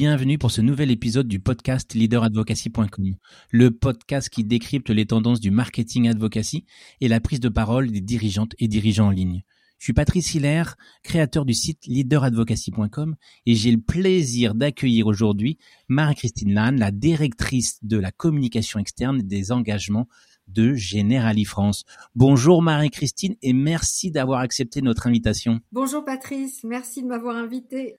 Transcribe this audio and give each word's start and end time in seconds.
Bienvenue 0.00 0.38
pour 0.38 0.52
ce 0.52 0.60
nouvel 0.60 0.92
épisode 0.92 1.26
du 1.26 1.40
podcast 1.40 1.92
leaderadvocacy.com, 1.92 3.16
le 3.50 3.70
podcast 3.72 4.28
qui 4.28 4.44
décrypte 4.44 4.90
les 4.90 5.06
tendances 5.06 5.40
du 5.40 5.50
marketing 5.50 6.08
advocacy 6.08 6.66
et 7.00 7.08
la 7.08 7.18
prise 7.18 7.40
de 7.40 7.48
parole 7.48 7.90
des 7.90 8.00
dirigeantes 8.00 8.54
et 8.60 8.68
dirigeants 8.68 9.08
en 9.08 9.10
ligne. 9.10 9.42
Je 9.78 9.86
suis 9.86 9.92
Patrice 9.92 10.36
Hilaire, 10.36 10.76
créateur 11.02 11.44
du 11.44 11.52
site 11.52 11.84
leaderadvocacy.com 11.88 13.16
et 13.44 13.56
j'ai 13.56 13.72
le 13.72 13.80
plaisir 13.80 14.54
d'accueillir 14.54 15.08
aujourd'hui 15.08 15.58
Marie-Christine 15.88 16.54
Lannes, 16.54 16.78
la 16.78 16.92
directrice 16.92 17.80
de 17.82 17.98
la 17.98 18.12
communication 18.12 18.78
externe 18.78 19.18
et 19.18 19.24
des 19.24 19.50
engagements 19.50 20.06
de 20.46 20.74
Generali 20.74 21.44
France. 21.44 21.84
Bonjour 22.14 22.62
Marie-Christine 22.62 23.34
et 23.42 23.52
merci 23.52 24.12
d'avoir 24.12 24.38
accepté 24.38 24.80
notre 24.80 25.08
invitation. 25.08 25.58
Bonjour 25.72 26.04
Patrice, 26.04 26.62
merci 26.62 27.02
de 27.02 27.08
m'avoir 27.08 27.34
invité. 27.34 27.98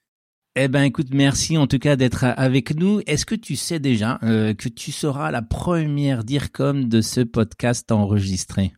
Eh 0.61 0.67
ben 0.67 0.83
écoute, 0.83 1.07
merci 1.13 1.57
en 1.57 1.67
tout 1.67 1.79
cas 1.79 1.95
d'être 1.95 2.25
avec 2.25 2.75
nous. 2.75 2.99
Est-ce 3.07 3.25
que 3.25 3.33
tu 3.33 3.55
sais 3.55 3.79
déjà 3.79 4.19
euh, 4.23 4.53
que 4.53 4.67
tu 4.67 4.91
seras 4.91 5.31
la 5.31 5.41
première 5.41 6.25
DIRCOM 6.25 6.89
de 6.89 6.99
ce 6.99 7.21
podcast 7.21 7.89
enregistré? 7.93 8.73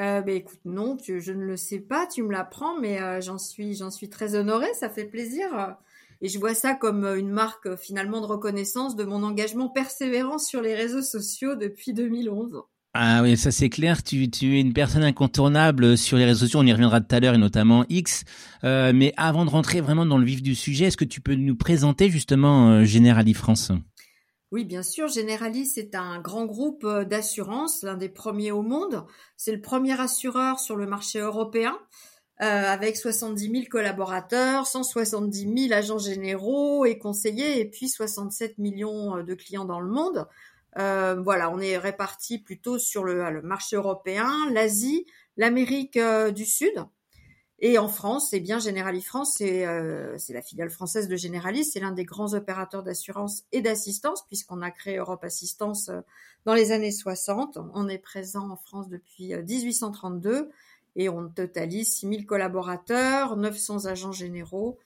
Euh, 0.00 0.22
ben, 0.22 0.34
écoute, 0.34 0.58
non, 0.64 0.96
je 1.00 1.30
ne 1.30 1.44
le 1.44 1.56
sais 1.56 1.78
pas, 1.78 2.08
tu 2.08 2.24
me 2.24 2.32
l'apprends, 2.32 2.80
mais 2.80 3.00
euh, 3.00 3.20
j'en 3.20 3.38
suis, 3.38 3.76
j'en 3.76 3.92
suis 3.92 4.08
très 4.08 4.34
honorée, 4.34 4.74
ça 4.74 4.90
fait 4.90 5.04
plaisir. 5.04 5.76
Et 6.20 6.28
je 6.28 6.36
vois 6.40 6.54
ça 6.54 6.74
comme 6.74 7.04
une 7.04 7.30
marque 7.30 7.76
finalement 7.76 8.20
de 8.20 8.26
reconnaissance 8.26 8.96
de 8.96 9.04
mon 9.04 9.22
engagement 9.22 9.68
persévérant 9.68 10.38
sur 10.38 10.62
les 10.62 10.74
réseaux 10.74 11.02
sociaux 11.02 11.54
depuis 11.54 11.92
2011. 11.92 12.60
Ah 12.94 13.20
oui, 13.22 13.36
ça 13.36 13.50
c'est 13.50 13.68
clair. 13.68 14.02
Tu, 14.02 14.24
es 14.24 14.60
une 14.60 14.72
personne 14.72 15.04
incontournable 15.04 15.96
sur 15.98 16.16
les 16.16 16.24
réseaux 16.24 16.46
sociaux. 16.46 16.60
On 16.60 16.66
y 16.66 16.72
reviendra 16.72 17.00
tout 17.00 17.14
à 17.14 17.20
l'heure 17.20 17.34
et 17.34 17.38
notamment 17.38 17.84
X. 17.88 18.24
Euh, 18.64 18.92
mais 18.94 19.12
avant 19.16 19.44
de 19.44 19.50
rentrer 19.50 19.80
vraiment 19.80 20.06
dans 20.06 20.18
le 20.18 20.24
vif 20.24 20.42
du 20.42 20.54
sujet, 20.54 20.86
est-ce 20.86 20.96
que 20.96 21.04
tu 21.04 21.20
peux 21.20 21.34
nous 21.34 21.56
présenter 21.56 22.10
justement 22.10 22.70
euh, 22.70 22.84
Generali 22.84 23.34
France? 23.34 23.72
Oui, 24.50 24.64
bien 24.64 24.82
sûr. 24.82 25.08
Generali, 25.08 25.66
c'est 25.66 25.94
un 25.94 26.20
grand 26.20 26.46
groupe 26.46 26.84
euh, 26.84 27.04
d'assurance, 27.04 27.82
l'un 27.82 27.96
des 27.98 28.08
premiers 28.08 28.50
au 28.50 28.62
monde. 28.62 29.04
C'est 29.36 29.52
le 29.52 29.60
premier 29.60 30.00
assureur 30.00 30.58
sur 30.58 30.74
le 30.74 30.86
marché 30.86 31.18
européen, 31.18 31.78
euh, 32.40 32.44
avec 32.44 32.96
70 32.96 33.50
000 33.50 33.64
collaborateurs, 33.70 34.66
170 34.66 35.68
000 35.68 35.72
agents 35.74 35.98
généraux 35.98 36.86
et 36.86 36.96
conseillers, 36.96 37.60
et 37.60 37.66
puis 37.66 37.90
67 37.90 38.56
millions 38.56 39.22
de 39.22 39.34
clients 39.34 39.66
dans 39.66 39.80
le 39.80 39.90
monde. 39.90 40.26
Euh, 40.78 41.20
voilà, 41.20 41.50
on 41.50 41.58
est 41.58 41.76
répartis 41.76 42.38
plutôt 42.38 42.78
sur 42.78 43.04
le, 43.04 43.42
marché 43.42 43.76
européen, 43.76 44.30
l'Asie, 44.52 45.06
l'Amérique 45.36 45.96
euh, 45.96 46.30
du 46.30 46.44
Sud. 46.44 46.84
Et 47.60 47.76
en 47.78 47.88
France, 47.88 48.32
eh 48.32 48.38
bien 48.38 48.60
Generali 48.60 49.02
France, 49.02 49.38
euh, 49.40 50.14
c'est 50.16 50.32
la 50.32 50.42
filiale 50.42 50.70
française 50.70 51.08
de 51.08 51.16
Generali, 51.16 51.64
c'est 51.64 51.80
l'un 51.80 51.90
des 51.90 52.04
grands 52.04 52.34
opérateurs 52.34 52.84
d'assurance 52.84 53.42
et 53.50 53.60
d'assistance, 53.60 54.24
puisqu'on 54.28 54.62
a 54.62 54.70
créé 54.70 54.98
Europe 54.98 55.24
Assistance 55.24 55.90
dans 56.44 56.54
les 56.54 56.70
années 56.70 56.92
60. 56.92 57.58
On 57.74 57.88
est 57.88 57.98
présent 57.98 58.48
en 58.48 58.56
France 58.56 58.88
depuis 58.88 59.34
1832 59.34 60.50
et 60.94 61.08
on 61.08 61.28
totalise 61.28 61.92
6000 61.94 62.26
collaborateurs, 62.26 63.36
900 63.36 63.86
agents 63.86 64.12
généraux 64.12 64.78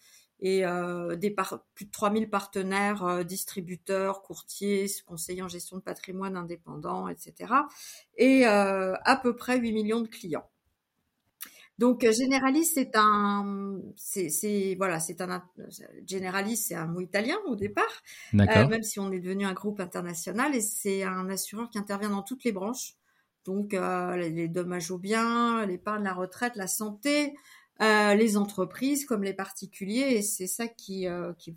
et 0.42 0.66
euh, 0.66 1.14
des 1.14 1.34
plus 1.74 1.84
de 1.84 1.90
3000 1.92 2.28
partenaires, 2.28 3.04
euh, 3.04 3.22
distributeurs, 3.22 4.22
courtiers, 4.22 4.86
conseillers 5.06 5.42
en 5.42 5.48
gestion 5.48 5.76
de 5.76 5.82
patrimoine 5.82 6.36
indépendants, 6.36 7.06
etc. 7.06 7.54
Et 8.16 8.44
euh, 8.46 8.94
à 9.04 9.16
peu 9.16 9.36
près 9.36 9.58
8 9.58 9.72
millions 9.72 10.00
de 10.00 10.08
clients. 10.08 10.48
Donc 11.78 12.04
Generalis, 12.04 12.66
c'est 12.66 12.96
un, 12.96 13.80
c'est 13.96 14.74
voilà, 14.76 14.98
c'est 14.98 15.20
un 15.20 15.42
Generalis, 16.06 16.56
c'est 16.56 16.74
un 16.74 16.86
mot 16.86 17.00
italien 17.00 17.36
au 17.46 17.56
départ, 17.56 18.02
même 18.32 18.82
si 18.82 19.00
on 19.00 19.10
est 19.10 19.20
devenu 19.20 19.46
un 19.46 19.54
groupe 19.54 19.80
international 19.80 20.54
et 20.54 20.60
c'est 20.60 21.02
un 21.02 21.28
assureur 21.30 21.70
qui 21.70 21.78
intervient 21.78 22.10
dans 22.10 22.22
toutes 22.22 22.44
les 22.44 22.52
branches, 22.52 22.94
donc 23.46 23.72
les 23.72 24.48
dommages 24.48 24.90
aux 24.90 24.98
biens, 24.98 25.64
l'épargne, 25.67 26.05
la 26.05 26.12
retraite, 26.12 26.56
la 26.56 26.68
santé, 26.68 27.34
euh, 27.82 28.14
les 28.14 28.36
entreprises 28.36 29.04
comme 29.04 29.24
les 29.24 29.34
particuliers, 29.34 30.14
et 30.16 30.22
c'est 30.22 30.46
ça 30.46 30.68
qui, 30.68 31.08
euh, 31.08 31.32
qui... 31.38 31.56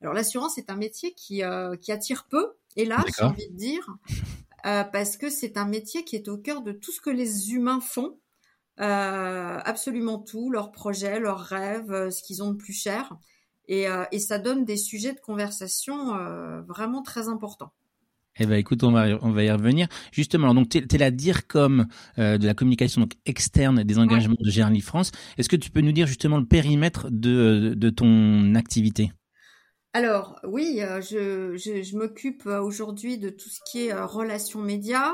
Alors 0.00 0.14
l'assurance 0.14 0.58
est 0.58 0.70
un 0.70 0.76
métier 0.76 1.12
qui, 1.14 1.42
euh, 1.42 1.76
qui 1.76 1.90
attire 1.90 2.26
peu, 2.28 2.52
hélas, 2.76 3.04
j'ai 3.18 3.24
envie 3.24 3.48
de 3.48 3.56
dire, 3.56 3.96
parce 4.62 5.16
que 5.16 5.28
c'est 5.28 5.56
un 5.56 5.66
métier 5.66 6.04
qui 6.04 6.14
est 6.14 6.28
au 6.28 6.38
cœur 6.38 6.62
de 6.62 6.72
tout 6.72 6.92
ce 6.92 7.00
que 7.00 7.10
les 7.10 7.52
humains 7.52 7.80
font, 7.80 8.18
absolument 8.76 10.18
tout, 10.18 10.50
leurs 10.50 10.70
projets, 10.70 11.18
leurs 11.18 11.40
rêves, 11.40 12.10
ce 12.10 12.22
qu'ils 12.22 12.42
ont 12.42 12.52
de 12.52 12.56
plus 12.56 12.72
cher, 12.72 13.12
et, 13.66 13.86
et, 14.12 14.18
ça 14.18 14.38
donne 14.38 14.64
des 14.64 14.76
sujets 14.76 15.12
de 15.12 15.20
conversation 15.20 16.16
vraiment 16.66 17.02
très 17.02 17.28
importants. 17.28 17.72
Eh 18.38 18.46
ben, 18.46 18.54
écoute, 18.54 18.82
on 18.84 18.92
va, 18.92 19.18
on 19.22 19.32
va 19.32 19.44
y 19.44 19.50
revenir. 19.50 19.88
Justement, 20.12 20.54
donc 20.54 20.68
tu 20.68 20.78
es, 20.78 20.98
la 20.98 21.10
DIRCOM 21.10 21.86
euh, 22.18 22.38
de 22.38 22.46
la 22.46 22.54
communication 22.54 23.02
donc 23.02 23.14
externe 23.26 23.82
des 23.82 23.98
engagements 23.98 24.36
de 24.38 24.50
Generali 24.50 24.80
France. 24.80 25.10
Est-ce 25.36 25.48
que 25.48 25.56
tu 25.56 25.70
peux 25.70 25.80
nous 25.80 25.92
dire 25.92 26.06
justement 26.06 26.38
le 26.38 26.46
périmètre 26.46 27.08
de, 27.10 27.74
de 27.76 27.90
ton 27.90 28.54
activité? 28.54 29.12
Alors 29.92 30.38
oui, 30.44 30.80
euh, 30.80 31.00
je, 31.00 31.56
je, 31.56 31.82
je 31.82 31.96
m'occupe 31.96 32.46
aujourd'hui 32.46 33.18
de 33.18 33.28
tout 33.28 33.48
ce 33.48 33.58
qui 33.68 33.86
est 33.86 33.92
euh, 33.92 34.06
relations 34.06 34.60
médias, 34.60 35.12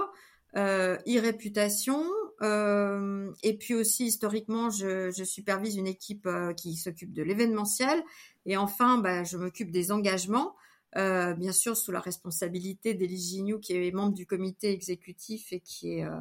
euh, 0.57 0.97
e-réputation, 1.09 2.05
euh, 2.43 3.33
et 3.43 3.57
puis 3.57 3.75
aussi 3.75 4.07
historiquement, 4.07 4.69
je, 4.69 5.11
je 5.11 5.25
supervise 5.25 5.77
une 5.77 5.87
équipe 5.87 6.29
qui 6.59 6.77
s'occupe 6.77 7.15
de 7.15 7.23
l'événementiel, 7.23 8.03
et 8.45 8.59
enfin, 8.59 8.99
bah, 8.99 9.25
je 9.25 9.39
m'occupe 9.39 9.71
des 9.71 9.93
engagements. 9.93 10.55
Euh, 10.97 11.35
bien 11.35 11.53
sûr 11.53 11.77
sous 11.77 11.93
la 11.93 12.01
responsabilité 12.01 12.95
d'Elise 12.95 13.31
Gignoux, 13.31 13.59
qui 13.59 13.75
est 13.75 13.91
membre 13.91 14.15
du 14.15 14.25
comité 14.25 14.71
exécutif 14.71 15.53
et 15.53 15.61
qui 15.61 15.99
est 15.99 16.05
euh, 16.05 16.17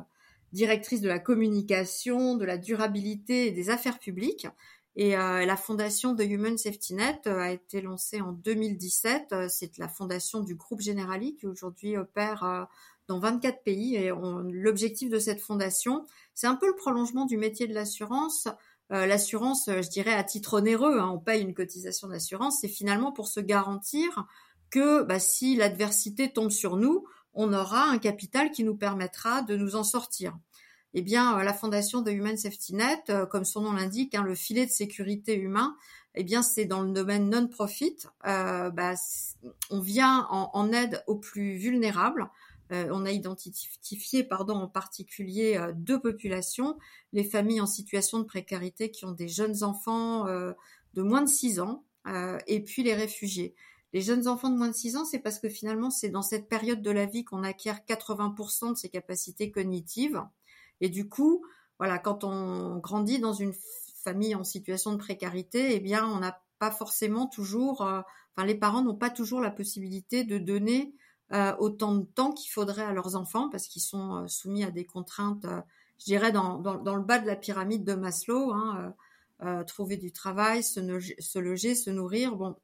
directrice 0.52 1.02
de 1.02 1.08
la 1.08 1.20
communication, 1.20 2.36
de 2.36 2.44
la 2.44 2.58
durabilité 2.58 3.48
et 3.48 3.52
des 3.52 3.70
affaires 3.70 4.00
publiques. 4.00 4.48
Et 4.98 5.18
euh, 5.18 5.46
la 5.46 5.56
fondation 5.56 6.14
de 6.14 6.24
Human 6.24 6.58
Safety 6.58 6.96
Net 6.96 7.28
a 7.28 7.52
été 7.52 7.82
lancée 7.82 8.22
en 8.22 8.34
2017. 8.34 9.50
C'est 9.50 9.78
la 9.78 9.88
fondation 9.88 10.42
du 10.42 10.56
groupe 10.56 10.82
Generali 10.82 11.36
qui 11.36 11.48
aujourd'hui 11.48 11.96
opère 11.96 12.68
dans 13.08 13.20
24 13.20 13.64
pays. 13.64 13.96
Et 13.96 14.12
l'objectif 14.52 15.10
de 15.10 15.20
cette 15.20 15.42
fondation, 15.42 16.06
c'est 16.34 16.48
un 16.48 16.56
peu 16.56 16.68
le 16.68 16.76
prolongement 16.76 17.26
du 17.26 17.38
métier 17.38 17.68
de 17.68 17.74
l'assurance. 17.74 18.48
l'assurance, 18.90 19.66
je 19.68 19.90
dirais 19.90 20.14
à 20.14 20.24
titre 20.24 20.56
onéreux, 20.56 20.98
hein, 21.00 21.12
on 21.14 21.20
paye 21.20 21.42
une 21.42 21.54
cotisation 21.54 22.08
d'assurance, 22.08 22.60
c'est 22.62 22.70
finalement 22.70 23.12
pour 23.12 23.28
se 23.28 23.42
garantir 23.42 24.26
que 24.70 25.04
bah, 25.04 25.20
si 25.20 25.56
l'adversité 25.56 26.32
tombe 26.32 26.52
sur 26.52 26.78
nous, 26.78 27.06
on 27.34 27.54
aura 27.54 27.90
un 27.90 27.98
capital 27.98 28.52
qui 28.52 28.64
nous 28.64 28.76
permettra 28.76 29.42
de 29.42 29.56
nous 29.56 29.76
en 29.76 29.84
sortir. 29.84 30.38
Eh 30.98 31.02
bien, 31.02 31.38
euh, 31.38 31.44
la 31.44 31.54
fondation 31.54 32.02
de 32.02 32.10
Human 32.10 32.38
Safety 32.38 32.74
Net, 32.74 33.10
euh, 33.10 33.26
comme 33.26 33.44
son 33.44 33.62
nom 33.62 33.74
l'indique, 33.74 34.16
hein, 34.16 34.24
le 34.24 34.34
filet 34.34 34.66
de 34.66 34.72
sécurité 34.72 35.36
humain, 35.36 35.76
eh 36.16 36.24
bien, 36.24 36.42
c'est 36.42 36.64
dans 36.64 36.82
le 36.82 36.92
domaine 36.92 37.30
non-profit. 37.30 37.98
Euh, 38.26 38.70
bah, 38.70 38.94
on 39.70 39.82
vient 39.82 40.26
en, 40.30 40.72
aide 40.72 41.04
aux 41.08 41.18
plus 41.18 41.58
vulnérables. 41.58 42.30
on 42.72 43.06
a 43.06 43.12
identifié, 43.12 44.24
pardon, 44.24 44.56
en 44.56 44.70
particulier 44.70 45.60
deux 45.76 46.00
populations 46.00 46.78
les 47.12 47.26
familles 47.26 47.62
en 47.62 47.68
situation 47.68 48.20
de 48.20 48.24
précarité 48.24 48.90
qui 48.90 49.04
ont 49.04 49.12
des 49.12 49.28
jeunes 49.28 49.64
enfants 49.64 50.26
de 50.26 51.02
moins 51.02 51.22
de 51.22 51.30
6 51.30 51.60
ans, 51.60 51.84
et 52.48 52.64
puis 52.64 52.82
les 52.82 52.96
réfugiés. 52.96 53.54
Les 53.94 54.02
jeunes 54.02 54.28
enfants 54.28 54.50
de 54.50 54.58
moins 54.58 54.68
de 54.68 54.76
6 54.76 54.98
ans, 54.98 55.06
c'est 55.06 55.20
parce 55.20 55.40
que 55.40 55.50
finalement, 55.50 55.90
c'est 55.90 56.10
dans 56.10 56.22
cette 56.22 56.50
période 56.50 56.82
de 56.82 56.92
la 56.92 57.06
vie 57.06 57.24
qu'on 57.24 57.44
acquiert 57.44 57.80
80% 57.88 58.72
de 58.72 58.78
ses 58.78 58.90
capacités 58.90 59.52
cognitives. 59.52 60.22
Et 60.82 60.90
du 60.90 61.08
coup, 61.08 61.46
voilà, 61.80 61.98
quand 61.98 62.24
on 62.24 62.78
grandit 62.78 63.20
dans 63.20 63.34
une 63.34 63.54
famille 64.04 64.36
en 64.36 64.44
situation 64.44 64.92
de 64.94 64.98
précarité, 64.98 65.76
eh 65.76 65.80
bien, 65.80 66.06
on 66.08 66.20
n'a 66.20 66.42
pas 66.60 66.72
forcément 66.72 67.28
toujours, 67.28 67.82
euh, 67.82 68.02
enfin, 68.36 68.46
les 68.46 68.56
parents 68.56 68.82
n'ont 68.82 68.96
pas 68.96 69.10
toujours 69.10 69.42
la 69.42 69.52
possibilité 69.52 70.24
de 70.24 70.38
donner 70.38 70.94
euh, 71.34 71.56
autant 71.60 71.96
de 71.96 72.06
temps 72.06 72.32
qu'il 72.32 72.52
faudrait 72.52 72.84
à 72.84 72.94
leurs 72.94 73.16
enfants 73.16 73.50
parce 73.50 73.68
qu'ils 73.68 73.82
sont 73.82 74.16
euh, 74.16 74.28
soumis 74.28 74.64
à 74.64 74.72
des 74.72 74.86
contraintes, 74.86 75.46
je 76.00 76.06
dirais, 76.06 76.32
dans, 76.32 76.58
le 76.58 77.04
bas 77.04 77.20
de 77.20 77.28
la 77.28 77.36
pyramide 77.36 77.84
de 77.84 77.96
Maslow, 77.96 78.52
hein, 78.54 78.94
trouver 79.66 79.98
du 79.98 80.12
travail, 80.12 80.64
se, 80.64 80.80
se, 81.20 81.40
loger, 81.40 81.76
se 81.76 81.90
nourrir. 81.90 82.36
Bon, 82.36 82.56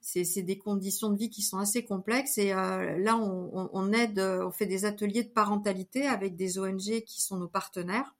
c'est 0.00 0.42
des 0.42 0.58
conditions 0.58 1.10
de 1.10 1.18
vie 1.18 1.30
qui 1.30 1.42
sont 1.42 1.58
assez 1.58 1.84
complexes 1.84 2.38
et 2.38 2.52
euh, 2.52 2.98
là 2.98 3.16
on, 3.16 3.92
aide, 3.92 4.18
euh, 4.18 4.46
on 4.46 4.50
fait 4.50 4.66
des 4.66 4.84
ateliers 4.84 5.24
de 5.24 5.28
parentalité 5.28 6.06
avec 6.06 6.36
des 6.36 6.58
ONG 6.58 7.02
qui 7.06 7.20
sont 7.20 7.36
nos 7.36 7.48
partenaires 7.48 8.14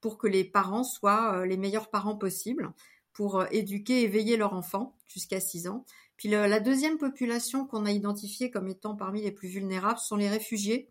pour 0.00 0.16
que 0.16 0.26
les 0.26 0.44
parents 0.44 0.84
soient 0.84 1.38
euh, 1.38 1.46
les 1.46 1.56
meilleurs 1.56 1.90
parents 1.90 2.16
possibles 2.16 2.72
pour 3.12 3.44
éduquer 3.50 4.02
et 4.02 4.06
veiller 4.06 4.36
leurs 4.36 4.54
enfants 4.54 4.94
jusqu'à 5.04 5.40
6 5.40 5.66
ans. 5.68 5.84
Puis 6.16 6.28
la 6.28 6.60
deuxième 6.60 6.98
population 6.98 7.66
qu'on 7.66 7.84
a 7.84 7.90
identifiée 7.90 8.50
comme 8.50 8.68
étant 8.68 8.94
parmi 8.94 9.22
les 9.22 9.32
plus 9.32 9.48
vulnérables 9.48 9.98
sont 9.98 10.14
les 10.14 10.28
réfugiés. 10.28 10.88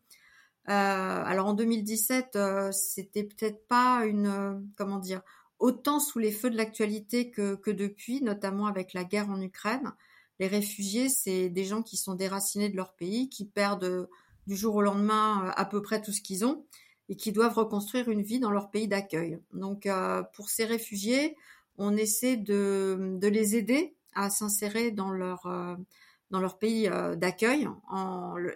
alors 0.66 1.48
en 1.48 1.54
2017, 1.54 2.38
c'était 2.72 3.24
peut-être 3.24 3.66
pas 3.68 4.06
une 4.06 4.69
comment 4.75 5.00
dire 5.00 5.22
autant 5.60 6.01
sous 6.01 6.19
les 6.19 6.31
feux 6.31 6.50
de 6.50 6.57
l'actualité 6.57 7.31
que 7.31 7.72
depuis, 7.72 8.22
notamment 8.22 8.68
avec 8.68 8.94
la 8.94 9.06
guerre 9.06 9.30
en 9.30 9.42
Ukraine. 9.42 9.94
Les 10.39 10.48
réfugiés, 10.48 11.10
c'est 11.10 11.50
des 11.50 11.66
gens 11.66 11.81
qui 11.81 11.98
sont 11.98 12.13
déracinés 12.13 12.69
de 12.69 12.75
leur 12.75 12.94
pays, 12.94 13.30
qui 13.30 13.45
perdent 13.45 14.07
du 14.45 14.56
jour 14.56 14.75
au 14.75 14.81
lendemain 14.81 15.51
à 15.56 15.66
peu 15.66 15.81
près 15.81 16.01
tout 16.01 16.12
ce 16.12 16.22
qu'ils 16.22 16.45
ont 16.45 16.66
et 17.10 17.16
qui 17.16 17.31
doivent 17.31 17.56
reconstruire 17.56 18.10
une 18.10 18.22
vie 18.22 18.39
dans 18.39 18.51
leur 18.51 18.69
pays 18.69 18.88
d'accueil. 18.88 19.39
Donc 19.54 19.88
pour 20.34 20.50
ces 20.50 20.66
réfugiés, 20.66 21.36
on 21.78 21.95
essaie 21.95 22.38
de, 22.38 23.18
de 23.19 23.28
les 23.28 23.56
aider 23.56 23.95
à 24.13 24.30
s'insérer 24.30 24.92
dans 24.92 25.12
leur 25.12 25.48
dans 26.30 26.39
leur 26.42 26.57
pays 26.57 26.89
d'accueil 27.16 27.69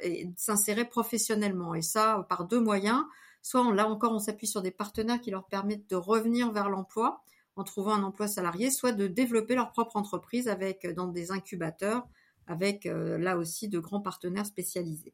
et 0.04 0.30
s'insérer 0.36 0.86
professionnellement. 0.86 1.74
Et 1.76 1.82
ça 1.82 2.26
par 2.30 2.46
deux 2.46 2.60
moyens. 2.60 3.04
Soit 3.42 3.74
là 3.74 3.88
encore, 3.88 4.12
on 4.12 4.20
s'appuie 4.20 4.48
sur 4.48 4.62
des 4.62 4.72
partenaires 4.72 5.20
qui 5.20 5.32
leur 5.32 5.48
permettent 5.48 5.90
de 5.90 5.96
revenir 5.96 6.52
vers 6.52 6.70
l'emploi 6.70 7.24
en 7.56 7.64
trouvant 7.64 7.94
un 7.94 8.04
emploi 8.04 8.28
salarié, 8.28 8.72
soit 8.72 8.92
de 8.92 9.08
développer 9.08 9.56
leur 9.56 9.72
propre 9.72 9.98
entreprise 9.98 10.48
avec 10.48 10.88
dans 10.88 11.08
des 11.08 11.32
incubateurs, 11.32 12.08
avec 12.48 12.86
là 12.86 13.38
aussi 13.38 13.70
de 13.70 13.80
grands 13.80 14.02
partenaires 14.02 14.46
spécialisés. 14.46 15.14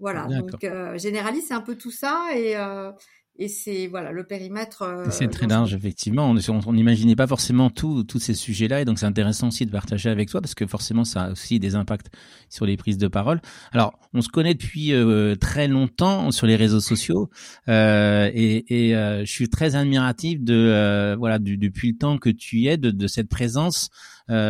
Voilà, 0.00 0.24
donc 0.24 0.64
euh, 0.64 0.96
Generali, 0.96 1.42
c'est 1.42 1.52
un 1.52 1.60
peu 1.60 1.76
tout 1.76 1.90
ça 1.90 2.28
et, 2.34 2.56
euh, 2.56 2.90
et 3.38 3.48
c'est 3.48 3.86
voilà 3.86 4.12
le 4.12 4.24
périmètre. 4.24 4.82
Euh, 4.82 5.06
c'est 5.10 5.28
très 5.28 5.46
large, 5.46 5.74
effectivement. 5.74 6.34
On 6.66 6.72
n'imaginait 6.72 7.16
pas 7.16 7.26
forcément 7.26 7.70
tous 7.70 8.04
ces 8.18 8.34
sujets-là, 8.34 8.82
et 8.82 8.84
donc 8.84 8.98
c'est 8.98 9.06
intéressant 9.06 9.48
aussi 9.48 9.66
de 9.66 9.70
partager 9.70 10.10
avec 10.10 10.28
toi 10.28 10.40
parce 10.40 10.54
que 10.54 10.66
forcément 10.66 11.04
ça 11.04 11.22
a 11.22 11.30
aussi 11.32 11.58
des 11.58 11.74
impacts 11.74 12.08
sur 12.48 12.66
les 12.66 12.76
prises 12.76 12.98
de 12.98 13.08
parole. 13.08 13.40
Alors, 13.72 13.98
on 14.12 14.20
se 14.20 14.28
connaît 14.28 14.54
depuis 14.54 14.92
euh, 14.92 15.36
très 15.36 15.68
longtemps 15.68 16.30
sur 16.30 16.46
les 16.46 16.56
réseaux 16.56 16.80
sociaux, 16.80 17.30
euh, 17.68 18.30
et, 18.34 18.90
et 18.90 18.92
je 18.92 19.30
suis 19.30 19.48
très 19.48 19.76
admiratif 19.76 20.42
de 20.42 21.14
voilà 21.18 21.38
du, 21.38 21.56
depuis 21.56 21.92
le 21.92 21.98
temps 21.98 22.18
que 22.18 22.30
tu 22.30 22.58
y 22.58 22.68
es 22.68 22.76
de, 22.76 22.90
de 22.90 23.06
cette 23.06 23.28
présence 23.28 23.90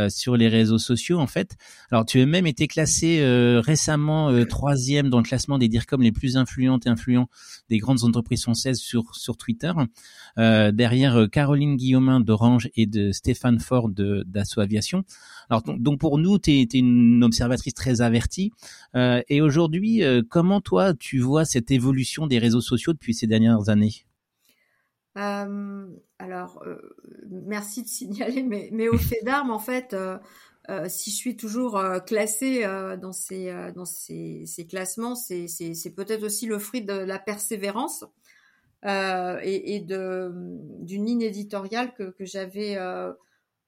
sur 0.09 0.37
les 0.37 0.49
réseaux 0.49 0.79
sociaux 0.79 1.19
en 1.19 1.27
fait. 1.27 1.57
Alors, 1.91 2.05
tu 2.05 2.21
as 2.21 2.27
même 2.27 2.47
été 2.47 2.67
classé 2.67 3.21
récemment 3.65 4.45
troisième 4.45 5.09
dans 5.09 5.19
le 5.19 5.25
classement 5.25 5.59
des 5.59 5.69
DIRCOM 5.69 6.03
les 6.03 6.13
plus 6.13 6.37
influentes 6.37 6.87
et 6.87 6.91
influents 6.91 7.29
des 7.69 7.79
grandes 7.79 8.05
entreprises 8.05 8.43
françaises 8.43 8.79
sur, 8.79 9.15
sur 9.15 9.37
Twitter. 9.37 9.73
Euh, 10.39 10.73
derrière 10.73 11.17
euh, 11.17 11.27
Caroline 11.27 11.77
Guillaumin 11.77 12.21
d'Orange 12.21 12.69
et 12.75 12.87
de 12.87 13.13
Stéphane 13.13 13.59
Ford 13.59 13.89
d'Assaut 13.91 14.61
Aviation. 14.61 15.05
Alors 15.49 15.63
donc, 15.63 15.99
pour 15.99 16.19
nous, 16.19 16.39
tu 16.39 16.51
es, 16.51 16.63
une 16.63 17.23
observatrice 17.25 17.75
très 17.75 18.01
avertie. 18.01 18.53
Euh, 18.95 19.23
et 19.29 19.41
aujourd'hui, 19.41 20.03
comment 20.29 20.61
toi 20.61 20.95
tu 20.95 21.19
vois 21.19 21.45
cette 21.45 21.71
évolution 21.71 22.27
des 22.27 22.39
réseaux 22.39 22.61
sociaux 22.61 22.93
depuis 22.93 23.15
ces 23.15 23.27
dernières 23.27 23.69
années? 23.69 24.07
Alors, 26.19 26.65
merci 27.29 27.83
de 27.83 27.89
signaler, 27.89 28.43
mais, 28.43 28.89
au 28.89 28.99
fait 28.99 29.23
d'armes, 29.23 29.51
en 29.51 29.59
fait, 29.59 29.97
si 30.89 31.11
je 31.11 31.17
suis 31.17 31.37
toujours 31.37 31.83
classée 32.07 32.63
dans 33.01 33.13
ces 33.13 33.53
dans 33.75 33.85
ces, 33.85 34.67
classements, 34.69 35.15
c'est 35.15 35.95
peut-être 35.95 36.23
aussi 36.23 36.47
le 36.47 36.59
fruit 36.59 36.83
de 36.83 36.93
la 36.93 37.19
persévérance 37.19 38.05
euh, 38.87 39.39
et, 39.43 39.81
d'une 39.81 41.05
ligne 41.05 41.23
éditoriale 41.23 41.93
que, 41.95 42.11
que 42.11 42.25
j'avais. 42.25 42.77
Euh... 42.77 43.13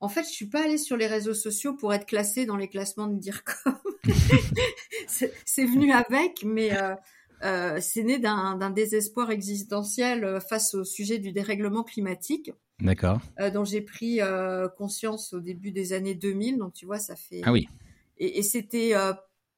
En 0.00 0.08
fait, 0.08 0.24
je 0.24 0.30
suis 0.30 0.46
pas 0.46 0.64
allée 0.64 0.78
sur 0.78 0.96
les 0.96 1.06
réseaux 1.06 1.34
sociaux 1.34 1.74
pour 1.74 1.94
être 1.94 2.06
classée 2.06 2.46
dans 2.46 2.56
les 2.56 2.68
classements 2.68 3.06
de 3.06 3.18
DIRCOM. 3.18 3.78
c'est 5.06 5.64
venu 5.64 5.92
avec, 5.92 6.42
mais 6.44 6.70
euh, 7.42 7.78
c'est 7.80 8.02
né 8.02 8.18
d'un 8.18 8.70
désespoir 8.70 9.30
existentiel 9.30 10.24
euh, 10.24 10.40
face 10.40 10.74
au 10.74 10.84
sujet 10.84 11.18
du 11.18 11.32
dérèglement 11.32 11.82
climatique. 11.82 12.52
D'accord. 12.80 13.20
Euh, 13.40 13.50
dont 13.50 13.64
j'ai 13.64 13.80
pris 13.80 14.20
euh, 14.20 14.68
conscience 14.68 15.32
au 15.32 15.40
début 15.40 15.72
des 15.72 15.92
années 15.92 16.14
2000. 16.14 16.58
Donc 16.58 16.72
tu 16.72 16.86
vois, 16.86 16.98
ça 16.98 17.16
fait. 17.16 17.42
Ah 17.44 17.52
oui. 17.52 17.68
Et, 18.18 18.38
et 18.38 18.42
c'était 18.42 18.94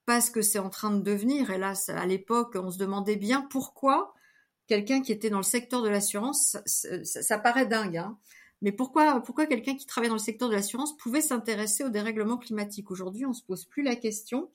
pas 0.07 0.21
ce 0.21 0.31
que 0.31 0.43
c'est 0.43 0.59
en 0.59 0.71
train 0.71 0.91
de 0.91 1.03
devenir. 1.03 1.51
Et 1.51 1.59
là, 1.59 1.75
à 1.89 2.07
l'époque, 2.07 2.57
on 2.57 2.71
se 2.71 2.79
demandait 2.79 3.17
bien 3.17 3.43
pourquoi 3.43 4.15
quelqu'un 4.67 5.03
qui 5.03 5.13
était 5.13 5.31
dans 5.31 5.39
le 5.39 5.43
secteur 5.43 5.83
de 5.83 5.89
l'assurance, 5.89 6.57
ça, 6.65 7.05
ça, 7.05 7.39
paraît 7.39 7.67
dingue, 7.67 7.99
hein, 7.99 8.17
mais 8.63 8.73
pourquoi, 8.73 9.21
pourquoi 9.21 9.45
quelqu'un 9.45 9.77
qui 9.77 9.85
travaille 9.85 10.09
dans 10.09 10.15
le 10.15 10.21
secteur 10.21 10.49
de 10.49 10.55
l'assurance 10.55 10.97
pouvait 10.97 11.21
s'intéresser 11.21 11.85
au 11.85 11.91
dérèglement 11.91 12.39
climatique? 12.39 12.91
Aujourd'hui, 12.91 13.27
on 13.27 13.35
se 13.35 13.43
pose 13.43 13.67
plus 13.67 13.83
la 13.83 13.95
question. 13.95 14.51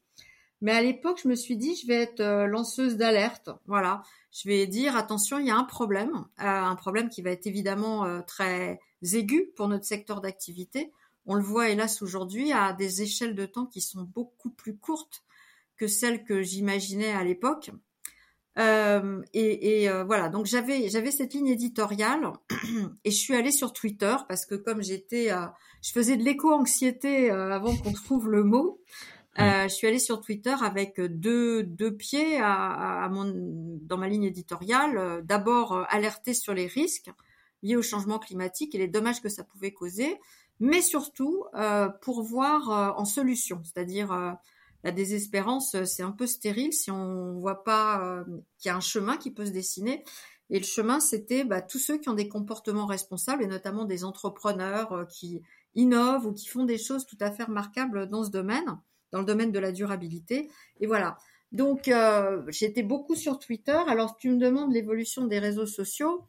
Mais 0.62 0.72
à 0.72 0.82
l'époque, 0.82 1.20
je 1.24 1.28
me 1.28 1.36
suis 1.36 1.58
dit, 1.58 1.76
je 1.76 1.88
vais 1.88 2.02
être 2.02 2.20
euh, 2.20 2.46
lanceuse 2.46 2.98
d'alerte. 2.98 3.50
Voilà, 3.66 4.04
je 4.32 4.48
vais 4.50 4.68
dire 4.68 4.96
attention, 4.98 5.40
il 5.40 5.48
y 5.48 5.52
a 5.52 5.56
un 5.56 5.64
problème, 5.64 6.26
euh, 6.40 6.44
un 6.44 6.76
problème 6.76 7.10
qui 7.10 7.22
va 7.22 7.32
être 7.32 7.48
évidemment 7.48 8.06
euh, 8.06 8.22
très 8.22 8.80
aigu 9.14 9.52
pour 9.56 9.68
notre 9.68 9.86
secteur 9.86 10.22
d'activité. 10.22 10.92
On 11.26 11.36
le 11.36 11.44
voit 11.44 11.70
hélas 11.70 12.02
aujourd'hui 12.02 12.52
à 12.52 12.74
des 12.74 13.02
échelles 13.02 13.36
de 13.36 13.46
temps 13.46 13.66
qui 13.66 13.82
sont 13.82 14.04
beaucoup 14.04 14.50
plus 14.50 14.78
courtes 14.78 15.24
que 15.78 15.88
celles 15.88 16.24
que 16.24 16.42
j'imaginais 16.42 17.12
à 17.12 17.24
l'époque. 17.24 17.72
Euh, 18.58 19.22
et, 19.34 19.84
et 19.84 19.90
euh, 19.90 20.04
voilà, 20.04 20.28
donc 20.28 20.46
j'avais 20.46 20.90
j'avais 20.90 21.12
cette 21.12 21.34
ligne 21.34 21.48
éditoriale 21.48 22.34
et 23.06 23.12
je 23.12 23.16
suis 23.16 23.36
allée 23.36 23.52
sur 23.52 23.72
Twitter 23.72 24.16
parce 24.28 24.46
que 24.46 24.56
comme 24.56 24.82
j'étais, 24.82 25.32
euh, 25.32 25.46
je 25.82 25.92
faisais 25.92 26.18
de 26.18 26.24
l'éco-anxiété 26.24 27.30
avant 27.30 27.76
qu'on 27.78 27.94
trouve 27.94 28.28
le 28.30 28.44
mot. 28.44 28.82
Je 29.38 29.68
suis 29.70 29.88
allée 29.88 30.00
sur 30.00 30.20
Twitter 30.22 30.56
avec 30.62 31.00
deux 31.00 31.64
deux 31.64 31.96
pieds 31.96 32.40
à, 32.40 33.04
à 33.04 33.10
mon 33.10 33.31
dans 33.81 33.98
ma 33.98 34.10
ligne 34.10 34.24
éditoriale. 34.24 35.22
D'abord 35.24 35.86
alerter 35.90 36.34
sur 36.34 36.54
les 36.54 36.68
risques 36.68 37.10
liés 37.64 37.76
au 37.76 37.81
changement 37.81 38.20
climatique 38.20 38.76
et 38.76 38.78
les 38.78 38.88
dommages 38.88 39.22
que 39.22 39.30
ça 39.30 39.44
pouvait 39.44 39.72
causer, 39.72 40.20
mais 40.60 40.81
surtout 40.81 41.46
pour 42.02 42.24
voir 42.24 42.98
en 42.98 43.06
solution, 43.06 43.62
c'est-à-dire 43.64 44.38
la 44.84 44.92
désespérance, 44.92 45.76
euh, 45.76 45.86
c'est 45.86 46.04
un 46.04 46.12
peu 46.12 46.26
stérile 46.26 46.74
si 46.74 46.90
on 46.92 47.40
voit 47.40 47.64
pas 47.64 48.02
euh, 48.02 48.24
qu'il 48.58 48.70
y 48.70 48.72
a 48.72 48.78
un 48.78 48.81
chemin 48.81 49.18
qui 49.18 49.31
peut 49.31 49.46
se 49.46 49.52
dessiner. 49.52 50.04
Et 50.50 50.60
le 50.60 50.66
chemin, 50.66 51.00
c'était 51.00 51.44
bah, 51.44 51.62
tous 51.62 51.80
ceux 51.80 51.98
qui 51.98 52.10
ont 52.10 52.14
des 52.14 52.30
comportements 52.30 52.86
responsables, 52.86 53.44
et 53.44 53.48
notamment 53.48 53.86
des 53.86 54.04
entrepreneurs 54.04 54.94
euh, 54.94 55.06
qui 55.06 55.42
innovent 55.76 56.28
ou 56.28 56.34
qui 56.34 56.48
font 56.48 56.64
des 56.64 56.78
choses 56.78 57.06
tout 57.06 57.18
à 57.20 57.31
fait 57.31 57.44
remarquables 57.44 58.08
dans 58.10 58.24
ce 58.24 58.31
domaine, 58.31 58.80
dans 59.12 59.20
le 59.20 59.26
domaine 59.26 59.52
de 59.52 59.60
la 59.60 59.72
durabilité. 59.72 60.50
Et 60.80 60.88
voilà. 60.88 61.18
Donc, 61.52 61.90
j'étais 62.50 62.84
beaucoup 62.84 63.16
sur 63.16 63.40
Twitter. 63.40 63.78
Alors, 63.88 64.18
tu 64.18 64.30
me 64.30 64.38
demandes 64.38 64.72
l'évolution 64.72 65.26
des 65.26 65.40
réseaux 65.40 65.66
sociaux. 65.66 66.28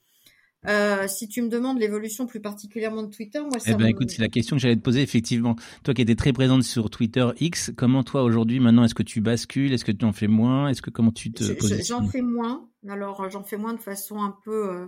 Euh, 0.69 1.09
si 1.09 1.27
tu 1.27 1.41
me 1.41 1.49
demandes 1.49 1.79
l'évolution 1.79 2.27
plus 2.27 2.41
particulièrement 2.41 3.03
de 3.03 3.11
Twitter, 3.11 3.41
moi 3.41 3.59
ça. 3.59 3.71
Eh 3.73 3.75
ben, 3.75 3.87
écoute, 3.87 4.11
c'est 4.11 4.21
la 4.21 4.29
question 4.29 4.57
que 4.57 4.63
j'allais 4.63 4.77
te 4.77 4.83
poser 4.83 5.01
effectivement. 5.01 5.57
Toi 5.85 5.95
qui 5.95 6.03
étais 6.03 6.17
très 6.17 6.35
présente 6.35 6.65
sur 6.65 6.91
Twitter 6.91 7.27
X, 7.41 7.73
comment 7.77 8.03
toi 8.03 8.23
aujourd'hui 8.23 8.61
maintenant 8.61 8.85
est-ce 8.85 8.95
que 8.95 9.03
tu 9.03 9.23
bascules, 9.23 9.73
est-ce 9.73 9.87
que 9.87 9.93
tu 9.93 10.05
en 10.05 10.13
fais 10.13 10.27
moins, 10.27 10.69
est-ce 10.69 10.83
que 10.83 10.91
comment 10.91 11.13
tu 11.13 11.33
te 11.33 11.45
J'en 11.83 12.07
fais 12.07 12.21
moins. 12.21 12.69
Alors 12.89 13.31
j'en 13.31 13.43
fais 13.43 13.57
moins 13.57 13.73
de 13.73 13.81
façon 13.81 14.23
un 14.23 14.37
peu 14.45 14.69
euh, 14.69 14.87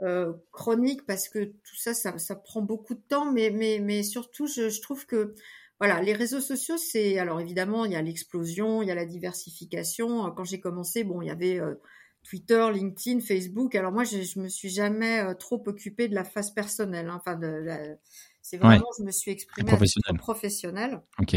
euh, 0.00 0.32
chronique 0.52 1.04
parce 1.06 1.28
que 1.28 1.44
tout 1.44 1.76
ça, 1.76 1.92
ça, 1.92 2.16
ça, 2.16 2.34
prend 2.34 2.62
beaucoup 2.62 2.94
de 2.94 3.02
temps, 3.06 3.30
mais 3.30 3.50
mais 3.50 3.78
mais 3.78 4.02
surtout 4.02 4.46
je, 4.46 4.70
je 4.70 4.80
trouve 4.80 5.04
que 5.04 5.34
voilà, 5.80 6.02
les 6.02 6.12
réseaux 6.12 6.40
sociaux, 6.40 6.76
c'est 6.76 7.18
alors 7.18 7.40
évidemment 7.40 7.86
il 7.86 7.92
y 7.92 7.96
a 7.96 8.02
l'explosion, 8.02 8.82
il 8.82 8.88
y 8.88 8.90
a 8.90 8.94
la 8.94 9.06
diversification. 9.06 10.30
Quand 10.32 10.44
j'ai 10.44 10.60
commencé, 10.60 11.04
bon, 11.04 11.22
il 11.22 11.28
y 11.28 11.30
avait 11.30 11.58
euh, 11.58 11.74
Twitter, 12.22 12.68
LinkedIn, 12.72 13.20
Facebook. 13.20 13.74
Alors 13.74 13.90
moi, 13.90 14.04
je, 14.04 14.20
je 14.22 14.38
me 14.40 14.48
suis 14.48 14.68
jamais 14.68 15.20
euh, 15.20 15.34
trop 15.34 15.62
occupée 15.66 16.08
de 16.08 16.14
la 16.14 16.24
phase 16.24 16.50
personnelle. 16.52 17.08
Hein. 17.08 17.16
Enfin, 17.18 17.36
de 17.36 17.96
c'est 18.42 18.58
vraiment, 18.58 18.86
je 18.98 19.04
me 19.04 19.10
suis 19.10 19.30
exprimée 19.30 19.68
professionnel. 19.68 20.18
professionnel. 20.18 21.02
Ok. 21.18 21.36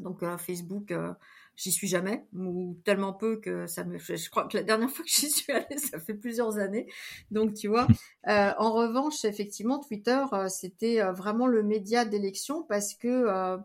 Donc 0.00 0.22
euh, 0.22 0.36
Facebook, 0.36 0.90
euh, 0.90 1.12
j'y 1.56 1.72
suis 1.72 1.88
jamais 1.88 2.26
ou 2.34 2.78
tellement 2.84 3.12
peu 3.12 3.36
que 3.40 3.66
ça 3.66 3.84
me. 3.84 3.98
Je, 3.98 4.30
crois 4.30 4.46
que 4.46 4.56
la 4.56 4.62
dernière 4.62 4.90
fois 4.90 5.04
que 5.04 5.10
j'y 5.10 5.30
suis 5.30 5.52
allée, 5.52 5.78
ça 5.78 5.98
fait 5.98 6.14
plusieurs 6.14 6.58
années. 6.58 6.86
Donc 7.30 7.54
tu 7.54 7.68
vois. 7.68 7.86
en 8.26 8.72
revanche, 8.72 9.24
effectivement, 9.24 9.78
Twitter, 9.78 10.22
c'était 10.48 11.00
vraiment 11.12 11.46
le 11.46 11.62
média 11.62 12.04
d'élection 12.04 12.62
parce 12.62 12.94
que 12.94 13.58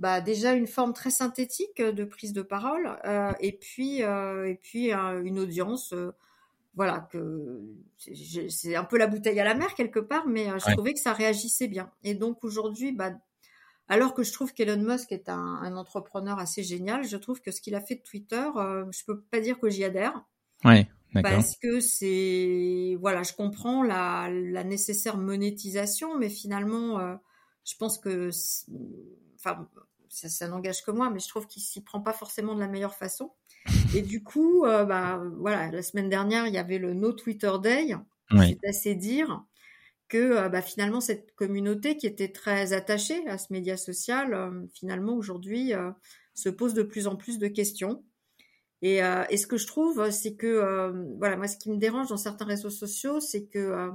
bah 0.00 0.22
déjà 0.22 0.54
une 0.54 0.66
forme 0.66 0.94
très 0.94 1.10
synthétique 1.10 1.80
de 1.80 2.04
prise 2.04 2.32
de 2.32 2.40
parole 2.40 2.98
euh, 3.04 3.32
et 3.38 3.52
puis 3.52 4.02
euh, 4.02 4.48
et 4.48 4.54
puis 4.54 4.92
euh, 4.92 5.22
une 5.22 5.38
audience 5.38 5.92
euh, 5.92 6.12
voilà 6.74 7.06
que 7.12 7.60
c'est 7.98 8.74
un 8.74 8.84
peu 8.84 8.96
la 8.96 9.06
bouteille 9.06 9.38
à 9.38 9.44
la 9.44 9.54
mer 9.54 9.74
quelque 9.74 10.00
part 10.00 10.26
mais 10.26 10.48
euh, 10.48 10.58
je 10.58 10.72
trouvais 10.72 10.94
que 10.94 11.00
ça 11.00 11.12
réagissait 11.12 11.68
bien 11.68 11.90
et 12.02 12.14
donc 12.14 12.42
aujourd'hui 12.44 12.92
bah 12.92 13.12
alors 13.90 14.14
que 14.14 14.22
je 14.22 14.32
trouve 14.32 14.54
qu'Elon 14.54 14.82
Musk 14.82 15.12
est 15.12 15.28
un, 15.28 15.58
un, 15.62 15.76
entrepreneur 15.76 16.38
assez 16.38 16.62
génial 16.62 17.04
je 17.04 17.16
trouve 17.16 17.40
que 17.40 17.50
ce 17.50 17.60
qu'il 17.60 17.74
a 17.74 17.80
fait 17.80 17.96
de 17.96 18.02
Twitter 18.02 18.48
je 18.54 19.04
peux 19.06 19.20
pas 19.20 19.40
dire 19.40 19.58
que 19.58 19.68
j'y 19.68 19.84
adhère 19.84 20.24
ouais 20.64 20.88
parce 21.22 21.56
que 21.56 21.80
c'est 21.80 22.96
voilà 23.00 23.22
je 23.22 23.32
comprends 23.32 23.82
la, 23.82 24.28
la 24.30 24.64
nécessaire 24.64 25.18
monétisation 25.18 26.16
mais 26.16 26.30
finalement 26.30 27.18
je 27.64 27.76
pense 27.76 27.98
que 27.98 28.30
enfin 29.34 29.68
ça, 30.10 30.28
ça 30.28 30.48
n'engage 30.48 30.82
que 30.84 30.90
moi, 30.90 31.08
mais 31.08 31.20
je 31.20 31.28
trouve 31.28 31.46
qu'il 31.46 31.62
s'y 31.62 31.82
prend 31.82 32.00
pas 32.00 32.12
forcément 32.12 32.54
de 32.54 32.60
la 32.60 32.68
meilleure 32.68 32.94
façon. 32.94 33.32
Et 33.94 34.02
du 34.02 34.22
coup, 34.22 34.64
euh, 34.64 34.84
bah 34.84 35.22
voilà, 35.38 35.70
la 35.70 35.82
semaine 35.82 36.08
dernière, 36.08 36.46
il 36.46 36.54
y 36.54 36.58
avait 36.58 36.78
le 36.78 36.92
No 36.94 37.12
Twitter 37.12 37.52
Day. 37.62 37.94
C'est 38.30 38.68
assez 38.68 38.94
dire 38.94 39.44
que 40.10 40.48
bah, 40.48 40.60
finalement 40.60 41.00
cette 41.00 41.34
communauté 41.34 41.96
qui 41.96 42.06
était 42.06 42.32
très 42.32 42.74
attachée 42.74 43.26
à 43.28 43.38
ce 43.38 43.52
média 43.52 43.78
social, 43.78 44.68
finalement 44.74 45.14
aujourd'hui 45.14 45.72
se 46.34 46.50
pose 46.50 46.74
de 46.74 46.82
plus 46.82 47.06
en 47.06 47.16
plus 47.16 47.38
de 47.38 47.48
questions. 47.48 48.04
Et, 48.82 48.98
ce 48.98 49.46
que 49.46 49.56
je 49.56 49.66
trouve, 49.66 50.10
c'est 50.10 50.34
que 50.34 50.92
voilà, 51.18 51.36
moi, 51.36 51.48
ce 51.48 51.56
qui 51.56 51.70
me 51.70 51.78
dérange 51.78 52.08
dans 52.08 52.16
certains 52.18 52.44
réseaux 52.44 52.70
sociaux, 52.70 53.20
c'est 53.20 53.46
que 53.46 53.90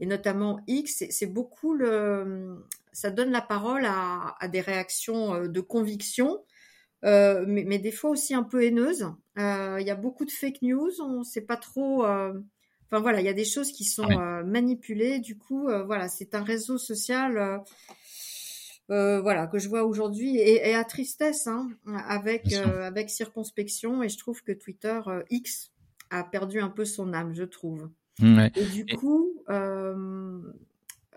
et 0.00 0.06
notamment 0.06 0.60
X, 0.66 1.04
c'est 1.10 1.26
beaucoup 1.26 1.74
le, 1.74 2.58
ça 2.92 3.10
donne 3.10 3.30
la 3.30 3.40
parole 3.40 3.84
à, 3.86 4.48
des 4.48 4.60
réactions 4.60 5.34
euh, 5.34 5.48
de 5.48 5.60
conviction, 5.60 6.44
euh, 7.04 7.44
mais, 7.46 7.64
mais, 7.64 7.78
des 7.78 7.92
fois 7.92 8.10
aussi 8.10 8.34
un 8.34 8.42
peu 8.42 8.64
haineuses. 8.64 9.06
Euh, 9.38 9.76
il 9.80 9.86
y 9.86 9.90
a 9.90 9.96
beaucoup 9.96 10.24
de 10.24 10.30
fake 10.30 10.62
news, 10.62 11.00
on 11.00 11.18
ne 11.18 11.24
sait 11.24 11.42
pas 11.42 11.56
trop. 11.56 12.06
Euh, 12.92 12.96
enfin 12.96 13.00
voilà, 13.00 13.20
il 13.20 13.26
y 13.26 13.28
a 13.28 13.34
des 13.34 13.44
choses 13.44 13.72
qui 13.72 13.84
sont 13.84 14.10
euh, 14.10 14.44
manipulées. 14.44 15.18
Du 15.20 15.36
coup, 15.36 15.68
voilà, 15.86 16.08
c'est 16.08 16.34
un 16.34 16.42
réseau 16.42 16.78
social. 16.78 17.62
voilà 18.88 19.46
que 19.46 19.58
je 19.58 19.68
vois 19.68 19.84
aujourd'hui 19.84 20.36
et, 20.38 20.68
et, 20.68 20.74
à 20.74 20.84
tristesse 20.84 21.46
hein, 21.46 21.68
avec 22.08 22.52
avec 22.52 23.10
circonspection 23.10 24.02
et 24.02 24.08
je 24.08 24.18
trouve 24.18 24.42
que 24.42 24.52
Twitter 24.52 25.00
X 25.30 25.72
a 26.10 26.22
perdu 26.24 26.60
un 26.60 26.70
peu 26.70 26.84
son 26.84 27.12
âme 27.12 27.34
je 27.34 27.42
trouve 27.42 27.90
et 28.22 28.64
du 28.72 28.86
coup, 28.96 29.34
euh, 29.50 30.40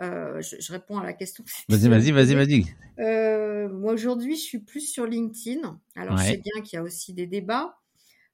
euh, 0.01 0.41
je, 0.41 0.55
je, 0.59 0.71
réponds 0.71 0.97
à 0.97 1.03
la 1.03 1.13
question. 1.13 1.43
Vas-y, 1.69 1.88
vas-y, 1.88 2.11
vas-y, 2.11 2.35
vas-y. 2.35 2.65
Euh, 2.99 3.69
moi 3.69 3.93
aujourd'hui, 3.93 4.35
je 4.35 4.41
suis 4.41 4.59
plus 4.59 4.81
sur 4.81 5.05
LinkedIn. 5.05 5.79
Alors, 5.95 6.17
je 6.17 6.23
sais 6.23 6.38
bien 6.38 6.61
qu'il 6.61 6.77
y 6.77 6.79
a 6.79 6.83
aussi 6.83 7.13
des 7.13 7.27
débats, 7.27 7.78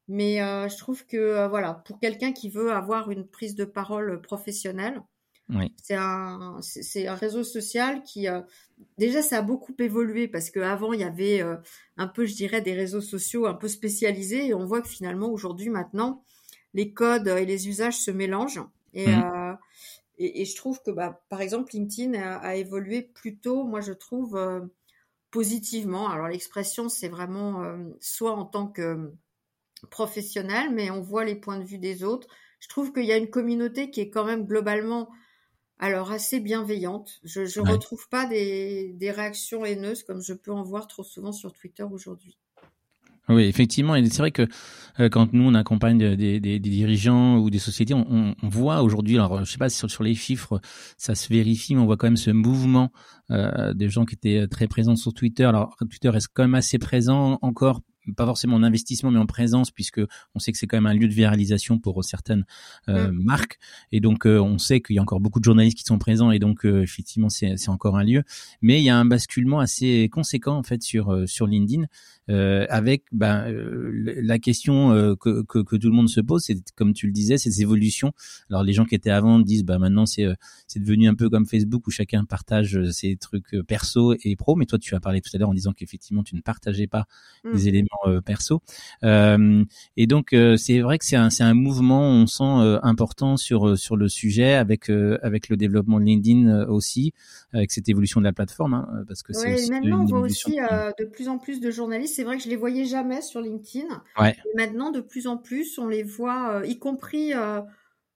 mais 0.08 0.42
euh, 0.42 0.68
je 0.70 0.78
trouve 0.78 1.06
que 1.06 1.18
euh, 1.18 1.48
voilà, 1.48 1.74
pour 1.86 2.00
quelqu'un 2.00 2.32
qui 2.32 2.50
veut 2.50 2.72
avoir 2.72 3.10
une 3.12 3.28
prise 3.28 3.56
de 3.56 3.66
parole 3.66 4.22
professionnelle, 4.22 5.02
oui. 5.50 5.74
c'est 5.82 5.96
un, 5.96 6.58
c'est 6.62 7.08
un 7.08 7.16
réseau 7.16 7.44
social 7.44 8.02
qui 8.04 8.28
euh, 8.28 8.42
déjà 8.98 9.22
ça 9.22 9.38
a 9.38 9.42
beaucoup 9.42 9.76
évolué 9.80 10.28
parce 10.28 10.50
qu'avant 10.50 10.94
il 10.94 11.02
y 11.02 11.04
avait 11.04 11.44
un 11.98 12.08
peu, 12.08 12.26
je 12.26 12.34
dirais, 12.36 12.62
des 12.62 12.74
réseaux 12.74 13.02
sociaux 13.02 13.46
un 13.46 13.54
peu 13.54 13.68
spécialisés 13.68 14.48
et 14.48 14.54
on 14.54 14.66
voit 14.66 14.82
que 14.82 14.88
finalement 14.88 15.30
aujourd'hui, 15.30 15.70
maintenant 15.70 16.24
les 16.76 16.94
codes 16.94 17.30
et 17.30 17.46
les 17.46 17.68
usages 17.68 17.98
se 17.98 18.12
mélangent. 18.12 18.62
Et, 18.94 19.08
mmh. 19.08 19.24
euh, 19.24 19.54
et, 20.18 20.42
et, 20.42 20.46
je 20.46 20.56
trouve 20.56 20.82
que, 20.84 20.92
bah, 20.92 21.24
par 21.30 21.42
exemple, 21.42 21.72
LinkedIn 21.74 22.14
a, 22.14 22.36
a 22.38 22.56
évolué 22.56 23.02
plutôt, 23.02 23.64
moi 23.64 23.82
je 23.82 23.94
trouve, 23.94 24.36
euh, 24.36 24.60
positivement. 25.32 26.10
Alors 26.10 26.28
l'expression, 26.28 26.90
c'est 26.90 27.08
vraiment 27.08 27.64
euh, 27.64 27.78
soit 28.00 28.34
en 28.34 28.46
tant 28.46 28.68
que 28.68 29.12
professionnel, 29.90 30.70
mais 30.74 30.90
on 30.92 31.02
voit 31.02 31.26
les 31.26 31.36
points 31.36 31.60
de 31.60 31.66
vue 31.66 31.78
des 31.78 32.04
autres. 32.04 32.28
Je 32.60 32.68
trouve 32.68 32.92
qu'il 32.94 33.06
y 33.06 33.12
a 33.12 33.18
une 33.18 33.30
communauté 33.30 33.90
qui 33.90 34.02
est 34.02 34.10
quand 34.10 34.26
même 34.26 34.46
globalement 34.46 35.10
alors 35.80 36.12
assez 36.12 36.40
bienveillante. 36.40 37.20
Je 37.24 37.42
ne 37.42 37.66
ouais. 37.66 37.72
retrouve 37.72 38.08
pas 38.10 38.26
des, 38.26 38.94
des 38.94 39.12
réactions 39.12 39.66
haineuses 39.66 40.04
comme 40.04 40.22
je 40.22 40.34
peux 40.34 40.52
en 40.52 40.64
voir 40.64 40.88
trop 40.88 41.04
souvent 41.04 41.32
sur 41.32 41.54
Twitter 41.54 41.84
aujourd'hui. 41.84 42.38
Oui, 43.28 43.44
effectivement, 43.46 43.96
et 43.96 44.06
c'est 44.06 44.20
vrai 44.20 44.30
que 44.30 44.48
euh, 45.00 45.10
quand 45.10 45.34
nous 45.34 45.44
on 45.50 45.56
accompagne 45.56 45.98
des, 45.98 46.16
des, 46.16 46.40
des, 46.40 46.60
dirigeants 46.60 47.38
ou 47.38 47.50
des 47.50 47.58
sociétés, 47.58 47.96
on, 47.96 48.36
on 48.40 48.50
voit 48.50 48.84
aujourd'hui, 48.84 49.16
alors 49.16 49.44
je 49.44 49.52
sais 49.52 49.58
pas 49.58 49.68
si 49.68 49.80
sur, 49.80 49.90
sur, 49.90 50.04
les 50.04 50.14
chiffres 50.14 50.62
ça 50.98 51.16
se 51.16 51.28
vérifie, 51.30 51.74
mais 51.74 51.82
on 51.82 51.88
voit 51.88 51.98
quand 51.98 52.06
même 52.06 52.18
ce 52.18 52.30
mouvement 52.30 52.92
euh, 53.32 53.74
des 53.74 53.90
gens 53.90 54.06
qui 54.06 54.14
étaient 54.14 54.48
très 54.48 54.68
présents 54.68 54.96
sur 54.96 55.12
Twitter. 55.12 55.46
Alors 55.46 55.76
Twitter 55.90 56.10
reste 56.10 56.28
quand 56.36 56.44
même 56.44 56.54
assez 56.54 56.78
présent 56.78 57.40
encore 57.42 57.82
pas 58.14 58.26
forcément 58.26 58.56
en 58.56 58.64
investissement 58.64 59.12
mais 59.12 59.20
en 59.20 59.26
présence 59.26 59.72
puisque 59.72 60.02
on 60.34 60.40
sait 60.40 60.52
que 60.52 60.58
c'est 60.58 60.68
quand 60.68 60.78
même 60.78 60.86
un 60.86 60.94
lieu 60.94 61.08
de 61.08 61.14
viralisation 61.14 61.80
pour 61.80 62.04
certaines 62.04 62.46
euh, 62.90 63.12
mmh. 63.12 63.24
marques 63.24 63.60
et 63.92 64.00
donc 64.00 64.26
euh, 64.26 64.40
on 64.40 64.58
sait 64.58 64.82
qu'il 64.82 64.96
y 64.96 65.00
a 65.00 65.02
encore 65.02 65.20
beaucoup 65.20 65.40
de 65.40 65.44
journalistes 65.44 65.78
qui 65.78 65.84
sont 65.84 65.98
présents 65.98 66.32
et 66.32 66.40
donc 66.40 66.66
euh, 66.66 66.82
effectivement 66.82 67.30
c'est 67.30 67.58
c'est 67.58 67.70
encore 67.70 67.98
un 67.98 68.04
lieu 68.04 68.24
mais 68.62 68.80
il 68.80 68.84
y 68.84 68.90
a 68.90 68.98
un 68.98 69.06
basculement 69.06 69.60
assez 69.60 70.10
conséquent 70.10 70.58
en 70.58 70.64
fait 70.64 70.82
sur 70.84 71.12
euh, 71.12 71.26
sur 71.26 71.48
LinkedIn 71.48 71.86
euh, 72.30 72.66
avec 72.70 73.04
ben, 73.12 73.46
la 73.48 74.40
question 74.40 75.16
que, 75.16 75.44
que, 75.44 75.60
que 75.60 75.76
tout 75.76 75.88
le 75.88 75.94
monde 75.94 76.10
se 76.10 76.22
pose 76.22 76.44
c'est 76.44 76.58
comme 76.76 76.94
tu 76.94 77.06
le 77.06 77.14
disais 77.14 77.38
ces 77.38 77.62
évolutions 77.62 78.14
alors 78.50 78.64
les 78.64 78.74
gens 78.74 78.86
qui 78.86 78.96
étaient 78.96 79.12
avant 79.12 79.40
disent 79.40 79.64
bah 79.64 79.78
maintenant 79.78 80.06
c'est 80.06 80.28
c'est 80.68 80.80
devenu 80.80 81.08
un 81.08 81.16
peu 81.16 81.30
comme 81.30 81.46
Facebook 81.46 81.86
où 81.88 81.92
chacun 81.92 82.26
partage 82.26 82.82
ses 82.92 83.16
trucs 83.18 83.56
perso 83.68 84.16
et 84.24 84.36
pro 84.36 84.56
mais 84.56 84.66
toi 84.66 84.80
tu 84.80 84.96
as 84.96 85.00
parlé 85.00 85.22
tout 85.22 85.30
à 85.34 85.38
l'heure 85.38 85.50
en 85.50 85.54
disant 85.54 85.74
qu'effectivement 85.74 86.24
tu 86.24 86.36
ne 86.36 86.42
partageais 86.42 86.88
pas 86.88 87.06
mmh. 87.44 87.52
les 87.52 87.68
éléments 87.68 87.90
euh, 87.95 87.95
perso. 88.26 88.62
Euh, 89.04 89.64
et 89.98 90.08
donc 90.08 90.34
euh, 90.34 90.58
c'est 90.58 90.80
vrai 90.80 90.98
que 90.98 91.06
c'est 91.06 91.16
un, 91.16 91.30
un 91.40 91.54
mouvement, 91.54 92.10
on 92.10 92.28
sent 92.28 92.78
important 92.84 93.38
sur 93.38 93.78
sur 93.78 93.98
le 93.98 94.08
sujet 94.08 94.54
avec 94.54 94.90
avec 94.90 95.50
le 95.50 95.58
développement 95.58 96.00
de 96.00 96.06
LinkedIn 96.06 96.66
aussi, 96.68 97.14
avec 97.54 97.72
cette 97.72 97.90
évolution 97.90 98.20
de 98.20 98.26
la 98.26 98.34
plateforme, 98.34 98.74
hein, 98.74 99.04
parce 99.08 99.24
que 99.24 99.34
ouais, 99.34 99.58
c'est 99.58 99.70
maintenant 99.70 100.02
on 100.02 100.06
voit 100.06 100.20
aussi 100.20 100.56
de 100.56 101.06
plus 101.06 101.28
en 101.28 101.38
plus 101.38 101.60
de 101.60 101.72
journalistes. 101.72 102.16
C'est 102.16 102.24
vrai 102.24 102.38
que 102.38 102.44
je 102.44 102.50
les 102.50 102.56
voyais 102.56 102.86
jamais 102.86 103.22
sur 103.22 103.42
LinkedIn. 103.42 103.88
Ouais. 104.20 104.32
Et 104.32 104.58
maintenant 104.58 104.92
de 104.92 105.02
plus 105.02 105.28
en 105.28 105.38
plus 105.38 105.78
on 105.78 105.88
les 105.88 106.04
voit, 106.04 106.62
y 106.66 106.80
compris 106.80 107.34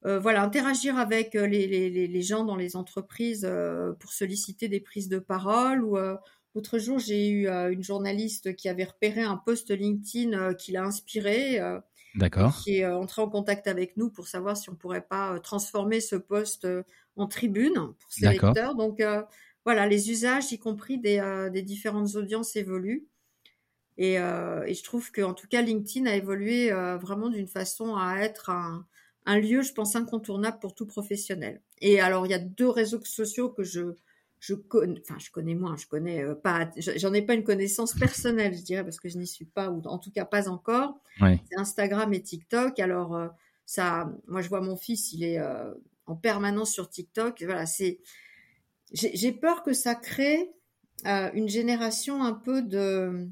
euh, 0.05 0.17
voilà, 0.17 0.43
interagir 0.43 0.98
avec 0.98 1.33
les, 1.33 1.67
les, 1.67 1.89
les, 2.07 2.21
gens 2.21 2.45
dans 2.45 2.55
les 2.55 2.77
entreprises 2.77 3.45
euh, 3.45 3.91
pour 4.00 4.13
solliciter 4.13 4.69
des 4.69 4.79
prises 4.79 5.09
de 5.09 5.19
parole 5.19 5.83
ou 5.83 5.98
euh, 5.98 6.15
L'autre 6.59 6.77
jour, 6.77 6.99
j'ai 6.99 7.29
eu 7.29 7.47
euh, 7.47 7.71
une 7.71 7.83
journaliste 7.83 8.53
qui 8.57 8.67
avait 8.67 8.83
repéré 8.83 9.21
un 9.21 9.37
post 9.37 9.71
LinkedIn 9.71 10.37
euh, 10.37 10.53
qui 10.53 10.73
l'a 10.73 10.83
inspiré. 10.83 11.57
Euh, 11.57 11.79
D'accord. 12.15 12.59
Qui 12.65 12.79
est 12.79 12.85
entré 12.85 13.21
en 13.21 13.29
contact 13.29 13.65
avec 13.65 13.95
nous 13.95 14.09
pour 14.09 14.27
savoir 14.27 14.57
si 14.57 14.69
on 14.69 14.75
pourrait 14.75 15.07
pas 15.07 15.39
transformer 15.39 16.01
ce 16.01 16.17
post 16.17 16.67
en 17.15 17.27
tribune 17.27 17.75
pour 17.97 18.11
ses 18.11 18.27
lecteurs. 18.27 18.75
Donc 18.75 19.01
voilà, 19.63 19.87
les 19.87 20.09
usages, 20.11 20.51
y 20.51 20.57
compris 20.57 20.97
des, 20.97 21.21
des 21.53 21.61
différentes 21.61 22.15
audiences, 22.15 22.55
évoluent. 22.55 23.07
Et, 23.97 24.15
et, 24.15 24.73
je 24.73 24.83
trouve 24.83 25.11
que, 25.11 25.21
en 25.21 25.35
tout 25.35 25.47
cas, 25.47 25.61
LinkedIn 25.61 26.07
a 26.07 26.15
évolué 26.15 26.71
vraiment 26.71 27.29
d'une 27.29 27.47
façon 27.47 27.95
à 27.95 28.17
être 28.21 28.49
un, 28.49 28.87
un, 29.27 29.39
lieu, 29.39 29.61
je 29.61 29.71
pense, 29.71 29.95
incontournable 29.95 30.57
pour 30.59 30.73
tout 30.73 30.87
professionnel. 30.87 31.61
Et 31.79 32.01
alors, 32.01 32.25
il 32.25 32.31
y 32.31 32.35
a 32.35 32.39
deux 32.39 32.69
réseaux 32.69 33.05
sociaux 33.05 33.49
que 33.49 33.63
je 33.63 33.93
je 34.39 34.53
connais, 34.53 35.01
enfin 35.01 35.19
je 35.19 35.31
connais 35.31 35.55
moins, 35.55 35.75
je 35.75 35.86
connais 35.86 36.24
euh, 36.24 36.34
pas, 36.34 36.72
j'en 36.77 37.13
ai 37.13 37.22
pas 37.22 37.34
une 37.34 37.43
connaissance 37.43 37.93
personnelle, 37.93 38.55
je 38.55 38.63
dirais, 38.63 38.84
parce 38.84 39.00
que 39.00 39.10
je 39.10 39.17
n'y 39.17 39.27
suis 39.27 39.46
pas 39.46 39.69
ou 39.69 39.81
en 39.86 40.00
tout 40.00 40.12
cas 40.12 40.25
pas 40.25 40.48
encore. 40.48 41.00
Ouais. 41.22 41.39
C'est 41.50 41.60
Instagram 41.60 42.13
et 42.13 42.22
TikTok. 42.22 42.79
Alors 42.79 43.15
euh, 43.15 43.27
ça, 43.65 44.12
moi 44.27 44.41
je 44.41 44.50
vois 44.50 44.62
mon 44.62 44.77
fils, 44.77 45.12
il 45.12 45.24
est 45.24 45.39
euh, 45.39 45.74
en 46.05 46.15
permanence 46.15 46.72
sur 46.72 46.89
TikTok. 46.89 47.43
Voilà, 47.43 47.65
c'est, 47.65 48.00
j'ai 48.93 49.31
peur 49.31 49.62
que 49.62 49.74
ça 49.74 49.93
crée 49.93 50.50
une 51.05 51.48
génération 51.48 52.24
un 52.24 52.34
peu 52.34 52.62
de, 52.62 53.29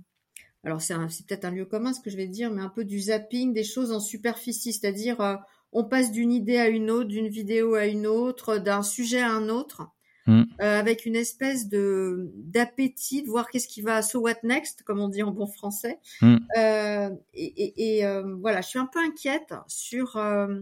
alors 0.64 0.82
c'est 0.82 0.96
peut-être 1.26 1.44
un 1.44 1.52
lieu 1.52 1.66
commun 1.66 1.94
ce 1.94 2.00
que 2.00 2.10
je 2.10 2.16
vais 2.16 2.28
dire, 2.28 2.52
mais 2.52 2.62
un 2.62 2.70
peu 2.70 2.86
du 2.86 3.00
zapping 3.00 3.54
des 3.54 3.64
choses 3.64 3.92
en 3.92 4.00
superficie, 4.00 4.72
c'est-à-dire 4.72 5.42
on 5.74 5.84
passe 5.84 6.12
d'une 6.12 6.32
idée 6.32 6.58
à 6.58 6.70
une 6.70 6.92
autre, 6.92 7.10
d'une 7.10 7.28
vidéo 7.28 7.74
à 7.74 7.88
une 7.88 8.08
autre, 8.08 8.58
d'un 8.58 8.84
sujet 8.84 9.20
à 9.20 9.32
un 9.32 9.50
autre 9.50 9.90
mmh. 10.28 10.44
euh, 10.62 10.80
avec 10.80 11.06
une 11.06 11.16
espèce 11.16 11.68
de 11.68 12.32
d'appétit 12.36 13.24
de 13.24 13.30
voir 13.30 13.50
qu'est-ce 13.50 13.68
qui 13.68 13.82
va 13.82 14.02
so 14.02 14.20
what 14.20 14.36
next, 14.44 14.84
comme 14.84 15.00
on 15.00 15.10
dit 15.10 15.24
en 15.24 15.32
bon 15.32 15.48
français. 15.48 16.00
Mmh. 16.22 16.38
Euh, 16.58 17.10
et, 17.34 17.46
et, 17.46 17.98
et 17.98 18.06
euh, 18.06 18.36
voilà, 18.36 18.62
je 18.62 18.68
suis 18.68 18.80
un 18.80 18.86
peu 18.86 19.00
inquiète 19.00 19.54
sur 19.68 20.18
euh, 20.18 20.62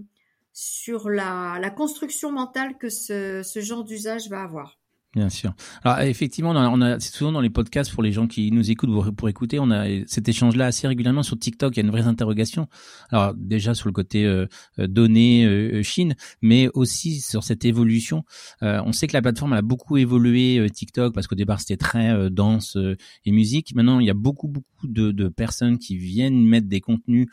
sur 0.54 1.10
la, 1.10 1.58
la 1.60 1.70
construction 1.70 2.32
mentale 2.32 2.78
que 2.78 2.88
ce, 2.88 3.44
ce 3.44 3.60
genre 3.60 3.84
d'usage 3.84 4.30
va 4.30 4.42
avoir. 4.42 4.80
Bien 5.16 5.30
sûr. 5.30 5.54
Alors 5.86 6.02
effectivement, 6.02 6.52
on 6.52 6.82
a, 6.82 7.00
c'est 7.00 7.14
souvent 7.14 7.32
dans 7.32 7.40
les 7.40 7.50
podcasts 7.50 7.94
pour 7.94 8.04
les 8.04 8.12
gens 8.12 8.28
qui 8.28 8.52
nous 8.52 8.70
écoutent 8.70 8.92
pour, 8.92 9.16
pour 9.16 9.30
écouter, 9.30 9.60
on 9.60 9.72
a 9.72 9.86
cet 10.08 10.28
échange-là 10.28 10.66
assez 10.66 10.88
régulièrement 10.88 11.24
sur 11.24 11.40
TikTok. 11.40 11.76
Il 11.76 11.80
y 11.80 11.84
a 11.84 11.86
une 11.86 11.92
vraie 11.92 12.02
interrogation. 12.02 12.68
Alors 13.12 13.34
déjà 13.34 13.74
sur 13.74 13.88
le 13.88 13.94
côté 13.94 14.26
euh, 14.26 14.46
euh 14.78 14.88
données 14.88 15.46
euh, 15.46 15.84
Chine, 15.84 16.16
mais 16.42 16.70
aussi 16.74 17.22
sur 17.22 17.44
cette 17.44 17.64
évolution. 17.64 18.26
Euh, 18.62 18.82
on 18.86 18.92
sait 18.92 19.08
que 19.08 19.14
la 19.14 19.22
plateforme 19.22 19.54
a 19.54 19.62
beaucoup 19.62 19.98
évolué 19.98 20.58
euh, 20.58 20.70
TikTok 20.70 21.14
parce 21.14 21.28
qu'au 21.28 21.36
départ 21.36 21.60
c'était 21.60 21.78
très 21.78 22.12
euh, 22.12 22.30
danse 22.30 22.78
et 23.26 23.32
musique. 23.32 23.74
Maintenant 23.76 24.00
il 24.00 24.06
y 24.06 24.10
a 24.10 24.14
beaucoup 24.14 24.48
beaucoup 24.48 24.88
de, 24.88 25.12
de 25.12 25.30
personnes 25.30 25.78
qui 25.78 25.98
viennent 25.98 26.46
mettre 26.46 26.68
des 26.68 26.82
contenus 26.82 27.28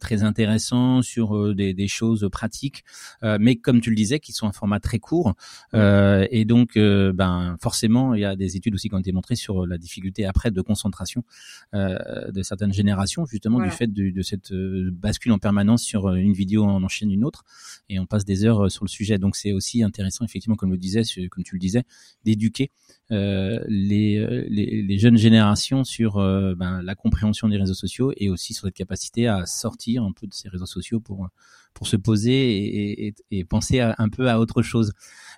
très 0.00 0.24
intéressants 0.24 1.00
sur 1.00 1.54
des, 1.54 1.74
des, 1.74 1.86
choses 1.86 2.28
pratiques, 2.32 2.82
mais 3.22 3.54
comme 3.54 3.80
tu 3.80 3.90
le 3.90 3.94
disais, 3.94 4.18
qui 4.18 4.32
sont 4.32 4.48
un 4.48 4.52
format 4.52 4.80
très 4.80 4.98
court 4.98 5.34
et 5.72 6.44
donc 6.44 6.61
donc, 6.62 6.76
euh, 6.76 7.12
ben 7.12 7.56
forcément, 7.60 8.14
il 8.14 8.20
y 8.20 8.24
a 8.24 8.36
des 8.36 8.56
études 8.56 8.74
aussi 8.74 8.88
qui 8.88 8.94
ont 8.94 9.00
été 9.00 9.10
montrées 9.10 9.34
sur 9.34 9.66
la 9.66 9.78
difficulté 9.78 10.24
après 10.24 10.52
de 10.52 10.60
concentration 10.60 11.24
euh, 11.74 12.30
de 12.30 12.40
certaines 12.44 12.72
générations, 12.72 13.26
justement 13.26 13.56
voilà. 13.56 13.72
du 13.72 13.76
fait 13.76 13.88
de, 13.88 14.10
de, 14.10 14.22
cette 14.22 14.52
euh, 14.52 14.90
bascule 14.92 15.32
en 15.32 15.40
permanence 15.40 15.82
sur 15.82 16.14
une 16.14 16.32
vidéo 16.32 16.62
en 16.62 16.80
enchaîne 16.84 17.10
une 17.10 17.24
autre, 17.24 17.42
et 17.88 17.98
on 17.98 18.06
passe 18.06 18.24
des 18.24 18.44
heures 18.44 18.70
sur 18.70 18.84
le 18.84 18.88
sujet. 18.88 19.18
Donc, 19.18 19.34
c'est 19.34 19.52
aussi 19.52 19.82
intéressant, 19.82 20.24
effectivement, 20.24 20.54
comme 20.54 20.70
le 20.70 20.78
disais, 20.78 21.02
comme 21.32 21.42
tu 21.42 21.56
le 21.56 21.58
disais, 21.58 21.82
d'éduquer 22.24 22.70
euh, 23.10 23.58
les, 23.66 24.24
les, 24.48 24.82
les, 24.82 24.98
jeunes 24.98 25.18
générations 25.18 25.84
sur 25.84 26.16
euh, 26.16 26.54
ben, 26.54 26.80
la 26.80 26.94
compréhension 26.94 27.48
des 27.48 27.58
réseaux 27.58 27.74
sociaux 27.74 28.12
et 28.16 28.30
aussi 28.30 28.54
sur 28.54 28.66
cette 28.66 28.74
capacité 28.74 29.26
à 29.26 29.44
sortir 29.46 30.04
un 30.04 30.12
peu 30.12 30.26
de 30.26 30.32
ces 30.32 30.48
réseaux 30.48 30.66
sociaux 30.66 31.00
pour 31.00 31.28
pour 31.74 31.86
se 31.86 31.96
poser 31.96 32.32
et, 32.32 33.06
et, 33.08 33.14
et 33.30 33.44
penser 33.44 33.80
un 33.80 34.08
peu 34.08 34.28
à 34.28 34.38
autre 34.38 34.62
chose. 34.62 34.92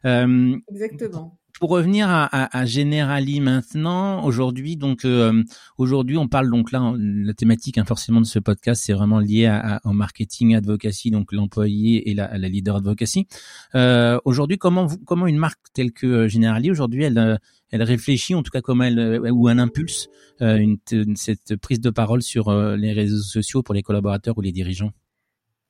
Exactement 0.04 1.38
pour 1.60 1.70
revenir 1.70 2.10
à, 2.10 2.24
à, 2.24 2.58
à 2.58 2.66
Generali 2.66 3.40
maintenant, 3.40 4.24
aujourd'hui, 4.24 4.76
donc 4.76 5.04
euh, 5.04 5.42
aujourd'hui, 5.78 6.16
on 6.16 6.28
parle 6.28 6.50
donc 6.50 6.72
là, 6.72 6.92
la 6.98 7.32
thématique 7.32 7.78
hein, 7.78 7.84
forcément 7.84 8.20
de 8.20 8.26
ce 8.26 8.38
podcast, 8.38 8.82
c'est 8.84 8.92
vraiment 8.92 9.20
lié 9.20 9.46
à, 9.46 9.80
au 9.84 9.92
marketing 9.92 10.56
advocacy, 10.56 11.10
donc 11.10 11.32
l'employé 11.32 12.10
et 12.10 12.14
la, 12.14 12.36
la, 12.36 12.48
leader 12.48 12.76
advocacy. 12.76 13.28
Euh, 13.74 14.18
aujourd'hui, 14.24 14.58
comment 14.58 14.88
comment 15.06 15.26
une 15.26 15.38
marque 15.38 15.60
telle 15.72 15.92
que 15.92 16.06
euh, 16.06 16.28
Generali 16.28 16.70
aujourd'hui, 16.70 17.04
elle 17.04 17.18
euh, 17.18 17.36
elle 17.70 17.82
réfléchit, 17.82 18.34
en 18.34 18.42
tout 18.42 18.50
cas 18.50 18.60
comment 18.60 18.84
elle 18.84 19.30
ou 19.32 19.48
un 19.48 19.58
impulse 19.58 20.08
une, 20.40 20.78
cette 21.16 21.56
prise 21.56 21.80
de 21.80 21.90
parole 21.90 22.22
sur 22.22 22.52
les 22.52 22.92
réseaux 22.92 23.22
sociaux 23.22 23.64
pour 23.64 23.74
les 23.74 23.82
collaborateurs 23.82 24.38
ou 24.38 24.42
les 24.42 24.52
dirigeants? 24.52 24.92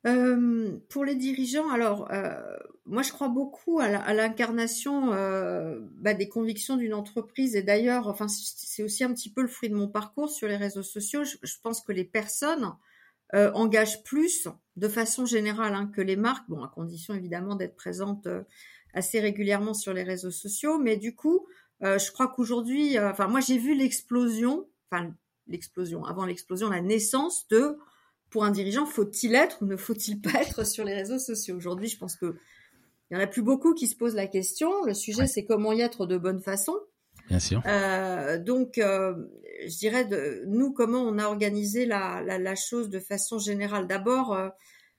Euh, 0.06 0.76
pour 0.90 1.04
les 1.04 1.14
dirigeants, 1.14 1.70
alors 1.70 2.12
euh, 2.12 2.38
moi 2.84 3.00
je 3.00 3.10
crois 3.10 3.28
beaucoup 3.28 3.80
à 3.80 4.12
l'incarnation 4.12 5.14
euh, 5.14 5.78
bah, 5.96 6.12
des 6.12 6.28
convictions 6.28 6.76
d'une 6.76 6.92
entreprise. 6.92 7.56
Et 7.56 7.62
d'ailleurs, 7.62 8.06
enfin 8.08 8.28
c'est 8.28 8.82
aussi 8.82 9.02
un 9.02 9.14
petit 9.14 9.30
peu 9.30 9.40
le 9.40 9.48
fruit 9.48 9.70
de 9.70 9.74
mon 9.74 9.88
parcours 9.88 10.28
sur 10.28 10.46
les 10.46 10.56
réseaux 10.56 10.82
sociaux. 10.82 11.24
Je, 11.24 11.56
pense 11.62 11.80
que 11.80 11.92
les 11.92 12.04
personnes 12.04 12.74
engagent 13.32 14.04
plus 14.04 14.46
de 14.76 14.88
façon 14.88 15.24
générale 15.26 15.74
hein, 15.74 15.90
que 15.92 16.02
les 16.02 16.16
marques, 16.16 16.48
bon 16.48 16.62
à 16.62 16.68
condition 16.68 17.14
évidemment 17.14 17.56
d'être 17.56 17.74
présentes 17.74 18.28
assez 18.92 19.18
régulièrement 19.18 19.74
sur 19.74 19.92
les 19.92 20.04
réseaux 20.04 20.30
sociaux, 20.30 20.78
mais 20.78 20.96
du 20.96 21.16
coup 21.16 21.46
je 21.80 22.12
crois 22.12 22.28
qu'aujourd'hui, 22.28 22.98
enfin 22.98 23.26
moi 23.26 23.40
j'ai 23.40 23.58
vu 23.58 23.74
l'explosion, 23.74 24.68
enfin 24.90 25.12
l'explosion, 25.48 26.04
avant 26.04 26.26
l'explosion, 26.26 26.68
la 26.68 26.82
naissance 26.82 27.48
de 27.48 27.78
pour 28.34 28.42
un 28.42 28.50
dirigeant, 28.50 28.84
faut-il 28.84 29.36
être 29.36 29.62
ou 29.62 29.66
ne 29.66 29.76
faut-il 29.76 30.20
pas 30.20 30.42
être 30.42 30.66
sur 30.66 30.84
les 30.84 30.92
réseaux 30.92 31.20
sociaux? 31.20 31.54
Aujourd'hui, 31.54 31.86
je 31.86 31.96
pense 31.96 32.16
que 32.16 32.34
il 33.08 33.14
y 33.14 33.16
en 33.16 33.20
a 33.20 33.28
plus 33.28 33.42
beaucoup 33.42 33.74
qui 33.74 33.86
se 33.86 33.94
posent 33.94 34.16
la 34.16 34.26
question. 34.26 34.84
Le 34.86 34.92
sujet, 34.92 35.28
c'est 35.28 35.44
comment 35.44 35.70
y 35.70 35.82
être 35.82 36.04
de 36.04 36.18
bonne 36.18 36.40
façon. 36.40 36.74
Bien 37.28 37.38
sûr. 37.38 37.62
Euh, 37.64 38.36
donc, 38.40 38.78
euh, 38.78 39.14
je 39.68 39.78
dirais, 39.78 40.04
de, 40.04 40.42
nous, 40.48 40.72
comment 40.72 40.98
on 41.02 41.16
a 41.18 41.26
organisé 41.26 41.86
la, 41.86 42.22
la, 42.22 42.40
la 42.40 42.56
chose 42.56 42.90
de 42.90 42.98
façon 42.98 43.38
générale? 43.38 43.86
D'abord, 43.86 44.32
euh, 44.32 44.48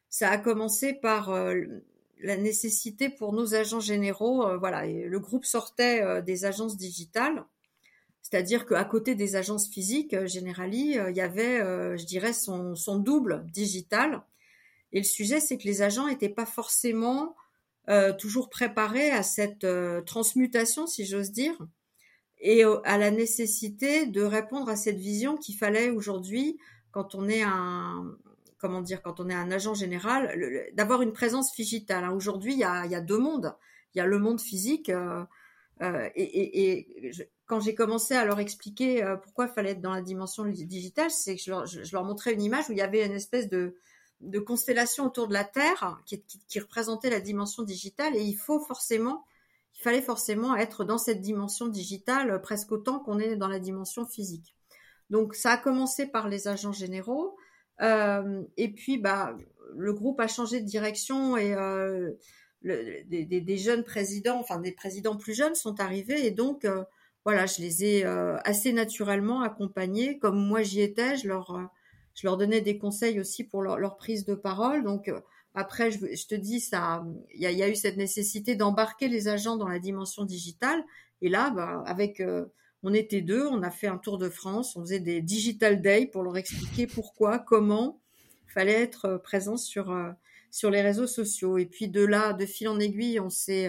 ça 0.10 0.30
a 0.30 0.38
commencé 0.38 0.94
par 0.94 1.30
la 2.24 2.38
nécessité 2.38 3.10
pour 3.10 3.34
nos 3.34 3.54
agents 3.54 3.82
généraux. 3.82 4.58
Voilà, 4.60 4.86
et 4.86 5.10
le 5.10 5.20
groupe 5.20 5.44
sortait 5.44 6.22
des 6.22 6.46
agences 6.46 6.78
digitales 6.78 7.44
c'est-à-dire 8.36 8.66
qu'à 8.66 8.84
côté 8.84 9.16
des 9.16 9.38
agences 9.38 9.70
physiques, 9.70 10.14
euh, 10.14 10.28
Generali, 10.28 11.00
euh, 11.00 11.10
il 11.10 11.16
y 11.16 11.22
avait, 11.22 11.62
euh, 11.62 11.96
je 11.96 12.04
dirais, 12.04 12.34
son, 12.34 12.76
double 12.98 13.46
digital. 13.54 14.24
Et 14.92 14.98
le 14.98 15.06
sujet, 15.06 15.40
c'est 15.40 15.58
que 15.58 15.64
les 15.64 15.82
agents 15.82 16.08
n'étaient 16.08 16.28
pas 16.28 16.46
forcément 16.46 17.36
toujours 18.18 18.50
préparés 18.50 19.12
à 19.12 19.22
cette 19.22 19.68
transmutation, 20.08 20.88
si 20.88 21.06
j'ose 21.06 21.32
dire, 21.32 21.56
et 22.40 22.64
à 22.64 22.98
la 22.98 23.12
nécessité 23.12 24.08
de 24.08 24.24
répondre 24.24 24.70
à 24.70 24.76
cette 24.76 24.98
vision 24.98 25.38
qu'il 25.38 25.56
fallait 25.56 25.92
aujourd'hui, 25.92 26.58
quand 26.90 27.14
on 27.14 27.30
est 27.30 27.44
un, 27.44 28.18
comment 28.58 28.82
dire, 28.82 29.04
quand 29.04 29.20
on 29.20 29.30
est 29.30 29.36
un 29.36 29.52
agent 29.52 29.76
général, 29.76 30.36
d'avoir 30.74 31.04
une 31.04 31.14
présence 31.14 31.54
digitale. 31.56 32.06
Hein. 32.06 32.12
Aujourd'hui, 32.12 32.54
il 32.54 32.60
y 32.60 32.64
a, 32.64 32.88
y 32.88 32.96
a 32.96 33.02
deux 33.02 33.20
mondes. 33.20 33.56
Il 33.94 34.00
y 34.00 34.02
a 34.02 34.08
le 34.08 34.18
monde 34.18 34.42
physique. 34.42 34.92
Euh, 35.82 36.10
et, 36.16 36.24
et, 36.24 37.06
et 37.08 37.12
je, 37.12 37.24
quand 37.46 37.60
j'ai 37.60 37.76
commencé 37.76 38.16
à 38.16 38.26
leur 38.26 38.40
expliquer 38.40 39.04
euh, 39.04 39.18
pourquoi 39.18 39.46
il 39.46 39.52
fallait 39.52 39.72
être 39.72 39.82
dans 39.82 39.94
la 39.94 40.02
dimension 40.02 40.46
digitale, 40.46 41.12
c'est 41.12 41.36
que 41.36 41.42
je 41.42 41.50
leur, 41.52 41.66
je, 41.66 41.92
leur, 41.92 42.04
montrais 42.04 42.34
une 42.34 42.42
image 42.42 42.70
où 42.70 42.72
il 42.72 42.78
y 42.78 42.82
avait 42.82 43.06
une 43.06 43.12
espèce 43.12 43.50
de, 43.50 43.76
de 44.22 44.40
constellation 44.40 45.06
autour 45.06 45.28
de 45.28 45.34
la 45.34 45.44
Terre 45.44 46.02
qui, 46.06 46.22
qui, 46.22 46.40
qui, 46.48 46.60
représentait 46.60 47.10
la 47.10 47.20
dimension 47.20 47.64
digitale 47.64 48.16
et 48.16 48.22
il 48.22 48.36
faut 48.36 48.60
forcément, 48.60 49.26
il 49.78 49.82
fallait 49.82 50.02
forcément 50.02 50.56
être 50.56 50.86
dans 50.86 50.98
cette 50.98 51.22
dimension 51.22 51.68
digitale 51.68 52.42
presque 52.42 52.72
autant 52.72 53.00
qu'on 53.00 53.20
est 53.20 53.36
dans 53.36 53.50
la 53.50 53.60
dimension 53.60 54.06
physique. 54.06 54.56
Donc 55.10 55.36
ça 55.36 55.52
a 55.52 55.58
commencé 55.58 56.08
par 56.08 56.30
les 56.30 56.48
agents 56.48 56.72
généraux 56.72 57.38
euh, 57.82 58.44
et 58.58 58.72
puis 58.72 58.98
bah 58.98 59.36
le 59.76 59.94
groupe 59.94 60.20
a 60.20 60.28
changé 60.28 60.62
de 60.62 60.66
direction 60.66 61.38
et 61.38 61.54
euh, 61.54 62.12
des, 62.66 63.58
jeunes 63.58 63.84
présidents, 63.84 64.40
enfin 64.40 64.60
des 64.60 64.72
présidents 64.72 65.16
plus 65.16 65.34
jeunes 65.34 65.56
sont 65.56 65.80
arrivés 65.80 66.26
et 66.26 66.32
donc 66.32 66.66
euh, 66.66 66.84
voilà, 67.24 67.46
je 67.46 67.62
les 67.62 67.86
ai 67.86 68.06
euh, 68.06 68.38
assez 68.44 68.74
naturellement 68.74 69.42
accompagnés. 69.42 70.20
Comme 70.20 70.38
moi 70.38 70.64
j'y 70.64 70.82
étais, 70.82 71.18
je 71.18 71.28
leur, 71.28 71.52
euh, 71.52 71.64
je 72.14 72.28
leur 72.28 72.38
donnais 72.38 72.62
des 72.62 72.78
conseils 72.78 73.20
aussi 73.20 73.44
pour 73.44 73.62
leur, 73.62 73.98
prise 73.98 74.26
de 74.26 74.36
parole. 74.36 74.84
Donc 74.84 75.12
après, 75.54 75.92
je, 75.92 76.28
te 76.28 76.36
dis, 76.36 76.60
ça, 76.60 77.06
il 77.34 77.42
y 77.42 77.64
a, 77.64 77.70
eu 77.70 77.76
cette 77.76 77.98
nécessité 77.98 78.56
d'embarquer 78.56 79.08
les 79.08 79.28
agents 79.28 79.58
dans 79.58 79.68
la 79.68 79.80
dimension 79.80 80.24
digitale. 80.24 80.84
Et 81.22 81.30
là, 81.30 81.50
bah, 81.50 81.84
avec, 81.86 82.22
on 82.84 82.94
était 82.94 83.22
deux, 83.22 83.48
on 83.48 83.64
a 83.64 83.72
fait 83.72 83.88
un 83.88 83.98
tour 83.98 84.18
de 84.18 84.30
France, 84.30 84.76
on 84.76 84.82
faisait 84.82 85.00
des 85.00 85.22
digital 85.22 85.82
day 85.82 86.06
pour 86.06 86.24
leur 86.24 86.38
expliquer 86.38 86.88
pourquoi, 86.88 87.40
comment 87.40 88.00
fallait 88.48 88.82
être 88.82 89.18
présent 89.24 89.58
sur 89.58 89.94
sur 90.56 90.70
les 90.70 90.82
réseaux 90.82 91.08
sociaux. 91.08 91.58
Et 91.58 91.66
puis 91.66 91.90
de 91.90 92.06
là, 92.06 92.32
de 92.32 92.46
fil 92.46 92.70
en 92.70 92.80
aiguille, 92.80 93.20
on 93.20 93.30
s'est 93.30 93.68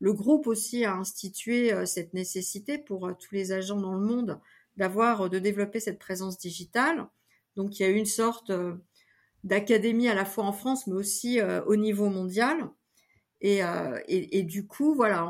le 0.00 0.12
groupe 0.12 0.46
aussi 0.46 0.84
a 0.84 0.94
institué 0.94 1.72
euh, 1.72 1.84
cette 1.84 2.14
nécessité 2.14 2.78
pour 2.78 3.08
euh, 3.08 3.14
tous 3.18 3.34
les 3.34 3.52
agents 3.52 3.80
dans 3.80 3.94
le 3.94 4.04
monde 4.04 4.38
d'avoir, 4.76 5.22
euh, 5.22 5.28
de 5.28 5.38
développer 5.38 5.80
cette 5.80 5.98
présence 5.98 6.38
digitale. 6.38 7.08
Donc 7.56 7.78
il 7.78 7.82
y 7.82 7.86
a 7.86 7.88
eu 7.88 7.96
une 7.96 8.06
sorte 8.06 8.52
d'académie 9.42 10.08
à 10.08 10.14
la 10.14 10.24
fois 10.24 10.44
en 10.44 10.52
France, 10.52 10.86
mais 10.86 10.94
aussi 10.94 11.40
au 11.66 11.74
niveau 11.74 12.08
mondial. 12.08 12.70
Et, 13.40 13.62
et, 14.06 14.42
du 14.44 14.68
coup, 14.68 14.94
voilà, 14.94 15.28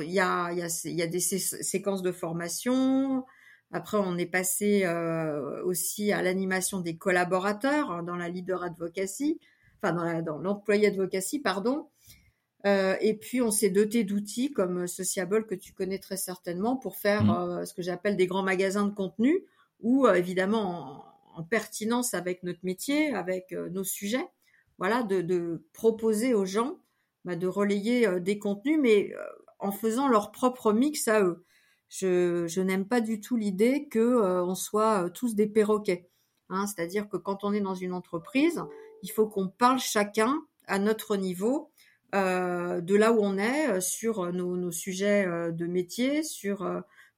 il 0.00 0.10
y 0.10 0.20
a, 0.20 0.52
y, 0.52 0.62
a, 0.62 0.68
y 0.84 1.02
a 1.02 1.06
des 1.06 1.20
séquences 1.20 2.00
de 2.00 2.12
formation. 2.12 3.26
Après, 3.72 3.98
on 3.98 4.16
est 4.16 4.26
passé 4.26 4.84
euh, 4.84 5.62
aussi 5.64 6.12
à 6.12 6.22
l'animation 6.22 6.80
des 6.80 6.96
collaborateurs 6.96 7.90
hein, 7.90 8.02
dans 8.02 8.16
la 8.16 8.28
leader 8.28 8.62
advocacy, 8.62 9.40
enfin 9.82 10.22
dans 10.22 10.38
l'employé 10.38 10.88
advocacy, 10.88 11.40
pardon. 11.40 11.88
Euh, 12.66 12.96
et 13.00 13.14
puis 13.14 13.40
on 13.40 13.50
s'est 13.50 13.70
doté 13.70 14.02
d'outils 14.02 14.52
comme 14.52 14.86
Sociable 14.86 15.46
que 15.46 15.54
tu 15.54 15.72
connais 15.72 15.98
très 15.98 16.16
certainement 16.16 16.76
pour 16.76 16.96
faire 16.96 17.24
mmh. 17.24 17.30
euh, 17.30 17.64
ce 17.64 17.74
que 17.74 17.82
j'appelle 17.82 18.16
des 18.16 18.26
grands 18.26 18.42
magasins 18.42 18.86
de 18.86 18.94
contenu 18.94 19.44
ou 19.80 20.06
euh, 20.06 20.14
évidemment 20.14 21.04
en, 21.36 21.40
en, 21.40 21.44
pertinence 21.44 22.14
avec 22.14 22.42
notre 22.42 22.60
métier, 22.64 23.14
avec 23.14 23.52
euh, 23.52 23.68
nos 23.68 23.84
sujets, 23.84 24.26
voilà, 24.78 25.02
de, 25.04 25.20
de, 25.20 25.64
proposer 25.74 26.34
aux 26.34 26.46
gens 26.46 26.78
bah, 27.24 27.36
de 27.36 27.46
relayer 27.46 28.20
des 28.20 28.38
contenus, 28.38 28.78
mais 28.80 29.12
en 29.58 29.70
faisant 29.70 30.08
leur 30.08 30.32
propre 30.32 30.72
mix 30.72 31.08
à 31.08 31.22
eux. 31.22 31.44
Je, 31.88 32.46
je 32.48 32.60
n'aime 32.60 32.86
pas 32.86 33.00
du 33.00 33.20
tout 33.20 33.36
l'idée 33.36 33.86
que 33.88 34.42
on 34.42 34.54
soit 34.54 35.08
tous 35.10 35.34
des 35.34 35.46
perroquets. 35.46 36.08
Hein, 36.48 36.66
C'est-à-dire 36.66 37.08
que 37.08 37.16
quand 37.16 37.44
on 37.44 37.52
est 37.52 37.60
dans 37.60 37.74
une 37.74 37.92
entreprise, 37.92 38.62
il 39.06 39.12
faut 39.12 39.28
qu'on 39.28 39.46
parle 39.46 39.78
chacun 39.78 40.42
à 40.66 40.80
notre 40.80 41.16
niveau 41.16 41.70
euh, 42.14 42.80
de 42.80 42.96
là 42.96 43.12
où 43.12 43.20
on 43.20 43.38
est 43.38 43.68
euh, 43.68 43.80
sur 43.80 44.32
nos, 44.32 44.56
nos 44.56 44.72
sujets 44.72 45.24
euh, 45.26 45.52
de 45.52 45.66
métier, 45.66 46.24
sur 46.24 46.68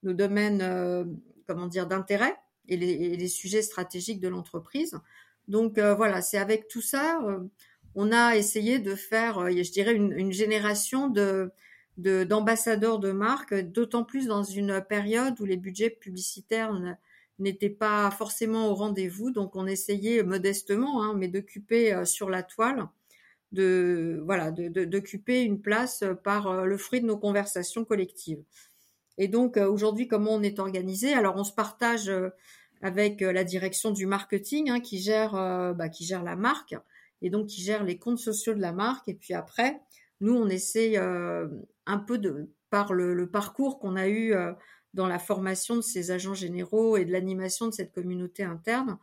nos 0.03 0.13
domaines, 0.13 1.17
comment 1.47 1.67
dire, 1.67 1.87
d'intérêt 1.87 2.37
et 2.69 2.77
les, 2.77 2.91
et 2.91 3.17
les, 3.17 3.29
sujets 3.29 3.63
stratégiques 3.63 4.21
de 4.21 4.29
l'entreprise. 4.29 4.99
Donc 5.49 5.79
voilà, 5.79 6.21
c'est 6.21 6.37
avec 6.37 6.69
tout 6.69 6.83
ça, 6.83 7.21
on 7.95 8.13
a 8.13 8.37
essayé 8.37 8.79
de 8.79 8.95
faire, 8.95 9.51
je 9.51 9.73
dirais, 9.73 9.95
une, 9.95 10.31
génération 10.31 11.09
de 11.09 11.51
d'ambassadeurs 11.97 13.01
de, 13.01 13.09
de 13.09 13.13
marque, 13.13 13.55
d'autant 13.55 14.05
plus 14.05 14.27
dans 14.29 14.45
une 14.45 14.81
période 14.89 15.41
où 15.41 15.45
les 15.45 15.57
budgets 15.57 15.91
publicitaires 15.91 16.71
n'étaient 17.39 17.71
pas 17.71 18.11
forcément 18.11 18.69
au 18.69 18.75
rendez-vous. 18.75 19.31
Donc 19.31 19.57
on 19.57 19.67
essayait 19.67 20.23
modestement, 20.23 21.03
hein, 21.03 21.15
mais 21.17 21.29
d'occuper 21.29 22.05
sur 22.05 22.31
la 22.31 22.43
toile 22.43 22.89
de 23.53 24.21
voilà 24.25 24.51
d'occuper 24.51 25.43
une 25.43 25.61
place 25.61 26.05
par 26.23 26.49
euh, 26.49 26.65
le 26.65 26.77
fruit 26.77 27.01
de 27.01 27.07
nos 27.07 27.19
conversations 27.19 27.85
collectives. 27.85 28.43
Et 29.17 29.29
donc 29.29 29.57
euh, 29.57 29.69
aujourd'hui, 29.69 30.09
comment 30.09 30.33
on 30.33 30.43
est 30.43 30.59
organisé? 30.59 31.15
Alors 31.15 31.37
on 31.37 31.45
se 31.45 31.53
partage 31.53 32.09
euh, 32.09 32.31
avec 32.83 33.21
la 33.21 33.43
direction 33.45 33.91
du 33.91 34.07
marketing 34.07 34.71
hein, 34.71 34.81
qui 34.81 35.01
gère 35.01 35.33
bah, 35.75 35.89
qui 35.89 36.05
gère 36.05 36.23
la 36.23 36.37
marque 36.37 36.77
et 37.23 37.29
donc 37.29 37.49
qui 37.49 37.61
gère 37.61 37.83
les 37.83 37.99
comptes 37.99 38.21
sociaux 38.21 38.55
de 38.55 38.61
la 38.61 38.73
marque. 38.73 39.09
Et 39.09 39.15
puis 39.15 39.35
après, 39.35 39.81
nous 40.21 40.35
on 40.35 40.49
essaie 40.49 40.97
un 40.97 41.99
peu 42.07 42.19
de 42.19 42.51
par 42.71 42.93
le 42.93 43.29
parcours 43.29 43.81
qu'on 43.81 43.97
a 43.97 44.07
eu 44.07 44.33
dans 44.95 45.07
la 45.07 45.19
formation 45.19 45.77
de 45.77 45.83
ces 45.83 46.11
agents 46.11 46.35
généraux 46.35 46.97
et 46.97 47.05
de 47.05 47.13
l'animation 47.13 47.67
de 47.67 47.73
cette 47.73 47.93
communauté 47.93 48.43
interne, 48.43 48.99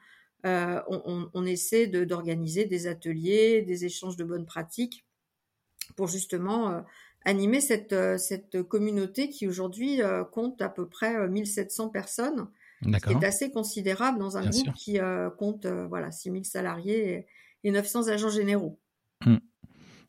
euh, 0.45 0.82
on, 0.88 1.30
on, 1.34 1.45
essaie 1.45 1.88
d'organiser 1.88 2.65
des 2.65 2.86
ateliers, 2.86 3.63
des 3.63 3.86
échanges 3.86 4.15
de 4.15 4.24
bonnes 4.24 4.45
pratiques 4.45 5.06
pour 5.95 6.08
justement 6.08 6.69
euh, 6.69 6.82
animer 7.24 7.62
cette, 7.62 7.93
euh, 7.93 8.17
cette 8.17 8.63
communauté 8.63 9.30
qui 9.30 9.48
aujourd'hui 9.48 10.02
euh, 10.02 10.24
compte 10.24 10.62
à 10.62 10.69
peu 10.69 10.88
près 10.88 11.28
1700 11.28 11.89
personnes, 11.89 12.48
ce 12.84 12.98
qui 12.98 13.13
est 13.13 13.26
assez 13.26 13.52
considérable 13.52 14.19
dans 14.19 14.38
un 14.38 14.41
Bien 14.41 14.50
groupe 14.50 14.63
sûr. 14.65 14.74
qui 14.74 15.00
compte 15.38 15.65
voilà 15.65 16.12
6000 16.12 16.45
salariés 16.45 17.28
et, 17.63 17.67
et 17.67 17.71
900 17.71 18.10
agents 18.10 18.30
généraux. 18.30 18.80
Mmh. 19.26 19.38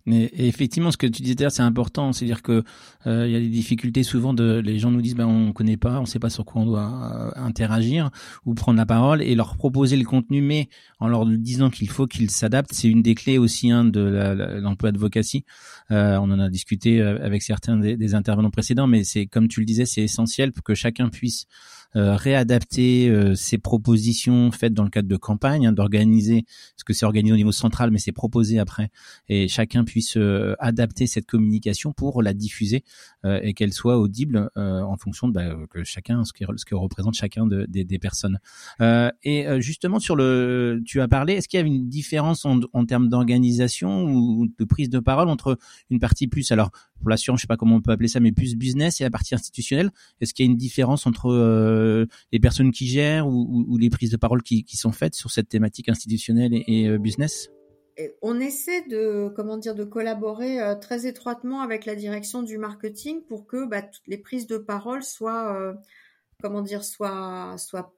Mais 0.06 0.30
effectivement, 0.36 0.90
ce 0.90 0.96
que 0.96 1.06
tu 1.06 1.22
disais 1.22 1.50
c'est 1.50 1.62
important. 1.62 2.12
C'est-à-dire 2.12 2.42
que 2.42 2.62
euh, 3.06 3.26
il 3.26 3.32
y 3.32 3.36
a 3.36 3.40
des 3.40 3.48
difficultés 3.48 4.02
souvent 4.02 4.32
de, 4.32 4.60
les 4.64 4.78
gens 4.78 4.90
nous 4.90 5.02
disent, 5.02 5.16
ben 5.16 5.26
on 5.26 5.52
connaît 5.52 5.76
pas, 5.76 6.00
on 6.00 6.06
sait 6.06 6.18
pas 6.18 6.30
sur 6.30 6.44
quoi 6.44 6.62
on 6.62 6.66
doit 6.66 7.34
euh, 7.36 7.40
interagir 7.40 8.10
ou 8.44 8.54
prendre 8.54 8.78
la 8.78 8.86
parole 8.86 9.22
et 9.22 9.34
leur 9.34 9.56
proposer 9.56 9.96
le 9.96 10.04
contenu, 10.04 10.40
mais 10.40 10.68
en 11.00 11.08
leur 11.08 11.26
disant 11.26 11.70
qu'il 11.70 11.90
faut 11.90 12.06
qu'ils 12.06 12.30
s'adaptent. 12.30 12.72
C'est 12.72 12.88
une 12.88 13.02
des 13.02 13.14
clés 13.14 13.38
aussi 13.38 13.70
hein, 13.70 13.84
de 13.84 14.60
l'emploi 14.60 14.92
d'advocacy. 14.92 15.44
Euh, 15.90 16.16
on 16.16 16.30
en 16.30 16.40
a 16.40 16.48
discuté 16.48 17.00
euh, 17.00 17.24
avec 17.24 17.42
certains 17.42 17.76
des, 17.76 17.96
des 17.96 18.14
intervenants 18.14 18.50
précédents, 18.50 18.86
mais 18.86 19.04
c'est 19.04 19.26
comme 19.26 19.48
tu 19.48 19.60
le 19.60 19.66
disais, 19.66 19.86
c'est 19.86 20.02
essentiel 20.02 20.52
pour 20.52 20.64
que 20.64 20.74
chacun 20.74 21.08
puisse 21.08 21.46
réadapter 21.96 23.08
euh, 23.08 23.34
ses 23.34 23.58
propositions 23.58 24.50
faites 24.50 24.74
dans 24.74 24.84
le 24.84 24.90
cadre 24.90 25.08
de 25.08 25.16
campagne, 25.16 25.66
hein, 25.66 25.72
d'organiser 25.72 26.44
ce 26.76 26.84
que 26.84 26.92
c'est 26.92 27.06
organisé 27.06 27.32
au 27.32 27.36
niveau 27.36 27.52
central, 27.52 27.90
mais 27.90 27.98
c'est 27.98 28.12
proposé 28.12 28.58
après, 28.58 28.90
et 29.28 29.48
chacun 29.48 29.84
puisse 29.84 30.16
euh, 30.16 30.54
adapter 30.58 31.06
cette 31.06 31.26
communication 31.26 31.92
pour 31.92 32.22
la 32.22 32.34
diffuser 32.34 32.84
et 33.42 33.54
qu'elle 33.54 33.72
soit 33.72 33.98
audible 33.98 34.50
en 34.54 34.96
fonction 34.96 35.26
de 35.26 35.32
bah, 35.32 35.56
que 35.68 35.82
chacun 35.82 36.24
ce 36.24 36.32
que, 36.32 36.44
ce 36.56 36.64
que 36.64 36.76
représente 36.76 37.14
chacun 37.14 37.44
de, 37.44 37.66
des 37.68 37.98
personnes. 37.98 38.38
et 38.80 39.46
justement 39.58 39.98
sur 39.98 40.14
le, 40.14 40.80
tu 40.86 41.00
as 41.00 41.08
parlé, 41.08 41.32
est-ce 41.32 41.48
qu'il 41.48 41.58
y 41.58 41.62
a 41.62 41.66
une 41.66 41.88
différence 41.88 42.44
en, 42.44 42.60
en 42.72 42.84
termes 42.86 43.08
d'organisation 43.08 44.04
ou 44.04 44.46
de 44.56 44.64
prise 44.64 44.90
de 44.90 45.00
parole 45.00 45.28
entre 45.28 45.58
une 45.90 45.98
partie 45.98 46.28
plus 46.28 46.52
alors 46.52 46.70
pour 47.00 47.10
l'assurance, 47.10 47.40
je 47.40 47.42
sais 47.42 47.46
pas 47.46 47.56
comment 47.56 47.76
on 47.76 47.80
peut 47.80 47.92
appeler 47.92 48.08
ça, 48.08 48.20
mais 48.20 48.32
plus 48.32 48.56
business 48.56 49.00
et 49.00 49.04
la 49.04 49.10
partie 49.10 49.34
institutionnelle. 49.34 49.90
Est-ce 50.20 50.34
qu'il 50.34 50.46
y 50.46 50.48
a 50.48 50.50
une 50.50 50.56
différence 50.56 51.06
entre 51.06 51.26
euh, 51.30 51.85
les 52.32 52.40
personnes 52.40 52.72
qui 52.72 52.86
gèrent 52.86 53.28
ou, 53.28 53.76
les 53.78 53.90
prises 53.90 54.10
de 54.10 54.16
parole 54.16 54.42
qui, 54.42 54.64
sont 54.76 54.92
faites 54.92 55.14
sur 55.14 55.30
cette 55.30 55.48
thématique 55.48 55.88
institutionnelle 55.88 56.52
et, 56.52 56.88
euh, 56.88 56.98
business? 56.98 57.50
On 58.20 58.38
essaie 58.40 58.86
de 58.88 59.32
comment 59.34 59.56
dire 59.56 59.74
de 59.74 59.84
collaborer 59.84 60.60
euh, 60.60 60.74
très 60.74 61.06
étroitement 61.06 61.62
avec 61.62 61.86
la 61.86 61.94
direction 61.94 62.42
du 62.42 62.58
marketing 62.58 63.22
pour 63.22 63.46
que 63.46 63.66
bah, 63.66 63.80
toutes 63.80 64.06
les 64.06 64.18
prises 64.18 64.46
de 64.46 64.58
parole 64.58 65.02
soient 65.02 65.74
comment 66.42 66.60
dire 66.60 66.84
soient 66.84 67.54
soient 67.56 67.94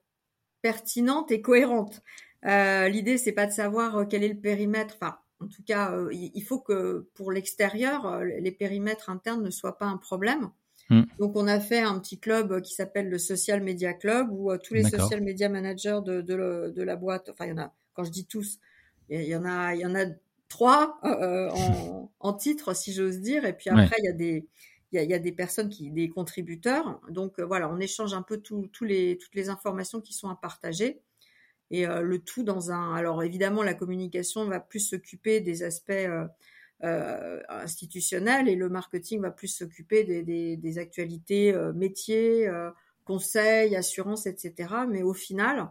pertinentes 0.61 1.31
et 1.31 1.41
cohérentes. 1.41 2.01
L'idée 2.43 3.17
c'est 3.17 3.33
pas 3.33 3.45
de 3.45 3.51
savoir 3.51 4.07
quel 4.07 4.23
est 4.23 4.29
le 4.29 4.39
périmètre. 4.39 4.95
Enfin, 4.95 5.17
en 5.41 5.47
tout 5.47 5.63
cas, 5.63 5.91
euh, 5.91 6.09
il 6.11 6.43
faut 6.43 6.59
que 6.59 7.07
pour 7.13 7.31
l'extérieur, 7.31 8.05
euh, 8.05 8.23
les 8.23 8.51
périmètres 8.51 9.09
internes 9.09 9.43
ne 9.43 9.49
soient 9.49 9.77
pas 9.77 9.85
un 9.85 9.97
problème. 9.97 10.51
Hmm. 10.89 11.03
Donc, 11.19 11.35
on 11.35 11.47
a 11.47 11.59
fait 11.59 11.79
un 11.79 11.99
petit 11.99 12.19
club 12.19 12.61
qui 12.61 12.73
s'appelle 12.73 13.09
le 13.09 13.17
Social 13.17 13.61
Media 13.61 13.93
Club, 13.93 14.29
où 14.31 14.51
euh, 14.51 14.57
tous 14.57 14.73
les 14.73 14.83
social 14.83 15.21
media 15.21 15.49
managers 15.49 15.99
de, 16.03 16.21
de, 16.21 16.83
la 16.83 16.95
boîte, 16.95 17.29
enfin, 17.29 17.45
il 17.45 17.49
y 17.49 17.53
en 17.53 17.59
a, 17.59 17.73
quand 17.93 18.03
je 18.03 18.11
dis 18.11 18.25
tous, 18.25 18.59
il 19.09 19.23
y 19.23 19.35
en 19.35 19.45
a, 19.45 19.75
il 19.75 19.81
y 19.81 19.85
en 19.85 19.95
a 19.95 20.05
trois 20.47 20.99
en, 21.03 22.11
en, 22.19 22.33
titre, 22.33 22.75
si 22.75 22.93
j'ose 22.93 23.19
dire. 23.19 23.45
Et 23.45 23.53
puis 23.53 23.69
après, 23.69 23.95
il 23.99 24.05
y 24.05 24.09
a 24.09 24.13
des, 24.13 24.47
il 24.91 25.01
y 25.01 25.13
a, 25.13 25.19
des 25.19 25.31
personnes 25.31 25.69
qui, 25.69 25.91
des 25.91 26.09
contributeurs. 26.09 26.99
Donc 27.09 27.39
voilà, 27.39 27.69
on 27.69 27.79
échange 27.79 28.13
un 28.13 28.23
peu 28.23 28.41
les, 28.81 29.17
toutes 29.17 29.35
les 29.35 29.49
informations 29.49 30.01
qui 30.01 30.13
sont 30.13 30.29
à 30.29 30.35
partager 30.35 31.01
et 31.71 31.85
euh, 31.87 32.01
le 32.01 32.19
tout 32.19 32.43
dans 32.43 32.71
un. 32.71 32.95
Alors 32.95 33.23
évidemment, 33.23 33.63
la 33.63 33.73
communication 33.73 34.45
va 34.45 34.59
plus 34.59 34.79
s'occuper 34.79 35.41
des 35.41 35.63
aspects 35.63 35.91
euh, 36.83 37.39
euh, 37.39 37.41
institutionnels 37.49 38.47
et 38.47 38.55
le 38.55 38.69
marketing 38.69 39.21
va 39.21 39.31
plus 39.31 39.47
s'occuper 39.47 40.03
des, 40.03 40.23
des, 40.23 40.55
des, 40.57 40.77
actualités 40.77 41.53
métiers, 41.75 42.49
conseils, 43.03 43.75
assurances, 43.75 44.25
etc. 44.27 44.73
Mais 44.89 45.03
au 45.03 45.13
final, 45.13 45.69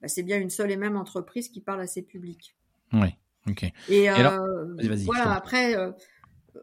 bah, 0.00 0.08
c'est 0.08 0.22
bien 0.22 0.38
une 0.38 0.50
seule 0.50 0.70
et 0.70 0.76
même 0.76 0.96
entreprise 0.96 1.48
qui 1.48 1.60
parle 1.60 1.80
à 1.80 1.86
ses 1.86 2.02
publics. 2.02 2.56
Oui, 2.92 3.08
ok. 3.48 3.72
Et, 3.88 4.08
alors, 4.08 4.46
voilà, 5.04 5.32
après 5.32 5.74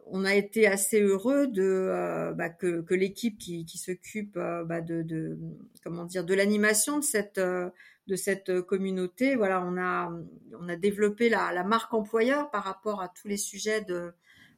on 0.07 0.25
a 0.25 0.33
été 0.33 0.65
assez 0.65 1.01
heureux 1.01 1.45
de 1.47 2.33
bah, 2.35 2.49
que, 2.49 2.81
que 2.81 2.95
l'équipe 2.95 3.37
qui, 3.37 3.65
qui 3.65 3.77
s'occupe 3.77 4.35
bah, 4.35 4.81
de, 4.81 5.01
de, 5.01 5.37
comment 5.83 6.05
dire 6.05 6.23
de 6.23 6.33
l'animation 6.33 6.99
de 6.99 7.03
cette 7.03 7.39
de 8.07 8.15
cette 8.15 8.49
euh, 8.49 8.61
communauté. 8.61 9.35
Voilà, 9.35 9.63
on 9.63 9.77
a, 9.77 10.11
on 10.59 10.69
a 10.69 10.75
développé 10.75 11.29
la, 11.29 11.63
marque 11.63 11.93
employeur 11.93 12.51
par 12.51 12.63
rapport 12.63 13.01
à 13.01 13.07
tous 13.09 13.27
les 13.27 13.37
sujets 13.37 13.81
de, 13.81 14.13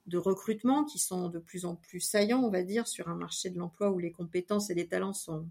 de 0.08 0.18
recrutement 0.18 0.84
qui 0.84 1.00
sont 1.00 1.30
de 1.30 1.40
plus 1.40 1.66
en 1.66 1.76
plus 1.76 2.00
saillants, 2.00 2.44
on 2.44 2.50
va 2.50 2.64
dire, 2.64 2.88
sur 2.88 3.08
un 3.08 3.16
marché 3.16 3.50
de 3.50 3.58
l'emploi 3.58 3.92
où 3.92 4.00
les 4.00 4.12
compétences 4.12 4.70
et 4.70 4.74
les 4.74 4.88
talents 4.88 5.14
sont 5.14 5.48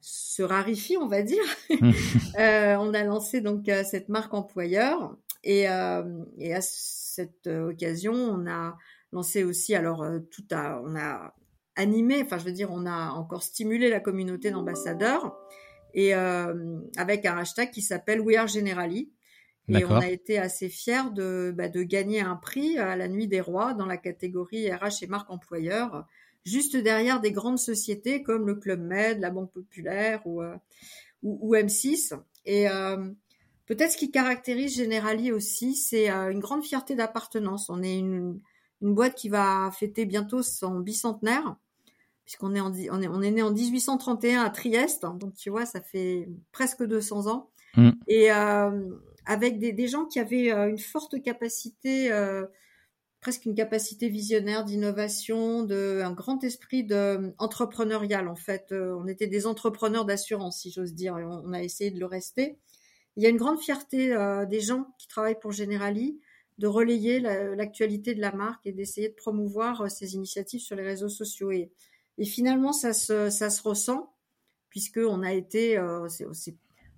se 0.00 0.42
raréfient, 0.42 0.96
on 0.96 1.08
va 1.08 1.22
dire. 1.22 1.42
euh, 2.38 2.76
on 2.76 2.94
a 2.94 3.02
lancé 3.04 3.40
donc 3.40 3.68
euh, 3.68 3.84
cette 3.84 4.08
marque 4.08 4.34
employeur 4.34 5.16
et, 5.44 5.68
euh, 5.68 6.24
et 6.38 6.54
à 6.54 6.60
cette 6.60 7.46
occasion, 7.46 8.12
on 8.12 8.46
a 8.46 8.76
lancé 9.12 9.44
aussi, 9.44 9.74
alors 9.74 10.06
tout 10.30 10.44
a, 10.50 10.80
on 10.84 10.94
a 10.96 11.34
animé, 11.76 12.22
enfin 12.22 12.38
je 12.38 12.44
veux 12.44 12.52
dire, 12.52 12.70
on 12.70 12.86
a 12.86 13.10
encore 13.10 13.42
stimulé 13.42 13.88
la 13.88 14.00
communauté 14.00 14.50
d'ambassadeurs 14.50 15.36
et 15.94 16.14
euh, 16.14 16.78
avec 16.96 17.26
un 17.26 17.38
hashtag 17.38 17.70
qui 17.70 17.82
s'appelle 17.82 18.20
We 18.20 18.36
Are 18.36 18.46
Generali. 18.46 19.10
Et 19.70 19.84
on 19.84 19.96
a 19.96 20.08
été 20.08 20.38
assez 20.38 20.70
fiers 20.70 21.10
de, 21.14 21.52
bah, 21.54 21.68
de 21.68 21.82
gagner 21.82 22.22
un 22.22 22.36
prix 22.36 22.78
à 22.78 22.96
la 22.96 23.06
Nuit 23.06 23.28
des 23.28 23.42
Rois 23.42 23.74
dans 23.74 23.84
la 23.84 23.98
catégorie 23.98 24.72
RH 24.72 25.02
et 25.02 25.06
marque 25.08 25.28
employeur, 25.28 26.06
juste 26.46 26.74
derrière 26.74 27.20
des 27.20 27.32
grandes 27.32 27.58
sociétés 27.58 28.22
comme 28.22 28.46
le 28.46 28.54
Club 28.54 28.80
Med, 28.80 29.20
la 29.20 29.28
Banque 29.28 29.52
Populaire 29.52 30.26
ou, 30.26 30.40
euh, 30.40 30.56
ou, 31.22 31.54
M6. 31.54 32.14
Et 32.46 32.70
euh, 32.70 33.10
peut-être 33.66 33.92
ce 33.92 33.98
qui 33.98 34.10
caractérise 34.10 34.78
Generali 34.78 35.32
aussi, 35.32 35.74
c'est 35.74 36.10
euh, 36.10 36.30
une 36.30 36.40
grande 36.40 36.64
fierté 36.64 36.94
d'appartenance. 36.94 37.68
On 37.68 37.82
est 37.82 37.98
une, 37.98 38.40
une 38.80 38.94
boîte 38.94 39.16
qui 39.16 39.28
va 39.28 39.70
fêter 39.78 40.06
bientôt 40.06 40.42
son 40.42 40.80
bicentenaire 40.80 41.56
puisqu'on 42.28 42.54
est, 42.54 42.60
on 42.60 42.74
est, 42.74 43.08
on 43.08 43.22
est 43.22 43.30
né 43.30 43.40
en 43.40 43.50
1831 43.50 44.42
à 44.42 44.50
Trieste, 44.50 45.04
hein, 45.04 45.16
donc 45.18 45.34
tu 45.34 45.48
vois, 45.48 45.64
ça 45.64 45.80
fait 45.80 46.28
presque 46.52 46.84
200 46.84 47.26
ans. 47.26 47.48
Mm. 47.74 47.90
Et 48.06 48.30
euh, 48.30 48.90
avec 49.24 49.58
des, 49.58 49.72
des, 49.72 49.88
gens 49.88 50.04
qui 50.04 50.20
avaient 50.20 50.52
euh, 50.52 50.68
une 50.68 50.78
forte 50.78 51.22
capacité, 51.22 52.12
euh, 52.12 52.44
presque 53.22 53.46
une 53.46 53.54
capacité 53.54 54.10
visionnaire 54.10 54.62
d'innovation, 54.66 55.62
de, 55.62 56.02
un 56.04 56.12
grand 56.12 56.44
esprit 56.44 56.84
de, 56.84 57.32
entrepreneurial 57.38 58.28
en 58.28 58.36
fait. 58.36 58.72
on 58.72 59.06
était 59.06 59.26
des 59.26 59.46
entrepreneurs 59.46 60.04
d'assurance, 60.04 60.60
si 60.60 60.70
j'ose 60.70 60.92
dire, 60.92 61.16
et 61.16 61.24
on, 61.24 61.54
a 61.54 61.62
essayé 61.62 61.90
de 61.90 61.98
le 61.98 62.04
rester. 62.04 62.58
Il 63.16 63.22
y 63.22 63.26
a 63.26 63.30
une 63.30 63.38
grande 63.38 63.58
fierté 63.58 64.14
des 64.50 64.60
gens 64.60 64.86
qui 64.98 65.08
travaillent 65.08 65.40
pour 65.40 65.52
Generali 65.52 66.20
de 66.58 66.66
relayer 66.66 67.20
l'actualité 67.20 68.14
de 68.14 68.20
la 68.20 68.32
marque 68.32 68.66
et 68.66 68.72
d'essayer 68.72 69.08
de 69.08 69.14
promouvoir 69.14 69.90
ces 69.90 70.14
initiatives 70.14 70.60
sur 70.60 70.76
les 70.76 70.84
réseaux 70.84 71.08
sociaux. 71.08 71.50
Et 71.50 71.72
et 72.18 72.24
finalement, 72.24 72.72
ça 72.72 72.92
se, 72.92 73.30
ça 73.30 73.48
se 73.48 73.62
ressent, 73.62 74.12
puisque 74.68 74.98
on 74.98 75.22
a 75.22 75.32
été, 75.32 75.78
euh, 75.78 76.06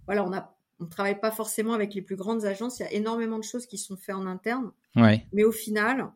voilà, 0.06 0.24
on 0.24 0.32
a, 0.32 0.56
on 0.80 0.86
travaille 0.86 1.20
pas 1.20 1.30
forcément 1.30 1.74
avec 1.74 1.94
les 1.94 2.02
plus 2.02 2.16
grandes 2.16 2.44
agences. 2.44 2.78
Il 2.78 2.82
y 2.82 2.86
a 2.86 2.92
énormément 2.92 3.38
de 3.38 3.44
choses 3.44 3.66
qui 3.66 3.78
sont 3.78 3.96
faites 3.96 4.14
en 4.14 4.26
interne. 4.26 4.72
Ouais. 4.96 5.26
Mais 5.32 5.44
au 5.44 5.52
final, 5.52 6.10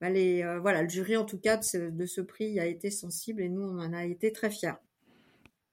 bah 0.00 0.10
les, 0.10 0.42
euh, 0.42 0.60
voilà, 0.60 0.82
le 0.82 0.88
jury 0.88 1.16
en 1.16 1.24
tout 1.24 1.38
cas 1.38 1.56
de 1.56 1.64
ce, 1.64 1.78
de 1.90 2.06
ce 2.06 2.20
prix 2.20 2.60
a 2.60 2.66
été 2.66 2.90
sensible 2.90 3.42
et 3.42 3.48
nous, 3.48 3.62
on 3.62 3.78
en 3.78 3.92
a 3.92 4.04
été 4.04 4.32
très 4.32 4.50
fiers. 4.50 4.78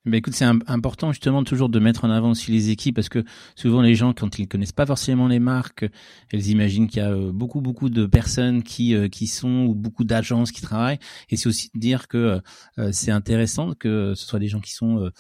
Ben 0.06 0.20
écoute, 0.20 0.36
c'est 0.36 0.46
important 0.46 1.12
justement 1.12 1.44
toujours 1.44 1.68
de 1.68 1.80
mettre 1.80 2.06
en 2.06 2.10
avant 2.10 2.32
aussi 2.32 2.50
les 2.50 2.70
équipes 2.70 2.96
parce 2.96 3.10
que 3.10 3.26
souvent 3.56 3.82
les 3.82 3.94
gens, 3.94 4.14
quand 4.14 4.40
ils 4.40 4.48
connaissent 4.48 4.72
pas 4.72 4.86
forcément 4.86 5.28
les 5.28 5.40
marques, 5.40 5.86
elles 6.32 6.48
imaginent 6.48 6.88
qu'il 6.88 7.02
y 7.02 7.06
a 7.06 7.12
euh, 7.12 7.34
beaucoup 7.34 7.60
beaucoup 7.60 7.90
de 7.90 8.06
personnes 8.06 8.64
qui 8.64 8.96
euh, 8.96 9.10
qui 9.10 9.28
sont 9.28 9.66
ou 9.66 9.76
beaucoup 9.76 10.06
d'agences 10.06 10.54
qui 10.54 10.62
travaillent. 10.62 11.00
Et 11.30 11.36
c'est 11.36 11.50
aussi 11.50 11.70
de 11.76 11.80
dire 11.82 12.08
que 12.08 12.40
euh, 12.78 12.92
c'est 12.94 13.12
intéressant 13.12 13.74
que 13.74 14.14
ce 14.16 14.26
soit 14.26 14.40
des 14.40 14.48
gens 14.48 14.62
qui 14.62 14.72
sont 14.72 15.12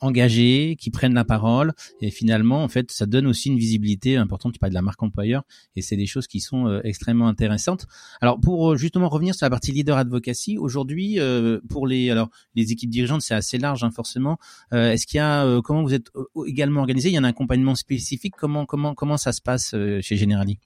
engagés, 0.00 0.76
qui 0.78 0.90
prennent 0.90 1.14
la 1.14 1.24
parole. 1.24 1.72
Et 2.00 2.12
finalement, 2.12 2.62
en 2.62 2.68
fait, 2.68 2.92
ça 2.92 3.06
donne 3.06 3.26
aussi 3.26 3.48
une 3.48 3.58
visibilité 3.58 4.16
importante. 4.16 4.52
Tu 4.52 4.60
parles 4.60 4.70
de 4.70 4.76
la 4.76 4.82
marque 4.82 5.02
employeur 5.02 5.42
et 5.74 5.82
c'est 5.82 5.96
des 5.96 6.06
choses 6.06 6.28
qui 6.28 6.38
sont 6.38 6.80
extrêmement 6.84 7.26
intéressantes. 7.26 7.86
Alors 8.20 8.38
pour 8.40 8.76
justement 8.76 9.08
revenir 9.08 9.34
sur 9.34 9.44
la 9.44 9.50
partie 9.50 9.72
leader 9.72 9.96
advocacy, 9.96 10.56
aujourd'hui 10.56 11.18
pour 11.68 11.88
les 11.88 12.10
alors 12.10 12.28
les 12.54 12.70
équipes 12.70 12.90
dirigeantes, 12.90 13.22
c'est 13.22 13.34
assez 13.34 13.58
large 13.58 13.82
hein, 13.82 13.90
forcément 13.90 14.35
euh, 14.72 14.92
est-ce 14.92 15.06
qu'il 15.06 15.18
y 15.18 15.20
a 15.20 15.44
euh, 15.44 15.62
comment 15.62 15.82
vous 15.82 15.94
êtes 15.94 16.08
euh, 16.16 16.44
également 16.46 16.80
organisé? 16.80 17.08
Il 17.08 17.12
y 17.12 17.16
a 17.16 17.20
un 17.20 17.24
accompagnement 17.24 17.74
spécifique? 17.74 18.34
Comment 18.36 18.66
comment 18.66 18.94
comment 18.94 19.16
ça 19.16 19.32
se 19.32 19.40
passe 19.40 19.74
chez 20.00 20.16
Generali? 20.16 20.58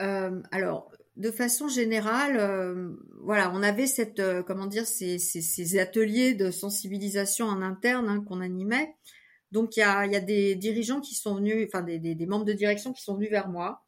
Alors 0.00 0.92
de 1.16 1.32
façon 1.32 1.66
générale, 1.66 2.96
voilà, 3.22 3.50
on 3.52 3.62
avait 3.64 3.88
cette, 3.88 4.22
comment 4.46 4.66
dire, 4.66 4.86
ces, 4.86 5.78
ateliers 5.78 6.34
de 6.34 6.52
sensibilisation 6.52 7.46
en 7.46 7.60
interne 7.60 8.08
hein, 8.08 8.22
qu'on 8.22 8.40
animait. 8.40 8.94
Donc 9.50 9.76
il 9.76 9.80
y 9.80 9.82
a, 9.82 10.06
y 10.06 10.14
a, 10.14 10.20
des 10.20 10.54
dirigeants 10.54 11.00
qui 11.00 11.16
sont 11.16 11.34
venus, 11.34 11.66
enfin 11.66 11.82
des, 11.82 12.26
membres 12.26 12.44
de 12.44 12.52
direction 12.52 12.92
qui 12.92 13.02
sont 13.02 13.14
venus 13.14 13.30
vers 13.30 13.48
moi, 13.48 13.82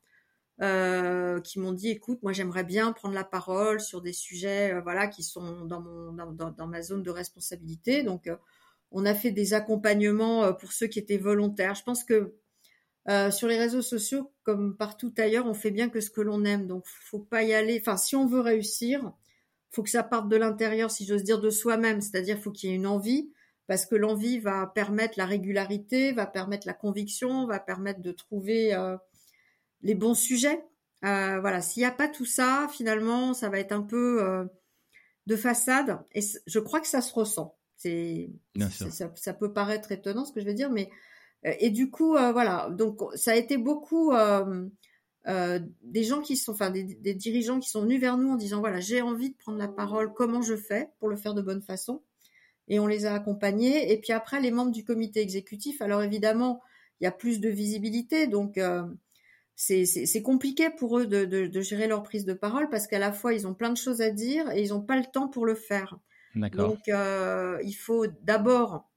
qui 1.45 1.61
m'ont 1.61 1.73
dit, 1.73 1.91
écoute, 1.91 2.19
moi 2.23 2.33
j'aimerais 2.33 2.65
bien 2.65 2.91
prendre 2.93 3.15
la 3.15 3.25
parole 3.25 3.81
sur 3.81 4.03
des 4.03 4.13
sujets, 4.13 4.81
voilà, 4.81 5.07
qui 5.07 5.23
sont 5.23 5.65
dans 5.67 5.81
mon 5.81 6.13
dans, 6.13 6.51
dans, 6.51 6.67
ma 6.67 6.83
zone 6.83 7.05
de 7.05 7.11
responsabilité. 7.11 8.03
Donc 8.03 8.29
on 8.93 9.07
a 9.07 9.15
fait 9.15 9.31
des 9.31 9.55
accompagnements 9.55 10.45
euh, 10.45 10.53
pour 10.53 10.73
ceux 10.73 10.87
qui 10.87 10.99
étaient 10.99 11.19
volontaires. 11.19 11.75
Je 11.75 11.83
pense 11.83 12.05
que 12.05 12.35
euh, 13.09 13.31
sur 13.31 13.49
les 13.49 13.59
réseaux 13.59 13.83
sociaux, 13.83 14.33
comme 14.43 14.77
partout 14.77 15.13
ailleurs, 15.19 15.47
on 15.47 15.55
fait 15.55 15.71
bien 15.71 15.89
que 15.89 16.01
ce 16.01 16.11
que 16.11 16.21
l'on 16.21 16.45
aime. 16.45 16.67
Donc, 16.67 16.85
faut 16.87 17.19
pas 17.19 17.43
y 17.43 17.55
aller. 17.55 17.79
Enfin, 17.81 17.97
si 17.97 18.17
on 18.17 18.27
veut 18.27 18.41
réussir, 18.41 19.13
faut 19.71 19.83
que 19.83 19.91
ça 19.91 20.03
parte 20.03 20.29
de 20.29 20.37
l'intérieur, 20.37 20.91
si 20.91 21.07
j'ose 21.07 21.25
dire, 21.25 21.41
de 21.41 21.51
soi-même. 21.51 22.01
C'est-à-dire, 22.01 22.39
faut 22.39 22.51
qu'il 22.51 22.71
y 22.71 22.73
ait 22.73 22.77
une 22.77 22.87
envie, 22.87 23.33
parce 23.67 23.87
que 23.87 23.95
l'envie 23.95 24.39
va 24.39 24.67
permettre 24.67 25.15
la 25.17 25.27
régularité, 25.27 26.13
va 26.13 26.27
permettre 26.27 26.67
la 26.67 26.75
conviction, 26.75 27.47
va 27.47 27.61
permettre 27.61 28.01
de 28.01 28.13
trouver 28.13 28.75
euh, 28.75 28.97
les 29.83 29.95
bons 29.95 30.15
sujets. 30.15 30.65
Voilà, 31.03 31.63
s'il 31.63 31.81
n'y 31.81 31.87
a 31.87 31.93
pas 31.93 32.09
tout 32.09 32.27
ça, 32.27 32.69
finalement, 32.71 33.33
ça 33.33 33.49
va 33.49 33.59
être 33.59 33.73
un 33.73 33.81
peu 33.81 34.47
de 35.27 35.37
façade. 35.37 35.99
Et 36.13 36.21
je 36.47 36.59
crois 36.59 36.81
que 36.81 36.87
ça 36.87 37.01
se 37.01 37.15
ressent. 37.15 37.57
C'est, 37.83 38.29
ça, 38.91 39.11
ça, 39.15 39.33
peut 39.33 39.55
paraître 39.55 39.91
étonnant 39.91 40.27
ce 40.27 40.35
que 40.35 40.41
je 40.41 40.45
vais 40.45 40.53
dire, 40.53 40.71
mais 40.71 40.91
euh, 41.47 41.53
et 41.61 41.71
du 41.71 41.91
coup, 41.91 42.15
euh, 42.15 42.31
voilà. 42.31 42.69
Donc, 42.71 43.01
ça 43.15 43.33
a 43.33 43.37
été 43.37 43.57
beaucoup 43.57 44.13
euh, 44.13 44.69
des 45.83 46.05
gens 46.05 46.21
qui 46.21 46.37
sont, 46.37 46.53
enfin, 46.53 46.71
des, 46.71 46.85
des, 46.85 47.15
dirigeants 47.15 47.59
qui 47.59 47.71
sont 47.71 47.83
venus 47.83 47.99
vers 47.99 48.19
nous 48.19 48.33
en 48.33 48.37
disant 48.37 48.61
voilà, 48.61 48.81
j'ai 48.81 49.01
envie 49.01 49.31
de 49.31 49.37
prendre 49.37 49.57
la 49.57 49.69
parole. 49.69 50.13
Comment 50.13 50.43
je 50.43 50.57
fais 50.57 50.91
pour 50.99 51.09
le 51.09 51.17
faire 51.17 51.33
de 51.33 51.41
bonne 51.41 51.63
façon? 51.63 52.03
Et 52.69 52.79
on 52.79 52.87
les 52.87 53.07
a 53.07 53.15
accompagnés. 53.15 53.91
Et 53.93 53.99
puis 53.99 54.13
après, 54.13 54.43
les 54.43 54.51
membres 54.51 54.73
du 54.73 54.85
comité 54.85 55.21
exécutif. 55.21 55.81
Alors 55.81 56.03
évidemment, 56.03 56.61
il 57.01 57.05
y 57.05 57.07
a 57.07 57.13
plus 57.13 57.41
de 57.41 57.49
visibilité, 57.49 58.27
donc 58.27 58.61
c'est 59.57 60.23
compliqué 60.23 60.69
pour 60.71 60.99
eux 60.99 61.07
de, 61.07 61.61
gérer 61.61 61.87
leur 61.87 62.03
prise 62.03 62.25
de 62.27 62.35
parole 62.35 62.69
parce 62.69 62.87
qu'à 62.87 62.99
la 62.99 63.13
fois 63.13 63.33
ils 63.33 63.47
ont 63.47 63.55
plein 63.55 63.71
de 63.71 63.77
choses 63.77 64.03
à 64.03 64.11
dire 64.11 64.51
et 64.51 64.63
ils 64.63 64.69
n'ont 64.69 64.83
pas 64.83 64.97
le 64.97 65.05
temps 65.05 65.29
pour 65.29 65.47
le 65.47 65.55
faire. 65.55 65.99
Donc 66.35 66.89
euh, 66.89 67.59
il 67.65 67.73
faut 67.73 68.07
d'abord, 68.23 68.89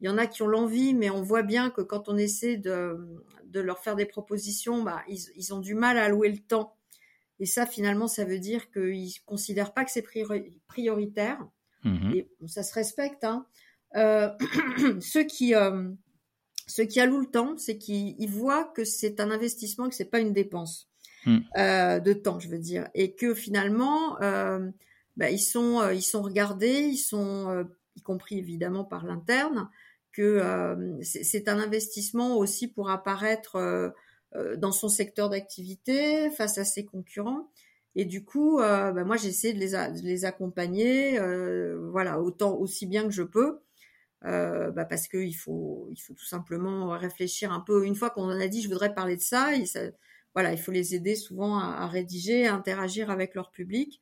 il 0.00 0.06
y 0.06 0.08
en 0.08 0.18
a 0.18 0.26
qui 0.26 0.42
ont 0.42 0.46
l'envie, 0.46 0.94
mais 0.94 1.10
on 1.10 1.22
voit 1.22 1.42
bien 1.42 1.70
que 1.70 1.80
quand 1.80 2.08
on 2.08 2.16
essaie 2.16 2.56
de, 2.56 3.22
leur 3.52 3.78
faire 3.78 3.96
des 3.96 4.06
propositions, 4.06 4.82
bah, 4.82 5.02
ils, 5.08 5.54
ont 5.54 5.60
du 5.60 5.74
mal 5.74 5.96
à 5.96 6.04
allouer 6.04 6.28
le 6.28 6.38
temps. 6.38 6.76
Et 7.40 7.46
ça 7.46 7.66
finalement, 7.66 8.06
ça 8.06 8.24
veut 8.24 8.38
dire 8.38 8.70
qu'ils 8.70 9.06
ne 9.06 9.26
considèrent 9.26 9.72
pas 9.72 9.84
que 9.84 9.90
c'est 9.90 10.04
prioritaire. 10.66 11.38
Mmh 11.84 12.14
et 12.14 12.28
ça 12.46 12.62
se 12.62 12.72
respecte. 12.72 13.24
Hein. 13.24 13.46
Euh, 13.96 14.30
ceux 15.00 15.24
qui 15.24 15.54
euh, 15.54 15.90
ce 16.66 16.82
qui 16.82 17.00
alloue 17.00 17.20
le 17.20 17.30
temps, 17.30 17.56
c'est 17.56 17.78
qu'ils 17.78 18.30
voient 18.30 18.64
que 18.64 18.84
c'est 18.84 19.20
un 19.20 19.30
investissement, 19.30 19.88
que 19.88 19.94
c'est 19.94 20.10
pas 20.10 20.20
une 20.20 20.32
dépense 20.32 20.88
euh, 21.58 22.00
de 22.00 22.12
temps, 22.12 22.40
je 22.40 22.48
veux 22.48 22.58
dire, 22.58 22.88
et 22.94 23.14
que 23.14 23.34
finalement, 23.34 24.18
bah, 25.16 25.30
ils 25.30 25.38
sont, 25.38 25.80
euh, 25.80 25.94
ils 25.94 26.02
sont 26.02 26.22
regardés, 26.22 26.80
ils 26.80 26.98
sont, 26.98 27.48
euh, 27.50 27.64
y 27.96 28.02
compris 28.02 28.38
évidemment 28.38 28.84
par 28.84 29.04
l'interne, 29.06 29.68
que 30.12 30.22
euh, 30.22 30.98
c'est 31.02 31.48
un 31.48 31.58
investissement 31.58 32.36
aussi 32.36 32.68
pour 32.68 32.90
apparaître 32.90 33.92
dans 34.56 34.72
son 34.72 34.88
secteur 34.88 35.30
d'activité 35.30 36.30
face 36.30 36.58
à 36.58 36.64
ses 36.64 36.84
concurrents. 36.84 37.50
Et 37.96 38.04
du 38.04 38.24
coup, 38.24 38.58
bah, 38.58 39.04
moi, 39.04 39.16
j'essaie 39.16 39.52
de 39.52 39.58
les, 39.58 39.70
de 39.70 40.04
les 40.04 40.24
accompagner, 40.24 41.18
voilà, 41.90 42.20
autant 42.20 42.54
aussi 42.56 42.86
bien 42.86 43.04
que 43.04 43.10
je 43.10 43.22
peux. 43.22 43.60
Euh, 44.26 44.70
bah 44.70 44.86
parce 44.86 45.06
qu'il 45.06 45.36
faut, 45.36 45.88
il 45.90 46.00
faut 46.00 46.14
tout 46.14 46.24
simplement 46.24 46.88
réfléchir 46.96 47.52
un 47.52 47.60
peu. 47.60 47.84
Une 47.84 47.94
fois 47.94 48.10
qu'on 48.10 48.24
en 48.24 48.40
a 48.40 48.48
dit, 48.48 48.62
je 48.62 48.68
voudrais 48.68 48.94
parler 48.94 49.16
de 49.16 49.20
ça, 49.22 49.50
ça 49.66 49.80
voilà, 50.34 50.52
il 50.52 50.58
faut 50.58 50.72
les 50.72 50.94
aider 50.94 51.14
souvent 51.14 51.58
à, 51.58 51.76
à, 51.82 51.86
rédiger, 51.86 52.46
à 52.46 52.54
interagir 52.54 53.10
avec 53.10 53.34
leur 53.34 53.50
public. 53.50 54.00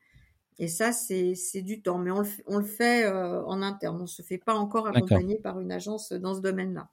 Et 0.59 0.69
ça, 0.69 0.93
c'est 0.93 1.63
du 1.63 1.83
temps. 1.83 1.99
Mais 1.99 2.11
on 2.11 2.21
le, 2.21 2.29
on 2.47 2.59
le 2.59 2.65
fait 2.65 3.05
euh, 3.05 3.45
en 3.45 3.63
interne. 3.63 4.01
On 4.01 4.07
se 4.07 4.23
fait 4.23 4.39
pas 4.39 4.55
encore 4.55 4.87
accompagner 4.87 5.39
par 5.39 5.61
une 5.61 5.73
agence 5.73 6.13
dans 6.13 6.35
ce 6.35 6.41
domaine-là. 6.41 6.89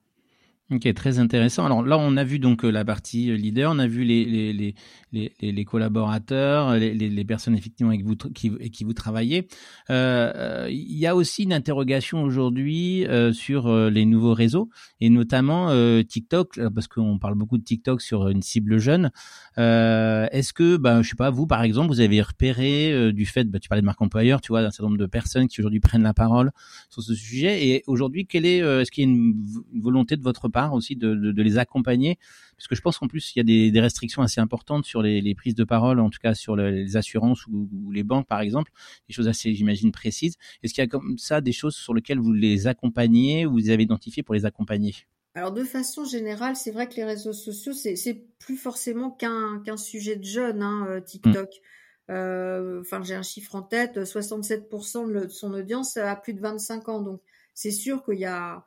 Ok, 0.72 0.94
très 0.94 1.18
intéressant. 1.18 1.66
Alors 1.66 1.82
là, 1.82 1.98
on 1.98 2.16
a 2.16 2.22
vu 2.22 2.38
donc 2.38 2.64
euh, 2.64 2.70
la 2.70 2.84
partie 2.84 3.28
euh, 3.28 3.34
leader, 3.34 3.72
on 3.74 3.80
a 3.80 3.88
vu 3.88 4.04
les 4.04 4.24
les 4.24 4.52
les 4.52 5.32
les, 5.40 5.64
collaborateurs, 5.64 6.76
les, 6.76 7.24
personnes 7.24 7.56
effectivement 7.56 7.90
avec 7.90 8.04
vous 8.04 8.14
qui 8.14 8.52
qui 8.70 8.84
vous 8.84 8.92
travaillez. 8.92 9.48
Euh, 9.90 10.68
il 10.70 10.96
y 10.96 11.08
a 11.08 11.16
aussi 11.16 11.42
une 11.42 11.52
interrogation 11.52 12.22
aujourd'hui 12.22 13.04
euh, 13.06 13.32
sur 13.32 13.74
les 13.90 14.04
nouveaux 14.04 14.32
réseaux 14.32 14.70
et 15.00 15.10
notamment 15.10 15.70
euh, 15.70 16.04
TikTok 16.04 16.60
parce 16.72 16.86
qu'on 16.86 17.18
parle 17.18 17.34
beaucoup 17.34 17.58
de 17.58 17.64
TikTok 17.64 18.00
sur 18.00 18.28
une 18.28 18.42
cible 18.42 18.78
jeune. 18.78 19.10
Est-ce 19.56 20.52
que, 20.52 20.76
ben, 20.76 21.02
je 21.02 21.10
sais 21.10 21.16
pas, 21.16 21.30
vous 21.30 21.48
par 21.48 21.64
exemple, 21.64 21.88
vous 21.88 22.00
avez 22.00 22.22
repéré 22.22 23.12
du 23.12 23.26
fait, 23.26 23.44
bah, 23.44 23.58
tu 23.58 23.68
parlais 23.68 23.82
de 23.82 23.86
marque 23.86 24.00
employeur, 24.00 24.40
tu 24.40 24.52
vois, 24.52 24.60
un 24.60 24.70
certain 24.70 24.84
nombre 24.84 24.98
de 24.98 25.06
personnes 25.06 25.48
qui 25.48 25.60
aujourd'hui 25.60 25.80
prennent 25.80 26.04
la 26.04 26.14
parole 26.14 26.52
sur 26.88 27.02
ce 27.02 27.14
sujet 27.14 27.66
et 27.66 27.82
aujourd'hui, 27.88 28.26
quelle 28.26 28.46
est, 28.46 28.58
est-ce 28.58 28.92
qu'il 28.92 29.04
y 29.04 29.06
a 29.08 29.10
une 29.10 29.34
volonté 29.80 30.16
de 30.16 30.22
votre 30.22 30.48
part 30.48 30.59
aussi 30.68 30.96
de, 30.96 31.14
de, 31.14 31.42
les 31.42 31.58
accompagner, 31.58 32.18
parce 32.56 32.68
que 32.68 32.74
je 32.74 32.80
pense 32.80 32.98
qu'en 32.98 33.08
plus 33.08 33.34
il 33.34 33.38
y 33.38 33.40
a 33.40 33.44
des, 33.44 33.70
des, 33.70 33.80
restrictions 33.80 34.22
assez 34.22 34.40
importantes 34.40 34.84
sur 34.84 35.02
les, 35.02 35.20
les, 35.20 35.34
prises 35.34 35.54
de 35.54 35.64
parole, 35.64 36.00
en 36.00 36.10
tout 36.10 36.18
cas 36.22 36.34
sur 36.34 36.56
les 36.56 36.96
assurances 36.96 37.46
ou, 37.46 37.90
les 37.92 38.02
banques 38.02 38.26
par 38.26 38.40
exemple, 38.40 38.72
des 39.08 39.14
choses 39.14 39.28
assez 39.28 39.54
j'imagine 39.54 39.92
précises. 39.92 40.36
Est-ce 40.62 40.74
qu'il 40.74 40.82
y 40.82 40.86
a 40.86 40.88
comme 40.88 41.18
ça 41.18 41.40
des 41.40 41.52
choses 41.52 41.74
sur 41.74 41.94
lesquelles 41.94 42.18
vous 42.18 42.32
les 42.32 42.66
accompagnez 42.66 43.46
ou 43.46 43.52
vous 43.52 43.70
avez 43.70 43.82
identifié 43.82 44.22
pour 44.22 44.34
les 44.34 44.44
accompagner? 44.44 44.94
Alors 45.34 45.52
de 45.52 45.62
façon 45.62 46.04
générale, 46.04 46.56
c'est 46.56 46.72
vrai 46.72 46.88
que 46.88 46.96
les 46.96 47.04
réseaux 47.04 47.32
sociaux, 47.32 47.72
c'est 47.72 48.24
plus 48.38 48.56
forcément 48.56 49.10
qu'un 49.10 49.76
sujet 49.76 50.16
de 50.16 50.24
jeunes, 50.24 50.62
hein, 50.62 50.86
euh, 50.88 51.00
TikTok. 51.00 51.48
Mm. 51.48 52.12
Euh, 52.12 52.80
enfin, 52.80 53.02
j'ai 53.04 53.14
un 53.14 53.22
chiffre 53.22 53.54
en 53.54 53.62
tête, 53.62 53.98
67% 53.98 55.12
de 55.12 55.28
son 55.28 55.52
audience 55.54 55.96
a 55.96 56.16
plus 56.16 56.34
de 56.34 56.40
25 56.40 56.88
ans. 56.88 57.00
Donc, 57.00 57.20
c'est 57.54 57.70
sûr 57.70 58.04
qu'il 58.04 58.18
y 58.18 58.24
a, 58.24 58.64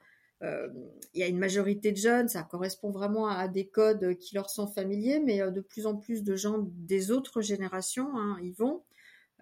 il 1.14 1.20
y 1.20 1.24
a 1.24 1.28
une 1.28 1.38
majorité 1.38 1.92
de 1.92 1.98
jeunes, 1.98 2.28
ça 2.28 2.44
correspond 2.44 2.90
vraiment 2.90 3.28
à 3.28 3.48
des 3.48 3.68
codes 3.68 4.18
qui 4.18 4.36
leur 4.36 4.50
sont 4.50 4.68
familiers, 4.68 5.20
mais 5.20 5.42
euh, 5.42 5.52
de 5.52 5.62
plus 5.62 5.86
en 5.86 5.96
plus 5.96 6.24
de 6.24 6.36
gens 6.36 6.58
des 6.60 7.12
autres 7.12 7.42
générations 7.42 8.10
hein, 8.18 8.38
y 8.42 8.52
vont. 8.52 8.84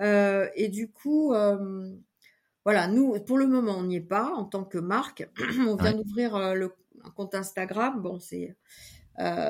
Euh, 0.02 0.50
et 0.56 0.68
du 0.68 0.90
coup, 0.92 1.34
voilà, 2.64 2.88
nous, 2.88 3.20
pour 3.22 3.38
le 3.38 3.48
moment, 3.48 3.78
on 3.78 3.84
n'y 3.84 3.98
est 3.98 4.02
pas 4.02 4.32
en 4.36 4.46
tant 4.46 4.64
que 4.64 4.78
marque. 4.78 5.30
on 5.68 5.76
vient 5.76 5.94
d'ouvrir 5.94 6.56
le, 6.56 6.74
un 7.04 7.10
compte 7.12 7.36
Instagram. 7.36 8.02
Bon, 8.02 8.20
c'est 8.20 8.56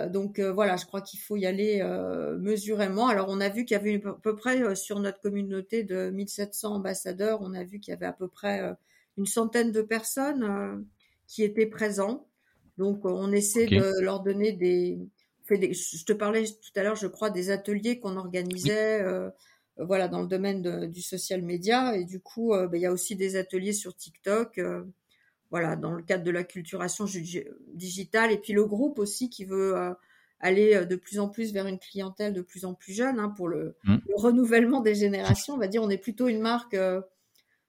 donc 0.09 0.39
voilà, 0.39 0.75
je 0.75 0.85
crois 0.85 1.01
qu'il 1.01 1.19
faut 1.19 1.37
y 1.37 1.45
aller 1.45 1.81
mesurément. 2.39 3.07
Alors, 3.07 3.27
on 3.29 3.39
a 3.39 3.49
vu 3.49 3.63
qu'il 3.65 3.75
y 3.75 3.79
avait 3.79 4.05
à 4.05 4.13
peu 4.13 4.35
près 4.35 4.75
sur 4.75 4.99
notre 4.99 5.21
communauté 5.21 5.83
de 5.83 6.09
1700 6.09 6.75
ambassadeurs, 6.75 7.39
on 7.41 7.53
a 7.53 7.63
vu 7.63 7.79
qu'il 7.79 7.93
y 7.93 7.95
avait 7.95 8.05
à 8.05 8.13
peu 8.13 8.27
près 8.27 8.75
une 9.17 9.25
centaine 9.25 9.71
de 9.71 9.81
personnes 9.81 10.85
qui 11.31 11.43
étaient 11.43 11.65
présents. 11.65 12.27
Donc, 12.77 13.05
on 13.05 13.31
essaie 13.31 13.65
de 13.65 14.01
leur 14.01 14.19
donner 14.19 14.51
des, 14.51 14.99
Je 15.49 16.03
te 16.03 16.11
parlais 16.11 16.43
tout 16.43 16.73
à 16.75 16.83
l'heure, 16.83 16.97
je 16.97 17.07
crois, 17.07 17.29
des 17.29 17.51
ateliers 17.51 17.99
qu'on 17.99 18.17
organisait, 18.17 19.01
euh, 19.01 19.29
voilà, 19.77 20.09
dans 20.09 20.21
le 20.21 20.27
domaine 20.27 20.87
du 20.87 21.01
social 21.01 21.41
media. 21.41 21.95
Et 21.95 22.03
du 22.03 22.19
coup, 22.19 22.53
euh, 22.53 22.67
ben, 22.67 22.77
il 22.77 22.81
y 22.81 22.85
a 22.85 22.91
aussi 22.91 23.15
des 23.15 23.37
ateliers 23.37 23.71
sur 23.71 23.95
TikTok, 23.95 24.57
euh, 24.57 24.83
voilà, 25.51 25.77
dans 25.77 25.93
le 25.93 26.03
cadre 26.03 26.25
de 26.25 26.31
la 26.31 26.43
culturation 26.43 27.05
digitale. 27.73 28.33
Et 28.33 28.37
puis 28.37 28.51
le 28.51 28.65
groupe 28.65 28.99
aussi 28.99 29.29
qui 29.29 29.45
veut 29.45 29.75
aller 30.41 30.85
de 30.85 30.95
plus 30.97 31.19
en 31.19 31.29
plus 31.29 31.53
vers 31.53 31.67
une 31.67 31.79
clientèle 31.79 32.33
de 32.33 32.41
plus 32.41 32.65
en 32.65 32.73
plus 32.73 32.93
jeune 32.93 33.19
hein, 33.19 33.29
pour 33.29 33.47
le, 33.47 33.77
mmh. 33.85 33.95
le, 34.05 34.15
renouvellement 34.15 34.81
des 34.81 34.95
générations. 34.95 35.53
On 35.53 35.57
va 35.57 35.67
dire, 35.67 35.81
on 35.81 35.89
est 35.89 35.97
plutôt 35.97 36.27
une 36.27 36.41
marque 36.41 36.75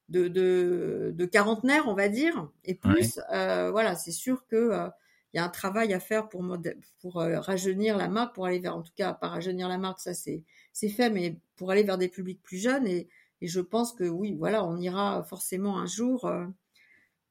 de, 0.08 0.28
de, 0.28 1.12
de 1.14 1.26
quarantenaire, 1.26 1.88
on 1.88 1.94
va 1.94 2.08
dire, 2.08 2.50
et 2.64 2.74
plus. 2.74 3.20
Euh, 3.32 3.70
voilà, 3.70 3.96
c'est 3.96 4.12
sûr 4.12 4.46
que 4.46 4.56
euh, 4.56 4.88
il 5.32 5.38
y 5.38 5.40
a 5.40 5.44
un 5.44 5.48
travail 5.48 5.94
à 5.94 6.00
faire 6.00 6.28
pour 6.28 6.44
pour 7.00 7.20
euh, 7.20 7.40
rajeunir 7.40 7.96
la 7.96 8.08
marque, 8.08 8.34
pour 8.34 8.46
aller 8.46 8.58
vers, 8.58 8.76
en 8.76 8.82
tout 8.82 8.92
cas, 8.96 9.14
pas 9.14 9.28
rajeunir 9.28 9.68
la 9.68 9.78
marque, 9.78 10.00
ça 10.00 10.14
c'est 10.14 10.44
c'est 10.72 10.88
fait, 10.90 11.10
mais 11.10 11.38
pour 11.56 11.70
aller 11.70 11.82
vers 11.82 11.98
des 11.98 12.08
publics 12.08 12.42
plus 12.42 12.58
jeunes. 12.58 12.86
Et, 12.86 13.08
et 13.40 13.46
je 13.48 13.60
pense 13.60 13.92
que 13.94 14.04
oui, 14.04 14.34
voilà, 14.38 14.64
on 14.64 14.76
ira 14.78 15.22
forcément 15.24 15.78
un 15.78 15.86
jour 15.86 16.30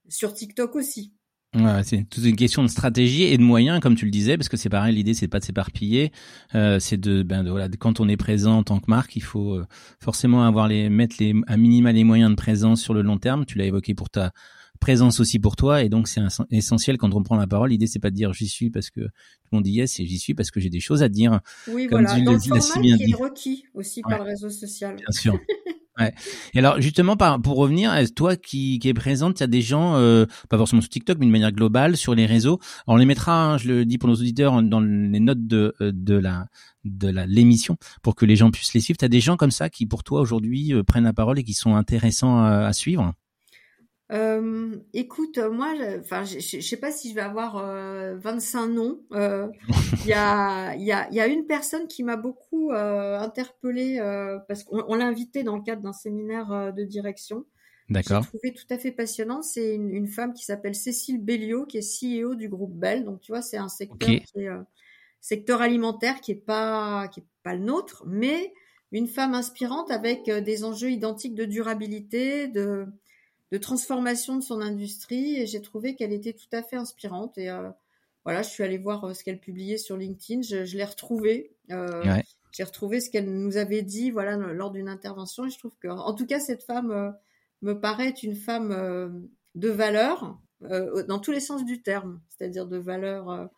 sur 0.10 0.34
TikTok 0.34 0.76
aussi. 0.76 1.14
Ouais, 1.54 1.84
c'est 1.84 2.06
toute 2.10 2.24
une 2.24 2.38
question 2.38 2.64
de 2.64 2.70
stratégie 2.70 3.24
et 3.24 3.38
de 3.38 3.44
moyens, 3.44 3.82
comme 3.82 3.96
tu 3.96 4.06
le 4.06 4.12
disais, 4.12 4.38
parce 4.38 4.48
que 4.48 4.56
c'est 4.56 4.70
pareil, 4.70 4.96
l'idée 4.96 5.14
c'est 5.14 5.28
pas 5.28 5.40
de 5.40 5.44
s'éparpiller, 5.44 6.14
euh, 6.56 6.80
c'est 6.80 6.96
de, 6.96 7.24
ben 7.24 7.44
de, 7.44 7.50
voilà, 7.50 7.68
quand 7.68 8.00
on 8.00 8.08
est 8.08 8.16
présent 8.16 8.60
en 8.60 8.64
tant 8.64 8.80
que 8.80 8.86
marque, 8.88 9.18
il 9.18 9.24
faut 9.24 9.56
euh, 9.56 9.68
forcément 10.00 10.46
avoir 10.46 10.70
les 10.70 10.90
mettre 10.90 11.18
les 11.20 11.34
à 11.48 11.58
minima 11.58 11.92
les 11.92 12.06
moyens 12.06 12.30
de 12.30 12.36
présence 12.36 12.82
sur 12.82 12.94
le 12.94 13.02
long 13.02 13.18
terme. 13.18 13.46
Tu 13.46 13.58
l'as 13.58 13.66
évoqué 13.66 13.94
pour 13.94 14.10
ta 14.10 14.32
présence 14.80 15.20
aussi 15.20 15.40
pour 15.40 15.58
toi, 15.58 15.84
et 15.84 15.90
donc 15.90 16.08
c'est 16.08 16.22
essentiel 16.52 16.98
quand 16.98 17.14
on 17.14 17.22
prend 17.22 17.36
la 17.36 17.48
parole. 17.48 17.72
L'idée 17.72 17.88
c'est 17.88 18.00
pas 18.00 18.12
de 18.12 18.16
dire 18.16 18.32
j'y 18.32 18.48
suis 18.48 18.70
parce 18.70 18.90
que 18.90 19.02
tout 19.02 19.50
le 19.52 19.58
monde 19.58 19.68
y 19.68 19.82
est, 19.82 19.88
c'est 19.88 20.06
j'y 20.06 20.20
suis 20.20 20.34
parce 20.34 20.52
que 20.52 20.62
j'ai 20.62 20.70
des 20.70 20.80
choses 20.80 21.04
à 21.04 21.10
dire. 21.10 21.42
Oui, 21.68 21.88
voilà, 21.92 22.18
dans 22.22 22.32
le 22.32 22.40
format 22.40 22.98
qui 22.98 23.12
est 23.12 23.14
requis 23.14 23.66
aussi 23.74 24.02
par 24.04 24.20
le 24.20 24.24
réseau 24.24 24.50
social. 24.50 24.96
Bien 24.96 25.12
sûr. 25.12 25.38
Ouais. 25.99 26.13
Et 26.54 26.60
alors 26.60 26.80
justement, 26.80 27.17
pour 27.17 27.58
revenir, 27.58 27.93
toi 28.15 28.36
qui, 28.38 28.80
qui 28.80 28.88
est 28.88 28.93
présente, 28.93 29.39
il 29.39 29.43
y 29.43 29.45
a 29.45 29.47
des 29.47 29.62
gens, 29.62 29.95
euh, 29.95 30.25
pas 30.49 30.58
forcément 30.58 30.82
sur 30.82 30.89
TikTok, 30.89 31.17
mais 31.19 31.25
d'une 31.25 31.32
manière 31.32 31.51
globale, 31.51 31.97
sur 31.97 32.15
les 32.15 32.25
réseaux? 32.25 32.60
On 32.88 32.95
les 32.95 33.06
mettra, 33.06 33.54
hein, 33.54 33.58
je 33.58 33.67
le 33.67 33.86
dis 33.86 33.97
pour 33.97 34.08
nos 34.08 34.15
auditeurs, 34.15 34.62
dans 34.63 34.80
les 34.80 35.19
notes 35.19 35.45
de, 35.45 35.73
euh, 35.82 35.91
de 35.93 36.15
la 36.15 36.47
de 36.84 37.10
la 37.10 37.27
l'émission 37.27 37.77
pour 38.01 38.15
que 38.15 38.25
les 38.25 38.36
gens 38.36 38.49
puissent 38.49 38.73
les 38.73 38.80
suivre. 38.80 38.97
Tu 38.97 39.08
des 39.08 39.19
gens 39.19 39.38
comme 39.38 39.51
ça 39.51 39.69
qui, 39.69 39.86
pour 39.86 40.04
toi, 40.04 40.21
aujourd'hui, 40.21 40.73
euh, 40.73 40.84
prennent 40.84 41.04
la 41.04 41.13
parole 41.13 41.38
et 41.39 41.43
qui 41.43 41.54
sont 41.54 41.75
intéressants 41.75 42.41
à, 42.43 42.71
suivre? 42.73 43.13
Euh, 44.12 44.76
écoute, 44.93 45.38
moi, 45.38 45.74
enfin, 46.00 46.24
je, 46.24 46.39
je, 46.39 46.60
sais 46.60 46.78
pas 46.78 46.91
si 46.91 47.10
je 47.10 47.15
vais 47.15 47.21
avoir 47.21 47.65
25 48.17 48.67
noms. 48.67 49.02
Il 49.12 50.08
y, 50.08 50.13
a, 50.13 50.76
y, 50.76 50.91
a, 50.91 51.10
y 51.12 51.19
a 51.19 51.28
une 51.28 51.45
personne 51.45 51.88
qui 51.88 52.04
m'a 52.04 52.17
beaucoup 52.17 52.71
interpellée 52.71 54.00
parce 54.47 54.63
qu'on 54.63 54.95
l'a 54.95 55.06
invitée 55.06 55.43
dans 55.43 55.56
le 55.56 55.63
cadre 55.63 55.82
d'un 55.82 55.93
séminaire 55.93 56.74
de 56.74 56.84
direction. 56.84 57.45
D'accord. 57.89 58.24
J'ai 58.24 58.28
trouvé 58.30 58.54
tout 58.54 58.74
à 58.74 58.78
fait 58.78 58.91
passionnant. 58.91 59.41
C'est 59.41 59.76
une, 59.76 59.93
une, 59.93 60.08
femme 60.08 60.34
qui 60.34 60.45
s'appelle 60.45 60.76
Cécile 60.76 61.21
Belliot, 61.21 61.65
qui 61.65 61.78
est 61.78 61.82
CEO 61.82 62.36
du 62.36 62.47
groupe 62.47 62.74
Bell. 62.74 63.04
Donc, 63.04 63.19
tu 63.21 63.32
vois, 63.32 63.41
c'est 63.41 63.58
un 63.58 63.69
secteur 63.69 64.08
qui 64.08 64.39
est 64.39 64.50
secteur 65.21 65.62
alimentaire 65.62 66.19
qui 66.19 66.32
est 66.32 66.45
pas 66.45 67.08
qui 67.08 67.21
est 67.21 67.26
pas 67.43 67.54
le 67.54 67.62
nôtre, 67.62 68.04
mais 68.08 68.54
une 68.91 69.08
femme 69.08 69.34
inspirante 69.34 69.89
avec 69.89 70.28
euh, 70.28 70.41
des 70.41 70.65
enjeux 70.65 70.91
identiques 70.91 71.36
de 71.36 71.45
durabilité, 71.45 72.47
de, 72.50 72.86
de 73.52 73.58
transformation 73.58 74.38
de 74.38 74.44
son 74.44 74.62
industrie. 74.62 75.36
Et 75.36 75.46
j'ai 75.46 75.62
trouvé 75.62 75.96
qu'elle 75.96 76.14
était 76.14 76.34
tout 76.34 76.50
à 76.52 76.64
fait 76.64 76.78
inspirante. 76.78 77.38
Et 77.38 77.50
euh, 77.50 77.70
voilà, 78.24 78.42
je 78.42 78.50
suis 78.50 78.64
allée 78.64 78.78
voir 78.78 79.04
euh, 79.04 79.14
ce 79.14 79.24
qu'elle 79.24 79.40
publiait 79.40 79.78
sur 79.78 79.98
LinkedIn. 79.98 80.42
Je, 80.42 80.66
je 80.66 80.78
l'ai 80.78 80.86
retrouvée. 80.86 81.56
Euh, 81.72 82.04
ouais. 82.04 82.24
J'ai 82.52 82.64
retrouvé 82.64 83.00
ce 83.00 83.10
qu'elle 83.10 83.32
nous 83.32 83.58
avait 83.58 83.82
dit, 83.82 84.12
voilà, 84.12 84.36
lors 84.36 84.72
d'une 84.72 84.90
intervention. 84.90 85.46
Et 85.46 85.50
je 85.50 85.58
trouve 85.58 85.76
que, 85.80 85.88
en 85.88 86.14
tout 86.14 86.26
cas, 86.26 86.40
cette 86.40 86.64
femme 86.64 86.92
euh, 86.92 87.12
me 87.62 87.80
paraît 87.80 88.10
être 88.10 88.24
une 88.24 88.36
femme 88.36 89.30
de 89.56 89.70
valeur 89.70 90.38
dans 90.60 91.20
tous 91.20 91.32
les 91.32 91.40
sens 91.40 91.64
du 91.64 91.82
terme, 91.82 92.22
c'est-à-dire 92.30 92.68
de 92.68 92.78
valeur 92.78 93.50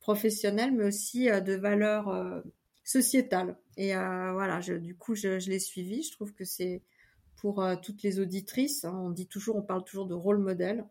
professionnelle, 0.00 0.72
mais 0.72 0.84
aussi 0.84 1.26
de 1.26 1.54
valeur 1.54 2.42
sociétale. 2.84 3.58
Et 3.76 3.94
voilà, 3.94 4.60
je, 4.60 4.74
du 4.74 4.94
coup, 4.94 5.14
je, 5.14 5.38
je 5.38 5.50
l'ai 5.50 5.58
suivi. 5.58 6.02
Je 6.02 6.12
trouve 6.12 6.32
que 6.34 6.44
c'est 6.44 6.82
pour 7.40 7.62
euh, 7.62 7.76
toutes 7.80 8.02
les 8.02 8.20
auditrices. 8.20 8.84
Hein, 8.84 8.98
on 9.02 9.10
dit 9.10 9.26
toujours, 9.26 9.56
on 9.56 9.62
parle 9.62 9.84
toujours 9.84 10.06
de 10.06 10.14
rôle 10.14 10.38
modèle. 10.38 10.84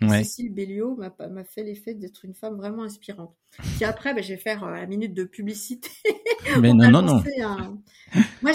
Ouais. 0.00 0.24
Cécile 0.24 0.52
Béliot 0.52 0.96
m'a 0.96 1.44
fait 1.44 1.62
l'effet 1.62 1.94
d'être 1.94 2.24
une 2.24 2.34
femme 2.34 2.56
vraiment 2.56 2.82
inspirante. 2.82 3.36
Puis 3.76 3.84
après, 3.84 4.14
ben, 4.14 4.22
je 4.22 4.30
vais 4.30 4.38
faire 4.38 4.64
euh, 4.64 4.74
la 4.74 4.86
minute 4.86 5.14
de 5.14 5.22
publicité. 5.22 5.90
Mais 6.60 6.72
non, 6.72 6.90
non, 6.90 7.02
non. 7.02 7.22
Un... 7.40 7.78
Moi, 8.42 8.52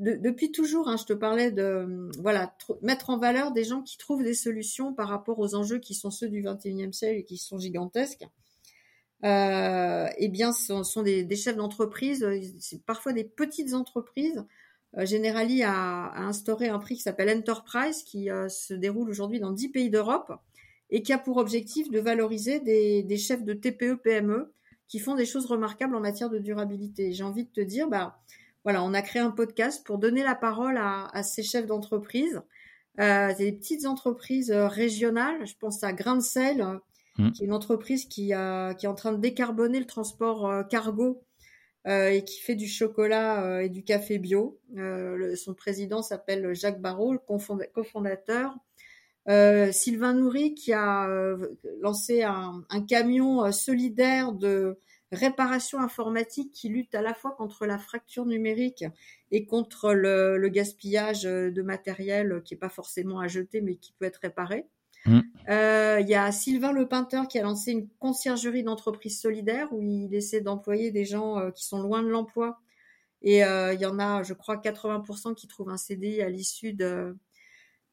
de, 0.00 0.16
depuis 0.16 0.50
toujours, 0.50 0.88
hein, 0.88 0.96
je 0.96 1.04
te 1.04 1.12
parlais 1.12 1.52
de 1.52 2.10
voilà 2.18 2.56
mettre 2.82 3.10
en 3.10 3.18
valeur 3.18 3.52
des 3.52 3.62
gens 3.62 3.82
qui 3.82 3.98
trouvent 3.98 4.24
des 4.24 4.34
solutions 4.34 4.92
par 4.92 5.08
rapport 5.08 5.38
aux 5.38 5.54
enjeux 5.54 5.78
qui 5.78 5.94
sont 5.94 6.10
ceux 6.10 6.28
du 6.28 6.42
21e 6.42 6.92
siècle 6.92 7.20
et 7.20 7.24
qui 7.24 7.38
sont 7.38 7.58
gigantesques 7.58 8.26
euh, 9.24 10.08
eh 10.16 10.28
bien, 10.28 10.52
ce 10.52 10.82
sont 10.82 11.02
des, 11.02 11.24
des 11.24 11.36
chefs 11.36 11.56
d'entreprise, 11.56 12.24
euh, 12.24 12.40
parfois 12.86 13.12
des 13.12 13.24
petites 13.24 13.74
entreprises. 13.74 14.44
Euh, 14.98 15.06
Generali 15.06 15.62
a, 15.62 16.06
a, 16.06 16.22
instauré 16.22 16.68
un 16.68 16.78
prix 16.78 16.96
qui 16.96 17.02
s'appelle 17.02 17.36
Enterprise, 17.36 18.02
qui 18.02 18.30
euh, 18.30 18.48
se 18.48 18.74
déroule 18.74 19.08
aujourd'hui 19.08 19.40
dans 19.40 19.52
10 19.52 19.68
pays 19.70 19.90
d'Europe 19.90 20.32
et 20.90 21.02
qui 21.02 21.12
a 21.12 21.18
pour 21.18 21.36
objectif 21.36 21.90
de 21.90 22.00
valoriser 22.00 22.60
des, 22.60 23.02
des 23.02 23.16
chefs 23.16 23.44
de 23.44 23.52
TPE-PME 23.52 24.52
qui 24.88 24.98
font 24.98 25.14
des 25.14 25.26
choses 25.26 25.46
remarquables 25.46 25.94
en 25.94 26.00
matière 26.00 26.30
de 26.30 26.38
durabilité. 26.38 27.12
J'ai 27.12 27.22
envie 27.22 27.44
de 27.44 27.50
te 27.50 27.60
dire, 27.60 27.88
bah 27.88 28.18
voilà, 28.64 28.82
on 28.82 28.92
a 28.92 29.02
créé 29.02 29.22
un 29.22 29.30
podcast 29.30 29.86
pour 29.86 29.98
donner 29.98 30.24
la 30.24 30.34
parole 30.34 30.76
à, 30.76 31.06
à 31.12 31.22
ces 31.22 31.44
chefs 31.44 31.66
d'entreprise. 31.66 32.42
Euh, 32.98 33.32
des 33.36 33.52
petites 33.52 33.86
entreprises 33.86 34.50
régionales, 34.50 35.46
je 35.46 35.54
pense 35.60 35.84
à 35.84 35.92
Grain 35.92 36.16
de 36.16 36.22
Sel, 36.22 36.80
Mmh. 37.20 37.32
qui 37.32 37.42
est 37.42 37.46
une 37.46 37.52
entreprise 37.52 38.06
qui, 38.06 38.26
qui 38.26 38.32
est 38.32 38.86
en 38.86 38.94
train 38.94 39.12
de 39.12 39.18
décarboner 39.18 39.78
le 39.78 39.86
transport 39.86 40.46
euh, 40.46 40.62
cargo 40.62 41.04
euh, 41.12 41.29
et 41.86 42.24
qui 42.24 42.40
fait 42.40 42.54
du 42.54 42.68
chocolat 42.68 43.44
euh, 43.44 43.60
et 43.60 43.68
du 43.68 43.82
café 43.82 44.18
bio. 44.18 44.58
Le, 44.74 45.34
son 45.36 45.54
président 45.54 46.02
s'appelle 46.02 46.54
Jacques 46.54 46.80
Barrault, 46.80 47.18
cofondateur. 47.18 48.54
Sylvain 49.72 50.14
Nourry 50.14 50.54
qui 50.54 50.72
a 50.72 51.08
lancé 51.80 52.22
un, 52.22 52.64
camion 52.88 53.52
solidaire 53.52 54.32
de 54.32 54.78
réparation 55.12 55.78
informatique 55.78 56.52
qui 56.52 56.68
lutte 56.68 56.94
à 56.96 57.02
la 57.02 57.14
fois 57.14 57.32
contre 57.32 57.64
la 57.64 57.78
fracture 57.78 58.26
numérique 58.26 58.84
et 59.30 59.46
contre 59.46 59.92
le, 59.92 60.36
le 60.36 60.48
gaspillage 60.48 61.22
de 61.22 61.62
matériel 61.62 62.42
qui 62.44 62.54
est 62.54 62.56
pas 62.56 62.68
forcément 62.68 63.20
à 63.20 63.28
jeter 63.28 63.60
mais 63.60 63.76
qui 63.76 63.92
peut 63.92 64.06
être 64.06 64.20
réparé. 64.20 64.66
Mm. 65.06 65.20
Euh, 65.48 65.98
il 66.00 66.08
y 66.08 66.14
a 66.14 66.30
Sylvain 66.32 66.72
Le 66.72 66.86
Peinteur 66.86 67.26
qui 67.26 67.38
a 67.38 67.42
lancé 67.42 67.72
une 67.72 67.88
conciergerie 67.98 68.62
d'entreprise 68.62 69.20
solidaire 69.20 69.72
où 69.72 69.82
il 69.82 70.14
essaie 70.14 70.40
d'employer 70.40 70.90
des 70.90 71.04
gens 71.04 71.38
euh, 71.38 71.50
qui 71.50 71.64
sont 71.64 71.80
loin 71.80 72.02
de 72.02 72.08
l'emploi. 72.08 72.60
Et 73.22 73.44
euh, 73.44 73.74
il 73.74 73.80
y 73.80 73.86
en 73.86 73.98
a, 73.98 74.22
je 74.22 74.34
crois, 74.34 74.56
80% 74.56 75.34
qui 75.34 75.46
trouvent 75.46 75.70
un 75.70 75.76
CDI 75.76 76.22
à 76.22 76.28
l'issue 76.28 76.72
de, 76.72 77.16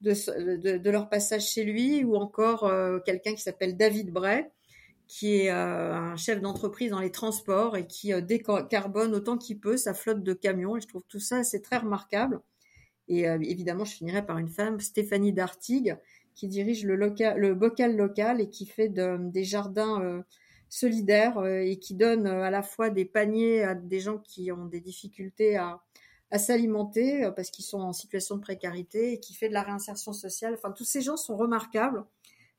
de, 0.01 0.89
leur 0.89 1.09
passage 1.09 1.45
chez 1.47 1.65
lui, 1.65 2.05
ou 2.05 2.15
encore 2.15 2.71
quelqu'un 3.03 3.33
qui 3.33 3.41
s'appelle 3.41 3.75
David 3.75 4.13
Bray, 4.13 4.47
qui 5.09 5.35
est 5.35 5.49
un 5.49 6.15
chef 6.15 6.39
d'entreprise 6.39 6.91
dans 6.91 7.01
les 7.01 7.11
transports 7.11 7.75
et 7.75 7.87
qui 7.87 8.13
décarbone 8.21 9.13
autant 9.13 9.37
qu'il 9.37 9.59
peut 9.59 9.75
sa 9.75 9.93
flotte 9.93 10.23
de 10.23 10.31
camions. 10.31 10.77
Et 10.77 10.81
je 10.81 10.87
trouve 10.87 11.03
tout 11.09 11.19
ça, 11.19 11.43
c'est 11.43 11.61
très 11.61 11.77
remarquable. 11.77 12.39
Et 13.09 13.23
évidemment, 13.23 13.83
je 13.83 13.95
finirai 13.95 14.25
par 14.25 14.37
une 14.37 14.47
femme, 14.47 14.79
Stéphanie 14.79 15.33
Dartigue, 15.33 15.97
qui 16.37 16.47
dirige 16.47 16.85
le, 16.85 17.53
bocal 17.55 17.97
local 17.97 18.39
et 18.39 18.49
qui 18.49 18.67
fait 18.67 18.89
de, 18.89 19.17
des 19.31 19.43
jardins 19.43 19.99
euh, 20.01 20.21
solidaires 20.69 21.39
euh, 21.39 21.61
et 21.61 21.79
qui 21.79 21.95
donne 21.95 22.27
euh, 22.27 22.43
à 22.43 22.51
la 22.51 22.61
fois 22.61 22.91
des 22.91 23.05
paniers 23.05 23.63
à 23.63 23.73
des 23.73 23.99
gens 23.99 24.19
qui 24.19 24.51
ont 24.51 24.65
des 24.65 24.79
difficultés 24.79 25.57
à, 25.57 25.81
à 26.29 26.37
s'alimenter 26.37 27.27
parce 27.35 27.49
qu'ils 27.49 27.65
sont 27.65 27.79
en 27.79 27.91
situation 27.91 28.35
de 28.35 28.41
précarité 28.41 29.13
et 29.13 29.19
qui 29.19 29.33
fait 29.33 29.49
de 29.49 29.53
la 29.55 29.63
réinsertion 29.63 30.13
sociale. 30.13 30.53
Enfin, 30.53 30.71
tous 30.71 30.85
ces 30.85 31.01
gens 31.01 31.17
sont 31.17 31.35
remarquables. 31.35 32.05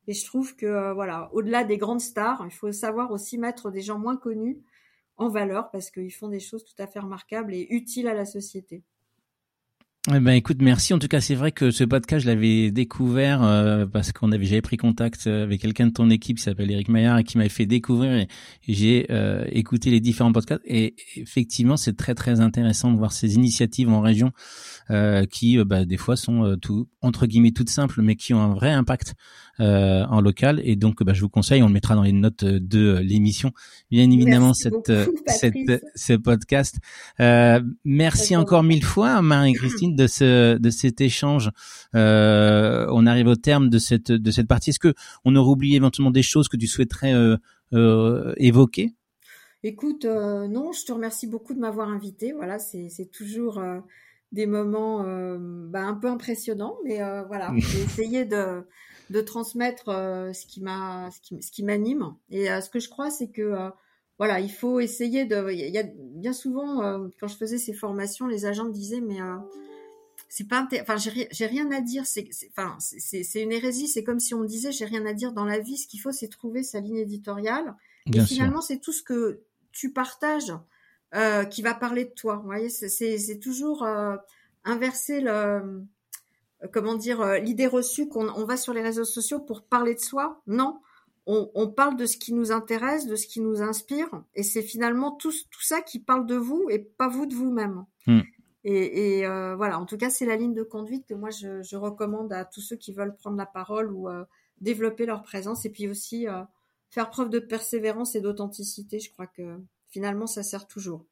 Et 0.08 0.12
je 0.14 0.24
trouve 0.24 0.56
que, 0.56 0.92
voilà, 0.94 1.28
au-delà 1.32 1.64
des 1.64 1.76
grandes 1.76 2.00
stars, 2.00 2.42
il 2.46 2.50
faut 2.50 2.72
savoir 2.72 3.12
aussi 3.12 3.36
mettre 3.36 3.70
des 3.70 3.82
gens 3.82 3.98
moins 3.98 4.16
connus 4.16 4.58
en 5.18 5.28
valeur 5.28 5.70
parce 5.70 5.90
qu'ils 5.90 6.12
font 6.12 6.28
des 6.28 6.40
choses 6.40 6.64
tout 6.64 6.82
à 6.82 6.86
fait 6.86 6.98
remarquables 6.98 7.54
et 7.54 7.66
utiles 7.70 8.08
à 8.08 8.14
la 8.14 8.24
société. 8.24 8.82
Eh 10.10 10.20
ben 10.20 10.32
écoute, 10.32 10.62
merci. 10.62 10.94
En 10.94 10.98
tout 10.98 11.06
cas, 11.06 11.20
c'est 11.20 11.34
vrai 11.34 11.52
que 11.52 11.70
ce 11.70 11.84
podcast, 11.84 12.24
je 12.24 12.30
l'avais 12.30 12.70
découvert 12.70 13.42
euh, 13.42 13.84
parce 13.84 14.10
qu'on 14.10 14.32
avait 14.32 14.46
j'avais 14.46 14.62
pris 14.62 14.78
contact 14.78 15.26
avec 15.26 15.60
quelqu'un 15.60 15.88
de 15.88 15.92
ton 15.92 16.08
équipe 16.08 16.38
qui 16.38 16.44
s'appelle 16.44 16.70
Eric 16.70 16.88
Maillard 16.88 17.18
et 17.18 17.24
qui 17.24 17.36
m'avait 17.36 17.50
fait 17.50 17.66
découvrir. 17.66 18.12
Et, 18.12 18.28
j'ai 18.66 19.06
euh, 19.10 19.44
écouté 19.50 19.90
les 19.90 20.00
différents 20.00 20.32
podcasts 20.32 20.62
et 20.64 20.94
effectivement, 21.16 21.76
c'est 21.76 21.94
très 21.94 22.14
très 22.14 22.40
intéressant 22.40 22.90
de 22.90 22.96
voir 22.96 23.12
ces 23.12 23.34
initiatives 23.34 23.90
en 23.90 24.00
région 24.00 24.32
euh, 24.88 25.26
qui, 25.26 25.62
bah, 25.62 25.84
des 25.84 25.98
fois, 25.98 26.16
sont 26.16 26.56
tout 26.62 26.88
entre 27.02 27.26
guillemets 27.26 27.52
toutes 27.52 27.68
simples, 27.68 28.00
mais 28.00 28.16
qui 28.16 28.32
ont 28.32 28.40
un 28.40 28.54
vrai 28.54 28.70
impact 28.70 29.14
euh, 29.60 30.04
en 30.06 30.20
local. 30.20 30.60
Et 30.64 30.76
donc, 30.76 31.02
bah, 31.02 31.12
je 31.12 31.20
vous 31.20 31.28
conseille, 31.28 31.62
on 31.62 31.66
le 31.66 31.72
mettra 31.72 31.94
dans 31.94 32.02
les 32.02 32.12
notes 32.12 32.44
de 32.44 32.98
l'émission, 32.98 33.52
bien 33.90 34.10
évidemment, 34.10 34.54
cette, 34.54 34.72
beaucoup, 34.72 35.16
cette, 35.26 35.84
ce 35.94 36.12
podcast. 36.14 36.76
Euh, 37.20 37.60
merci 37.84 38.36
encore 38.36 38.62
mille 38.62 38.84
fois, 38.84 39.22
Marie-Christine, 39.22 39.96
de 39.96 40.06
ce 40.06 40.58
de 40.58 40.70
cet 40.70 41.00
échange. 41.00 41.50
Euh, 41.94 42.86
on 42.90 43.06
arrive 43.06 43.26
au 43.26 43.36
terme 43.36 43.68
de 43.68 43.78
cette 43.78 44.12
de 44.12 44.30
cette 44.30 44.48
partie. 44.48 44.70
Est-ce 44.70 44.78
que 44.78 44.94
on 45.24 45.34
aurait 45.36 45.50
oublié 45.50 45.76
éventuellement 45.76 46.10
des 46.10 46.22
choses 46.22 46.48
que 46.48 46.56
tu 46.56 46.66
souhaiterais 46.66 47.14
euh, 47.14 47.36
euh, 47.72 48.34
évoquer? 48.36 48.94
Écoute, 49.62 50.04
euh, 50.04 50.46
non, 50.46 50.72
je 50.72 50.84
te 50.84 50.92
remercie 50.92 51.26
beaucoup 51.26 51.54
de 51.54 51.58
m'avoir 51.58 51.88
invité. 51.88 52.32
Voilà, 52.32 52.58
c'est 52.58 52.88
c'est 52.88 53.10
toujours 53.10 53.60
des 54.32 54.46
moments 54.46 55.02
bah, 55.68 55.82
un 55.82 55.94
peu 55.94 56.08
impressionnants, 56.08 56.76
mais 56.84 56.98
voilà, 57.26 57.52
j'ai 57.56 57.82
essayé 57.82 58.24
de 58.24 58.62
de 59.10 59.20
transmettre 59.20 59.88
euh, 59.88 60.32
ce 60.32 60.46
qui 60.46 60.60
m'a 60.60 61.10
ce 61.10 61.20
qui, 61.20 61.42
ce 61.42 61.50
qui 61.50 61.62
m'anime. 61.62 62.14
Et 62.30 62.50
euh, 62.50 62.60
ce 62.60 62.70
que 62.70 62.80
je 62.80 62.88
crois 62.88 63.10
c'est 63.10 63.28
que 63.28 63.42
euh, 63.42 63.70
voilà 64.18 64.40
il 64.40 64.50
faut 64.50 64.80
essayer 64.80 65.24
de 65.24 65.50
il 65.50 65.58
y 65.58 65.78
a 65.78 65.84
bien 65.96 66.32
souvent 66.32 67.08
quand 67.20 67.28
je 67.28 67.36
faisais 67.36 67.58
ces 67.58 67.72
formations 67.72 68.26
les 68.26 68.46
agents 68.46 68.64
me 68.64 68.72
disaient 68.72 69.00
mais 69.00 69.18
c'est 70.28 70.46
pas 70.46 70.68
enfin 70.80 70.96
j'ai 70.96 71.46
rien 71.46 71.70
à 71.72 71.80
dire. 71.80 72.04
C'est 72.06 72.28
enfin 72.50 72.76
c'est 72.78 73.22
c'est 73.22 73.42
une 73.42 73.52
hérésie. 73.52 73.88
C'est 73.88 74.04
comme 74.04 74.20
si 74.20 74.34
on 74.34 74.44
disait 74.44 74.72
j'ai 74.72 74.84
rien 74.84 75.06
à 75.06 75.14
dire 75.14 75.32
dans 75.32 75.44
la 75.44 75.58
vie. 75.58 75.78
Ce 75.78 75.86
qu'il 75.86 76.00
faut 76.00 76.12
c'est 76.12 76.28
trouver 76.28 76.62
sa 76.62 76.80
ligne 76.80 76.98
éditoriale. 76.98 77.74
Et 78.12 78.20
finalement 78.20 78.60
c'est 78.60 78.78
tout 78.78 78.92
ce 78.92 79.02
que 79.02 79.42
tu 79.72 79.92
partages 79.92 80.52
euh, 81.14 81.44
qui 81.44 81.62
va 81.62 81.74
parler 81.74 82.04
de 82.04 82.10
toi. 82.10 82.36
Vous 82.36 82.44
voyez 82.44 82.68
c'est 82.68 82.88
c'est 82.88 83.38
toujours 83.38 83.84
euh, 83.84 84.16
inverser 84.64 85.20
le 85.20 85.30
euh, 85.30 85.80
comment 86.72 86.94
dire, 86.94 87.20
euh, 87.20 87.38
l'idée 87.38 87.66
reçue 87.66 88.08
qu'on 88.08 88.28
on 88.28 88.44
va 88.44 88.56
sur 88.56 88.72
les 88.72 88.82
réseaux 88.82 89.04
sociaux 89.04 89.40
pour 89.40 89.62
parler 89.62 89.94
de 89.94 90.00
soi. 90.00 90.42
Non, 90.46 90.80
on, 91.26 91.50
on, 91.54 91.68
parle 91.68 91.96
de 91.96 92.06
ce 92.06 92.16
qui 92.16 92.32
nous 92.32 92.52
intéresse, 92.52 93.06
de 93.06 93.14
ce 93.14 93.26
qui 93.26 93.40
nous 93.40 93.60
inspire, 93.60 94.08
et 94.34 94.42
c'est 94.42 94.62
finalement 94.62 95.12
tout, 95.12 95.32
tout 95.50 95.62
ça 95.62 95.82
qui 95.82 96.00
parle 96.00 96.26
de 96.26 96.36
vous 96.36 96.66
et 96.70 96.78
pas 96.78 97.08
vous 97.08 97.26
de 97.26 97.34
vous-même. 97.34 97.84
Hmm. 98.06 98.20
Et, 98.64 99.18
et 99.18 99.26
euh, 99.26 99.54
voilà, 99.54 99.78
en 99.78 99.86
tout 99.86 99.96
cas, 99.96 100.10
c'est 100.10 100.26
la 100.26 100.36
ligne 100.36 100.54
de 100.54 100.62
conduite 100.62 101.06
que 101.06 101.14
moi 101.14 101.30
je, 101.30 101.62
je, 101.62 101.76
recommande 101.76 102.32
à 102.32 102.44
tous 102.44 102.60
ceux 102.60 102.76
qui 102.76 102.92
veulent 102.92 103.14
prendre 103.14 103.36
la 103.36 103.46
parole 103.46 103.92
ou 103.92 104.08
euh, 104.08 104.24
développer 104.60 105.06
leur 105.06 105.22
présence, 105.22 105.64
et 105.64 105.70
puis 105.70 105.88
aussi 105.88 106.26
euh, 106.26 106.42
faire 106.90 107.10
preuve 107.10 107.30
de 107.30 107.38
persévérance 107.38 108.14
et 108.14 108.20
d'authenticité. 108.20 108.98
Je 108.98 109.12
crois 109.12 109.26
que 109.26 109.58
finalement, 109.90 110.26
ça 110.26 110.42
sert 110.42 110.66
toujours. 110.66 111.04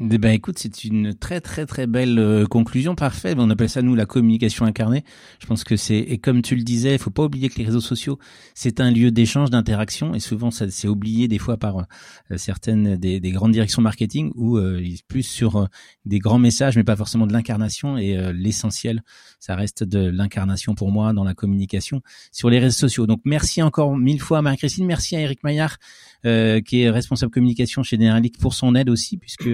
Eh 0.00 0.18
ben 0.18 0.32
écoute, 0.32 0.58
c'est 0.58 0.84
une 0.84 1.14
très 1.14 1.40
très 1.40 1.66
très 1.66 1.86
belle 1.86 2.18
euh, 2.18 2.46
conclusion, 2.46 2.94
parfait. 2.94 3.34
On 3.36 3.50
appelle 3.50 3.68
ça 3.68 3.82
nous 3.82 3.94
la 3.94 4.06
communication 4.06 4.64
incarnée. 4.64 5.04
Je 5.38 5.46
pense 5.46 5.64
que 5.64 5.76
c'est 5.76 5.98
et 5.98 6.18
comme 6.18 6.40
tu 6.40 6.56
le 6.56 6.62
disais, 6.62 6.94
il 6.94 6.98
faut 6.98 7.10
pas 7.10 7.24
oublier 7.24 7.50
que 7.50 7.58
les 7.58 7.64
réseaux 7.66 7.80
sociaux 7.80 8.18
c'est 8.54 8.80
un 8.80 8.90
lieu 8.90 9.10
d'échange, 9.10 9.50
d'interaction 9.50 10.14
et 10.14 10.20
souvent 10.20 10.50
ça 10.50 10.68
c'est 10.70 10.88
oublié 10.88 11.28
des 11.28 11.38
fois 11.38 11.58
par 11.58 11.76
euh, 12.30 12.36
certaines 12.36 12.96
des, 12.96 13.20
des, 13.20 13.30
grandes 13.32 13.52
directions 13.52 13.82
marketing 13.82 14.32
ou 14.34 14.56
euh, 14.56 14.82
plus 15.08 15.22
sur 15.22 15.68
des 16.06 16.18
grands 16.18 16.38
messages 16.38 16.76
mais 16.76 16.84
pas 16.84 16.96
forcément 16.96 17.26
de 17.26 17.32
l'incarnation 17.32 17.96
et 17.98 18.32
l'essentiel 18.32 19.02
ça 19.38 19.54
reste 19.54 19.84
de 19.84 20.08
l'incarnation 20.08 20.74
pour 20.74 20.90
moi 20.90 21.12
dans 21.12 21.24
la 21.24 21.34
communication 21.34 22.00
sur 22.32 22.48
les 22.50 22.58
réseaux 22.58 22.78
sociaux. 22.78 23.06
Donc 23.06 23.20
merci 23.24 23.62
encore 23.62 23.96
mille 23.96 24.20
fois 24.20 24.38
à 24.38 24.42
Marie-Christine, 24.42 24.86
merci 24.86 25.16
à 25.16 25.20
Eric 25.20 25.44
Maillard 25.44 25.76
qui 26.22 26.82
est 26.82 26.90
responsable 26.90 27.32
communication 27.32 27.82
chez 27.82 27.96
Generalic 27.96 28.38
pour 28.38 28.54
son 28.54 28.74
aide 28.74 28.88
aussi 28.88 29.16
puisque 29.16 29.50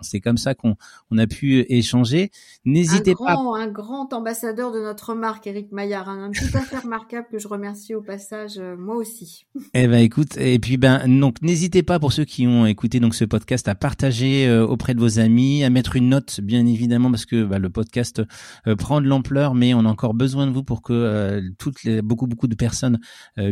c'est 0.00 0.20
comme 0.20 0.38
ça 0.38 0.54
qu'on 0.54 0.76
on 1.10 1.18
a 1.18 1.26
pu 1.26 1.64
échanger. 1.68 2.30
N'hésitez 2.64 3.14
pas. 3.14 3.36
Un 3.36 3.68
grand 3.68 4.12
ambassadeur 4.12 4.72
de 4.72 4.80
notre 4.80 5.14
marque, 5.14 5.46
Eric 5.46 5.72
Maillard, 5.72 6.08
un 6.08 6.30
tout 6.30 6.56
à 6.56 6.60
fait 6.60 6.78
remarquable 6.78 7.26
que 7.30 7.38
je 7.38 7.48
remercie 7.48 7.94
au 7.94 8.02
passage, 8.02 8.58
euh, 8.58 8.76
moi 8.76 8.96
aussi. 8.96 9.46
Eh 9.74 9.86
ben 9.86 9.98
écoute, 9.98 10.36
et 10.36 10.58
puis 10.58 10.76
ben 10.76 11.06
donc 11.20 11.40
n'hésitez 11.42 11.82
pas 11.82 11.98
pour 11.98 12.12
ceux 12.12 12.24
qui 12.24 12.46
ont 12.46 12.66
écouté 12.66 13.00
donc 13.00 13.14
ce 13.14 13.24
podcast 13.24 13.68
à 13.68 13.74
partager 13.74 14.46
euh, 14.46 14.66
auprès 14.66 14.94
de 14.94 15.00
vos 15.00 15.18
amis, 15.18 15.64
à 15.64 15.70
mettre 15.70 15.96
une 15.96 16.08
note 16.08 16.40
bien 16.40 16.66
évidemment 16.66 17.10
parce 17.10 17.26
que 17.26 17.44
bah, 17.44 17.58
le 17.58 17.70
podcast 17.70 18.22
euh, 18.66 18.76
prend 18.76 19.00
de 19.00 19.06
l'ampleur, 19.06 19.54
mais 19.54 19.74
on 19.74 19.80
a 19.80 19.88
encore 19.88 20.14
besoin 20.14 20.46
de 20.46 20.52
vous 20.52 20.62
pour 20.62 20.82
que 20.82 21.42
toutes 21.58 21.84
les, 21.84 22.02
beaucoup 22.02 22.26
beaucoup 22.26 22.46
de 22.46 22.54
personnes 22.54 22.98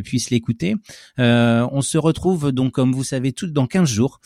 puissent 0.05 0.31
l'écouter. 0.31 0.77
on 1.19 1.81
se 1.81 1.99
retrouve 1.99 2.53
donc 2.55 2.73
comme 2.73 2.93
vous 2.93 3.05
savez 3.05 3.33
toutes 3.33 3.53
dans 3.53 3.67
15 3.67 3.89
jours 3.89 4.21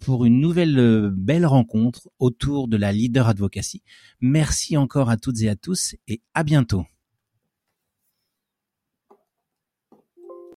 pour 0.00 0.24
une 0.24 0.40
nouvelle 0.40 1.10
belle 1.12 1.46
rencontre 1.46 2.08
autour 2.18 2.68
de 2.68 2.76
la 2.76 2.92
leader 2.92 3.28
advocacy. 3.28 3.82
Merci 4.20 4.76
encore 4.76 5.10
à 5.10 5.16
toutes 5.16 5.40
et 5.42 5.48
à 5.48 5.56
tous 5.56 5.96
et 6.08 6.20
à 6.34 6.42
bientôt. 6.44 6.84